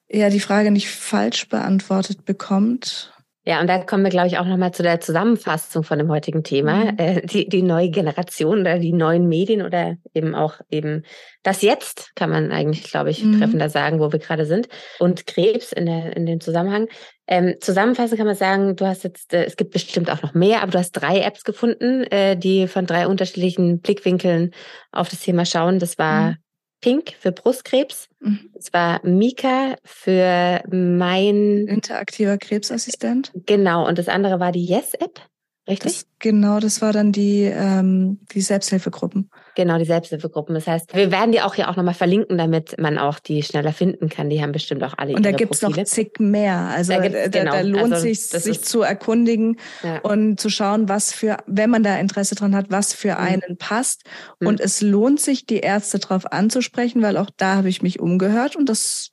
ja, 0.10 0.32
die 0.32 0.39
Frage 0.39 0.72
nicht 0.72 0.89
falsch 0.89 1.48
beantwortet 1.48 2.26
bekommt. 2.26 3.14
Ja, 3.48 3.62
und 3.62 3.68
da 3.68 3.78
kommen 3.78 4.04
wir, 4.04 4.10
glaube 4.10 4.28
ich, 4.28 4.40
auch 4.40 4.46
nochmal 4.46 4.74
zu 4.74 4.82
der 4.82 5.00
Zusammenfassung 5.00 5.84
von 5.84 6.00
dem 6.00 6.10
heutigen 6.10 6.44
Thema. 6.44 6.92
Mhm. 6.92 6.98
Äh, 6.98 7.22
die, 7.22 7.48
die 7.48 7.62
neue 7.62 7.92
Generation 7.92 8.62
oder 8.62 8.80
die 8.80 8.92
neuen 8.92 9.28
Medien 9.28 9.62
oder 9.62 9.98
eben 10.16 10.34
auch 10.34 10.62
eben 10.72 11.04
das 11.44 11.62
Jetzt, 11.62 12.16
kann 12.16 12.32
man 12.32 12.52
eigentlich, 12.52 12.86
glaube 12.86 13.12
ich, 13.12 13.24
mhm. 13.24 13.40
treffender 13.40 13.70
sagen, 13.70 14.00
wo 14.00 14.12
wir 14.12 14.18
gerade 14.18 14.48
sind. 14.48 14.68
Und 14.98 15.28
Krebs 15.28 15.72
in, 15.72 15.86
der, 15.86 16.18
in 16.18 16.26
dem 16.26 16.42
Zusammenhang. 16.42 16.88
Ähm, 17.28 17.56
zusammenfassend 17.62 18.18
kann 18.18 18.28
man 18.28 18.36
sagen, 18.36 18.76
du 18.76 18.88
hast 18.88 19.04
jetzt, 19.04 19.32
äh, 19.32 19.46
es 19.46 19.58
gibt 19.58 19.72
bestimmt 19.72 20.10
auch 20.10 20.24
noch 20.24 20.34
mehr, 20.34 20.64
aber 20.64 20.72
du 20.72 20.80
hast 20.80 20.94
drei 20.94 21.22
Apps 21.22 21.44
gefunden, 21.44 22.04
äh, 22.06 22.36
die 22.36 22.68
von 22.68 22.88
drei 22.88 23.08
unterschiedlichen 23.08 23.80
Blickwinkeln 23.80 24.52
auf 24.92 25.10
das 25.10 25.20
Thema 25.20 25.46
schauen. 25.46 25.78
Das 25.78 26.00
war 26.00 26.32
mhm. 26.32 26.38
Pink 26.86 27.15
für 27.19 27.32
Brustkrebs. 27.32 28.10
Mhm. 28.19 28.52
Es 28.54 28.71
war 28.71 29.04
Mika 29.04 29.76
für 29.84 30.62
mein 30.69 31.65
interaktiver 31.67 32.38
Krebsassistent. 32.38 33.32
Genau, 33.48 33.88
und 33.88 33.98
das 33.98 34.08
andere 34.08 34.39
war 34.39 34.52
die 34.52 34.63
Yes-App. 34.63 35.19
Richtig? 35.67 35.93
Das, 35.93 36.06
genau, 36.19 36.60
das 36.60 36.82
war 36.84 36.93
dann 36.93 37.12
die, 37.12 37.41
ähm, 37.41 38.19
die 38.34 38.41
Selbsthilfegruppen. 38.41 39.32
Genau, 39.56 39.80
die 39.80 39.86
Selbsthilfegruppen. 39.86 40.54
Das 40.54 40.67
heißt, 40.67 40.93
wir 40.93 41.12
werden 41.12 41.32
die 41.32 41.41
auch 41.41 41.56
hier 41.56 41.69
auch 41.69 41.75
nochmal 41.75 41.95
verlinken, 41.95 42.38
damit 42.38 42.80
man 42.80 42.99
auch 42.99 43.17
die 43.17 43.41
schneller 43.41 43.73
finden 43.73 44.10
kann. 44.10 44.30
Die 44.30 44.43
haben 44.43 44.51
bestimmt 44.51 44.84
auch 44.84 44.93
alle 44.97 45.15
Und 45.15 45.25
da 45.25 45.32
gibt's 45.32 45.62
Profile. 45.62 45.82
noch 45.82 45.88
zig 45.88 46.19
mehr. 46.19 46.56
Also 46.56 46.93
da, 46.93 47.10
da, 47.10 47.28
genau. 47.30 47.51
da 47.51 47.62
lohnt 47.62 47.93
also, 47.93 48.04
sich, 48.04 48.19
sich 48.21 48.62
zu 48.62 48.84
erkundigen 48.84 49.58
ja. 49.82 49.99
und 50.01 50.39
zu 50.39 50.49
schauen, 50.49 50.88
was 50.88 51.12
für, 51.12 51.38
wenn 51.47 51.71
man 51.71 51.82
da 51.82 51.97
Interesse 51.97 52.36
dran 52.36 52.56
hat, 52.56 52.67
was 52.69 52.93
für 52.93 53.13
mhm. 53.13 53.25
einen 53.25 53.58
passt. 53.58 54.04
Mhm. 54.39 54.47
Und 54.47 54.60
es 54.62 54.82
lohnt 54.82 55.19
sich, 55.19 55.47
die 55.47 55.62
Ärzte 55.62 55.97
darauf 55.97 56.32
anzusprechen, 56.32 57.01
weil 57.01 57.17
auch 57.17 57.32
da 57.38 57.56
habe 57.56 57.69
ich 57.69 57.82
mich 57.82 57.99
umgehört 57.99 58.56
und 58.56 58.69
das 58.69 59.12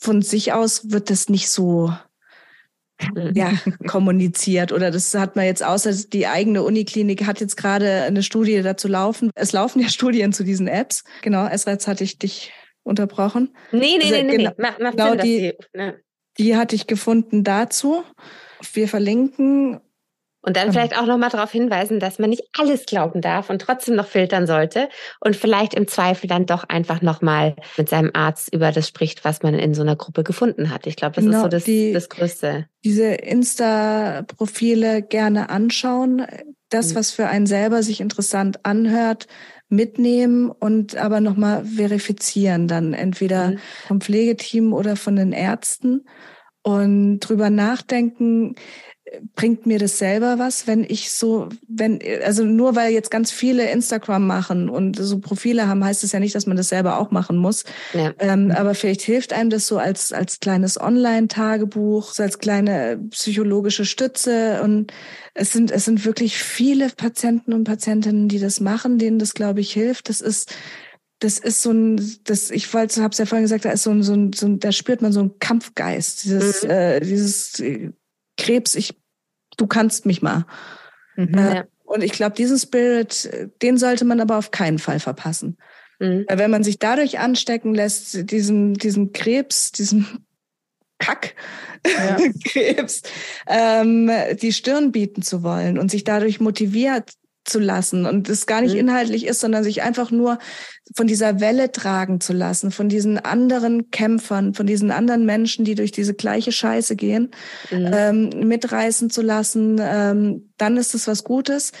von 0.00 0.22
sich 0.22 0.54
aus 0.54 0.90
wird 0.90 1.10
das 1.10 1.28
nicht 1.28 1.50
so 1.50 1.92
ja, 3.34 3.52
kommuniziert 3.86 4.72
oder 4.72 4.90
das 4.90 5.14
hat 5.14 5.36
man 5.36 5.44
jetzt 5.44 5.64
außer 5.64 5.92
die 5.92 6.26
eigene 6.26 6.62
Uniklinik 6.62 7.26
hat 7.26 7.40
jetzt 7.40 7.56
gerade 7.56 8.02
eine 8.02 8.22
Studie 8.22 8.62
dazu 8.62 8.88
laufen. 8.88 9.30
Es 9.34 9.52
laufen 9.52 9.80
ja 9.80 9.88
Studien 9.88 10.32
zu 10.32 10.44
diesen 10.44 10.68
Apps. 10.68 11.04
Genau, 11.22 11.46
Esra, 11.46 11.72
jetzt 11.72 11.86
hatte 11.86 12.04
ich 12.04 12.18
dich 12.18 12.52
unterbrochen. 12.82 13.54
Nee, 13.72 13.98
nee, 13.98 14.04
also, 14.04 14.14
nee, 14.14 14.22
nee, 14.22 14.36
genau, 14.36 14.50
nee. 14.50 14.56
Mach, 14.58 14.78
mach 14.80 14.90
genau 14.92 15.10
Sinn, 15.10 15.20
die, 15.20 15.38
die, 15.38 15.78
ne? 15.78 16.00
die 16.38 16.56
hatte 16.56 16.74
ich 16.74 16.86
gefunden 16.86 17.44
dazu. 17.44 18.02
Wir 18.72 18.88
verlinken 18.88 19.80
und 20.40 20.56
dann 20.56 20.72
vielleicht 20.72 20.96
auch 20.96 21.06
nochmal 21.06 21.30
darauf 21.30 21.50
hinweisen, 21.50 21.98
dass 22.00 22.18
man 22.18 22.30
nicht 22.30 22.44
alles 22.56 22.86
glauben 22.86 23.20
darf 23.20 23.50
und 23.50 23.60
trotzdem 23.60 23.96
noch 23.96 24.06
filtern 24.06 24.46
sollte 24.46 24.88
und 25.20 25.34
vielleicht 25.34 25.74
im 25.74 25.88
Zweifel 25.88 26.28
dann 26.28 26.46
doch 26.46 26.64
einfach 26.64 27.02
nochmal 27.02 27.56
mit 27.76 27.88
seinem 27.88 28.10
Arzt 28.14 28.52
über 28.54 28.70
das 28.70 28.86
spricht, 28.86 29.24
was 29.24 29.42
man 29.42 29.54
in 29.54 29.74
so 29.74 29.82
einer 29.82 29.96
Gruppe 29.96 30.22
gefunden 30.22 30.70
hat. 30.70 30.86
Ich 30.86 30.96
glaube, 30.96 31.16
das 31.16 31.24
genau, 31.24 31.38
ist 31.38 31.42
so 31.42 31.48
das, 31.48 31.64
die, 31.64 31.92
das 31.92 32.08
Größte. 32.08 32.66
Diese 32.84 33.06
Insta-Profile 33.06 35.02
gerne 35.02 35.50
anschauen, 35.50 36.24
das, 36.68 36.92
mhm. 36.92 36.94
was 36.96 37.10
für 37.10 37.26
einen 37.26 37.46
selber 37.46 37.82
sich 37.82 38.00
interessant 38.00 38.64
anhört, 38.64 39.26
mitnehmen 39.68 40.50
und 40.50 40.96
aber 40.96 41.20
nochmal 41.20 41.64
verifizieren, 41.64 42.68
dann 42.68 42.94
entweder 42.94 43.50
mhm. 43.50 43.58
vom 43.86 44.00
Pflegeteam 44.00 44.72
oder 44.72 44.96
von 44.96 45.16
den 45.16 45.32
Ärzten 45.32 46.06
und 46.62 47.20
drüber 47.20 47.50
nachdenken, 47.50 48.54
bringt 49.34 49.66
mir 49.66 49.78
das 49.78 49.98
selber 49.98 50.38
was, 50.38 50.66
wenn 50.66 50.84
ich 50.84 51.10
so, 51.10 51.48
wenn, 51.66 51.98
also 52.24 52.44
nur 52.44 52.76
weil 52.76 52.92
jetzt 52.92 53.10
ganz 53.10 53.30
viele 53.30 53.70
Instagram 53.70 54.26
machen 54.26 54.68
und 54.68 54.96
so 54.96 55.18
Profile 55.18 55.68
haben, 55.68 55.84
heißt 55.84 56.04
es 56.04 56.12
ja 56.12 56.20
nicht, 56.20 56.34
dass 56.34 56.46
man 56.46 56.56
das 56.56 56.68
selber 56.68 56.98
auch 56.98 57.10
machen 57.10 57.36
muss. 57.36 57.64
Ja. 57.94 58.12
Ähm, 58.18 58.50
aber 58.50 58.74
vielleicht 58.74 59.02
hilft 59.02 59.32
einem 59.32 59.50
das 59.50 59.66
so 59.66 59.78
als, 59.78 60.12
als 60.12 60.40
kleines 60.40 60.80
Online-Tagebuch, 60.80 62.12
so 62.12 62.22
als 62.22 62.38
kleine 62.38 63.00
psychologische 63.10 63.84
Stütze. 63.84 64.60
Und 64.62 64.92
es 65.34 65.52
sind, 65.52 65.70
es 65.70 65.84
sind 65.84 66.04
wirklich 66.04 66.38
viele 66.38 66.88
Patienten 66.90 67.52
und 67.52 67.64
Patientinnen, 67.64 68.28
die 68.28 68.40
das 68.40 68.60
machen, 68.60 68.98
denen 68.98 69.18
das, 69.18 69.34
glaube 69.34 69.60
ich, 69.60 69.72
hilft. 69.72 70.08
Das 70.08 70.20
ist, 70.20 70.54
das 71.20 71.38
ist 71.38 71.62
so 71.62 71.72
ein, 71.72 72.18
das, 72.24 72.50
ich 72.50 72.72
wollte, 72.72 73.02
hab's 73.02 73.18
ja 73.18 73.26
vorhin 73.26 73.44
gesagt, 73.44 73.64
da 73.64 73.70
ist 73.70 73.82
so 73.82 73.90
ein, 73.90 74.02
so 74.02 74.14
ein, 74.14 74.32
so 74.32 74.46
ein 74.46 74.60
da 74.60 74.70
spürt 74.72 75.02
man 75.02 75.12
so 75.12 75.20
einen 75.20 75.38
Kampfgeist, 75.38 76.24
dieses, 76.24 76.62
mhm. 76.62 76.70
äh, 76.70 77.00
dieses 77.00 77.62
Krebs, 78.36 78.74
ich, 78.74 78.96
du 79.56 79.66
kannst 79.66 80.06
mich 80.06 80.22
mal. 80.22 80.46
Mhm, 81.16 81.34
äh, 81.34 81.54
ja. 81.56 81.64
Und 81.84 82.02
ich 82.02 82.12
glaube, 82.12 82.36
diesen 82.36 82.58
Spirit, 82.58 83.50
den 83.62 83.78
sollte 83.78 84.04
man 84.04 84.20
aber 84.20 84.36
auf 84.36 84.50
keinen 84.50 84.78
Fall 84.78 85.00
verpassen. 85.00 85.56
Mhm. 85.98 86.26
Weil 86.28 86.38
wenn 86.38 86.50
man 86.50 86.62
sich 86.62 86.78
dadurch 86.78 87.18
anstecken 87.18 87.74
lässt, 87.74 88.30
diesen, 88.30 88.74
diesen 88.74 89.12
Krebs, 89.12 89.72
diesen 89.72 90.26
Kack, 90.98 91.34
ja. 91.86 92.16
Krebs, 92.44 93.02
ähm, 93.46 94.10
die 94.40 94.52
Stirn 94.52 94.92
bieten 94.92 95.22
zu 95.22 95.42
wollen 95.42 95.78
und 95.78 95.90
sich 95.90 96.04
dadurch 96.04 96.40
motiviert 96.40 97.12
zu 97.48 97.58
lassen 97.58 98.06
und 98.06 98.28
es 98.28 98.46
gar 98.46 98.60
nicht 98.60 98.74
mhm. 98.74 98.80
inhaltlich 98.80 99.26
ist, 99.26 99.40
sondern 99.40 99.64
sich 99.64 99.82
einfach 99.82 100.10
nur 100.10 100.38
von 100.96 101.06
dieser 101.06 101.40
Welle 101.40 101.72
tragen 101.72 102.20
zu 102.20 102.32
lassen, 102.32 102.70
von 102.70 102.88
diesen 102.88 103.18
anderen 103.18 103.90
Kämpfern, 103.90 104.54
von 104.54 104.66
diesen 104.66 104.90
anderen 104.90 105.26
Menschen, 105.26 105.64
die 105.64 105.74
durch 105.74 105.92
diese 105.92 106.14
gleiche 106.14 106.52
Scheiße 106.52 106.96
gehen, 106.96 107.30
mhm. 107.70 107.90
ähm, 107.92 108.28
mitreißen 108.48 109.10
zu 109.10 109.22
lassen, 109.22 109.78
ähm, 109.80 110.52
dann 110.56 110.76
ist 110.76 110.94
es 110.94 111.06
was 111.06 111.24
Gutes. 111.24 111.72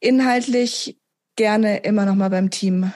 Inhaltlich 0.00 0.98
gerne 1.36 1.78
immer 1.78 2.06
noch 2.06 2.14
mal 2.14 2.30
beim 2.30 2.50
Team 2.50 2.92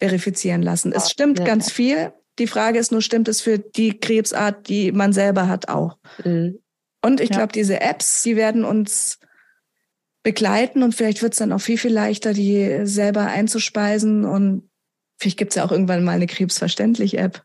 verifizieren 0.00 0.62
lassen. 0.62 0.92
Es 0.92 1.10
stimmt 1.10 1.38
ja. 1.38 1.44
ganz 1.44 1.70
viel. 1.70 2.12
Die 2.38 2.46
Frage 2.46 2.78
ist 2.78 2.90
nur, 2.90 3.02
stimmt 3.02 3.28
es 3.28 3.40
für 3.40 3.58
die 3.58 3.98
Krebsart, 3.98 4.68
die 4.68 4.90
man 4.90 5.12
selber 5.12 5.48
hat, 5.48 5.68
auch? 5.68 5.98
Mhm. 6.24 6.58
Und 7.04 7.20
ich 7.20 7.30
ja. 7.30 7.36
glaube, 7.36 7.52
diese 7.52 7.80
Apps, 7.80 8.22
die 8.22 8.36
werden 8.36 8.64
uns 8.64 9.18
begleiten 10.22 10.82
und 10.82 10.94
vielleicht 10.94 11.22
wird 11.22 11.32
es 11.32 11.38
dann 11.38 11.52
auch 11.52 11.60
viel, 11.60 11.78
viel 11.78 11.92
leichter, 11.92 12.32
die 12.32 12.80
selber 12.84 13.26
einzuspeisen 13.26 14.24
und 14.24 14.68
vielleicht 15.18 15.38
gibt 15.38 15.52
es 15.52 15.56
ja 15.56 15.64
auch 15.64 15.72
irgendwann 15.72 16.04
mal 16.04 16.12
eine 16.12 16.26
Krebsverständlich-App. 16.26 17.42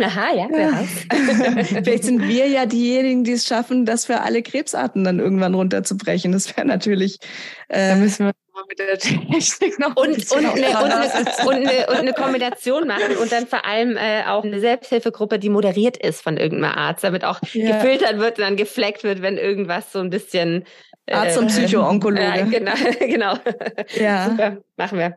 Aha, 0.00 0.34
ja, 0.34 0.48
wer 0.50 0.72
weiß. 0.72 1.76
Vielleicht 1.84 2.02
sind 2.02 2.26
wir 2.26 2.48
ja 2.48 2.66
diejenigen, 2.66 3.22
die 3.22 3.30
es 3.30 3.46
schaffen, 3.46 3.86
das 3.86 4.06
für 4.06 4.22
alle 4.22 4.42
Krebsarten 4.42 5.04
dann 5.04 5.20
irgendwann 5.20 5.54
runterzubrechen. 5.54 6.32
Das 6.32 6.56
wäre 6.56 6.66
natürlich. 6.66 7.20
Äh, 7.68 7.90
da 7.90 7.94
müssen 7.94 8.26
wir 8.26 8.32
mit 8.68 8.78
der 8.78 8.98
Technik 8.98 9.78
noch 9.78 9.96
und, 9.96 10.30
und, 10.30 10.38
eine, 10.38 10.48
und, 10.48 10.60
eine, 10.60 11.06
und, 11.46 11.54
eine, 11.54 11.86
und, 11.86 11.96
eine, 11.96 12.12
Kombination 12.12 12.86
machen 12.86 13.16
und 13.20 13.32
dann 13.32 13.46
vor 13.46 13.64
allem 13.64 13.96
äh, 13.96 14.24
auch 14.26 14.44
eine 14.44 14.60
Selbsthilfegruppe, 14.60 15.38
die 15.38 15.48
moderiert 15.48 15.96
ist 15.96 16.22
von 16.22 16.36
irgendeinem 16.36 16.76
Arzt, 16.76 17.04
damit 17.04 17.24
auch 17.24 17.40
ja. 17.52 17.76
gefiltert 17.76 18.18
wird 18.18 18.38
und 18.38 18.44
dann 18.44 18.56
gefleckt 18.56 19.04
wird, 19.04 19.22
wenn 19.22 19.38
irgendwas 19.38 19.92
so 19.92 20.00
ein 20.00 20.10
bisschen 20.10 20.64
Arzt 21.10 21.36
und 21.38 21.46
äh, 21.46 21.66
Psychoonkologe. 21.66 22.24
Äh, 22.24 22.44
genau, 22.46 22.72
genau. 22.98 23.34
Ja. 23.94 24.30
Super, 24.30 24.58
machen 24.76 24.98
wir. 24.98 25.16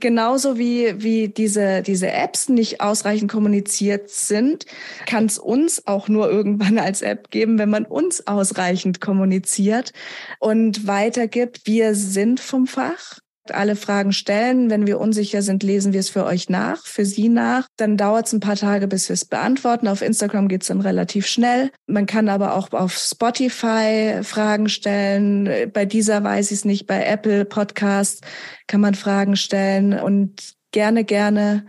Genauso 0.00 0.58
wie, 0.58 1.02
wie 1.02 1.28
diese, 1.28 1.82
diese 1.82 2.10
Apps 2.10 2.48
nicht 2.48 2.80
ausreichend 2.80 3.30
kommuniziert 3.30 4.10
sind, 4.10 4.66
kann 5.06 5.26
es 5.26 5.38
uns 5.38 5.86
auch 5.86 6.08
nur 6.08 6.30
irgendwann 6.30 6.78
als 6.78 7.02
App 7.02 7.30
geben, 7.30 7.58
wenn 7.58 7.70
man 7.70 7.84
uns 7.84 8.26
ausreichend 8.26 9.00
kommuniziert 9.00 9.92
und 10.38 10.86
weitergibt. 10.86 11.66
Wir 11.66 11.94
sind 11.94 12.40
vom 12.40 12.66
Fach 12.66 13.20
alle 13.50 13.76
Fragen 13.76 14.12
stellen. 14.12 14.70
Wenn 14.70 14.86
wir 14.86 15.00
unsicher 15.00 15.42
sind, 15.42 15.62
lesen 15.62 15.92
wir 15.92 16.00
es 16.00 16.10
für 16.10 16.24
euch 16.24 16.48
nach, 16.48 16.84
für 16.84 17.04
Sie 17.04 17.28
nach. 17.28 17.66
Dann 17.76 17.96
dauert 17.96 18.26
es 18.26 18.32
ein 18.32 18.40
paar 18.40 18.56
Tage, 18.56 18.86
bis 18.86 19.08
wir 19.08 19.14
es 19.14 19.24
beantworten. 19.24 19.88
Auf 19.88 20.02
Instagram 20.02 20.48
geht 20.48 20.62
es 20.62 20.68
dann 20.68 20.80
relativ 20.80 21.26
schnell. 21.26 21.70
Man 21.86 22.06
kann 22.06 22.28
aber 22.28 22.54
auch 22.54 22.72
auf 22.72 22.96
Spotify 22.96 24.20
Fragen 24.22 24.68
stellen. 24.68 25.70
Bei 25.72 25.84
dieser 25.84 26.22
weiß 26.22 26.50
ich 26.50 26.58
es 26.58 26.64
nicht. 26.64 26.86
Bei 26.86 27.04
Apple 27.04 27.44
Podcasts 27.44 28.20
kann 28.66 28.80
man 28.80 28.94
Fragen 28.94 29.36
stellen 29.36 29.94
und 29.94 30.54
gerne, 30.72 31.04
gerne 31.04 31.64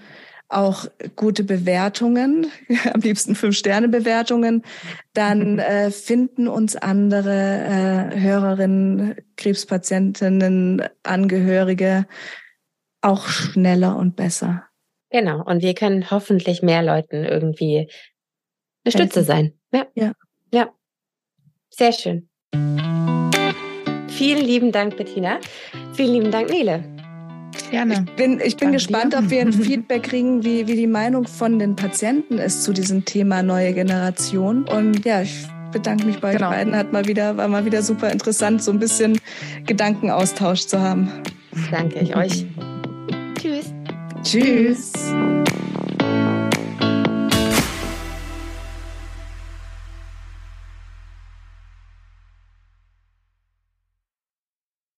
auch 0.51 0.85
gute 1.15 1.43
Bewertungen, 1.43 2.47
am 2.93 3.01
liebsten 3.01 3.35
Fünf-Sterne-Bewertungen, 3.35 4.63
dann 5.13 5.59
äh, 5.59 5.91
finden 5.91 6.47
uns 6.47 6.75
andere 6.75 8.11
äh, 8.13 8.19
Hörerinnen, 8.19 9.15
Krebspatientinnen, 9.37 10.83
Angehörige 11.03 12.05
auch 13.01 13.27
schneller 13.27 13.97
und 13.97 14.15
besser. 14.15 14.65
Genau. 15.09 15.43
Und 15.43 15.61
wir 15.61 15.73
können 15.73 16.09
hoffentlich 16.11 16.61
mehr 16.61 16.83
Leuten 16.83 17.25
irgendwie 17.25 17.89
eine 18.85 18.91
Stütze 18.91 19.23
sein. 19.23 19.53
Ja. 19.73 19.87
Ja. 19.95 20.13
Ja. 20.53 20.69
Sehr 21.69 21.91
schön. 21.91 22.29
Vielen 24.07 24.45
lieben 24.45 24.71
Dank, 24.71 24.97
Bettina. 24.97 25.39
Vielen 25.93 26.13
lieben 26.13 26.31
Dank, 26.31 26.49
Nele. 26.49 27.00
Gerne. 27.69 28.05
Ich 28.07 28.15
bin, 28.15 28.39
ich 28.43 28.57
bin 28.57 28.71
gespannt, 28.71 29.15
ob 29.15 29.29
wir 29.29 29.41
ein 29.41 29.53
Feedback 29.53 30.03
kriegen, 30.03 30.43
wie, 30.43 30.67
wie 30.67 30.75
die 30.75 30.87
Meinung 30.87 31.27
von 31.27 31.59
den 31.59 31.75
Patienten 31.75 32.37
ist 32.37 32.63
zu 32.63 32.73
diesem 32.73 33.05
Thema 33.05 33.43
neue 33.43 33.73
Generation. 33.73 34.63
Und 34.67 35.05
ja, 35.05 35.21
ich 35.21 35.47
bedanke 35.71 36.05
mich 36.05 36.19
bei 36.19 36.33
genau. 36.33 36.49
euch 36.49 36.55
beiden. 36.55 36.75
Hat 36.75 36.91
mal 36.91 37.05
wieder, 37.07 37.37
war 37.37 37.47
mal 37.47 37.65
wieder 37.65 37.81
super 37.81 38.11
interessant, 38.11 38.61
so 38.61 38.71
ein 38.71 38.79
bisschen 38.79 39.19
Gedankenaustausch 39.65 40.67
zu 40.67 40.79
haben. 40.79 41.09
Danke 41.71 41.99
ich 41.99 42.15
euch. 42.15 42.45
Tschüss. 43.41 43.73
Tschüss. 44.23 44.93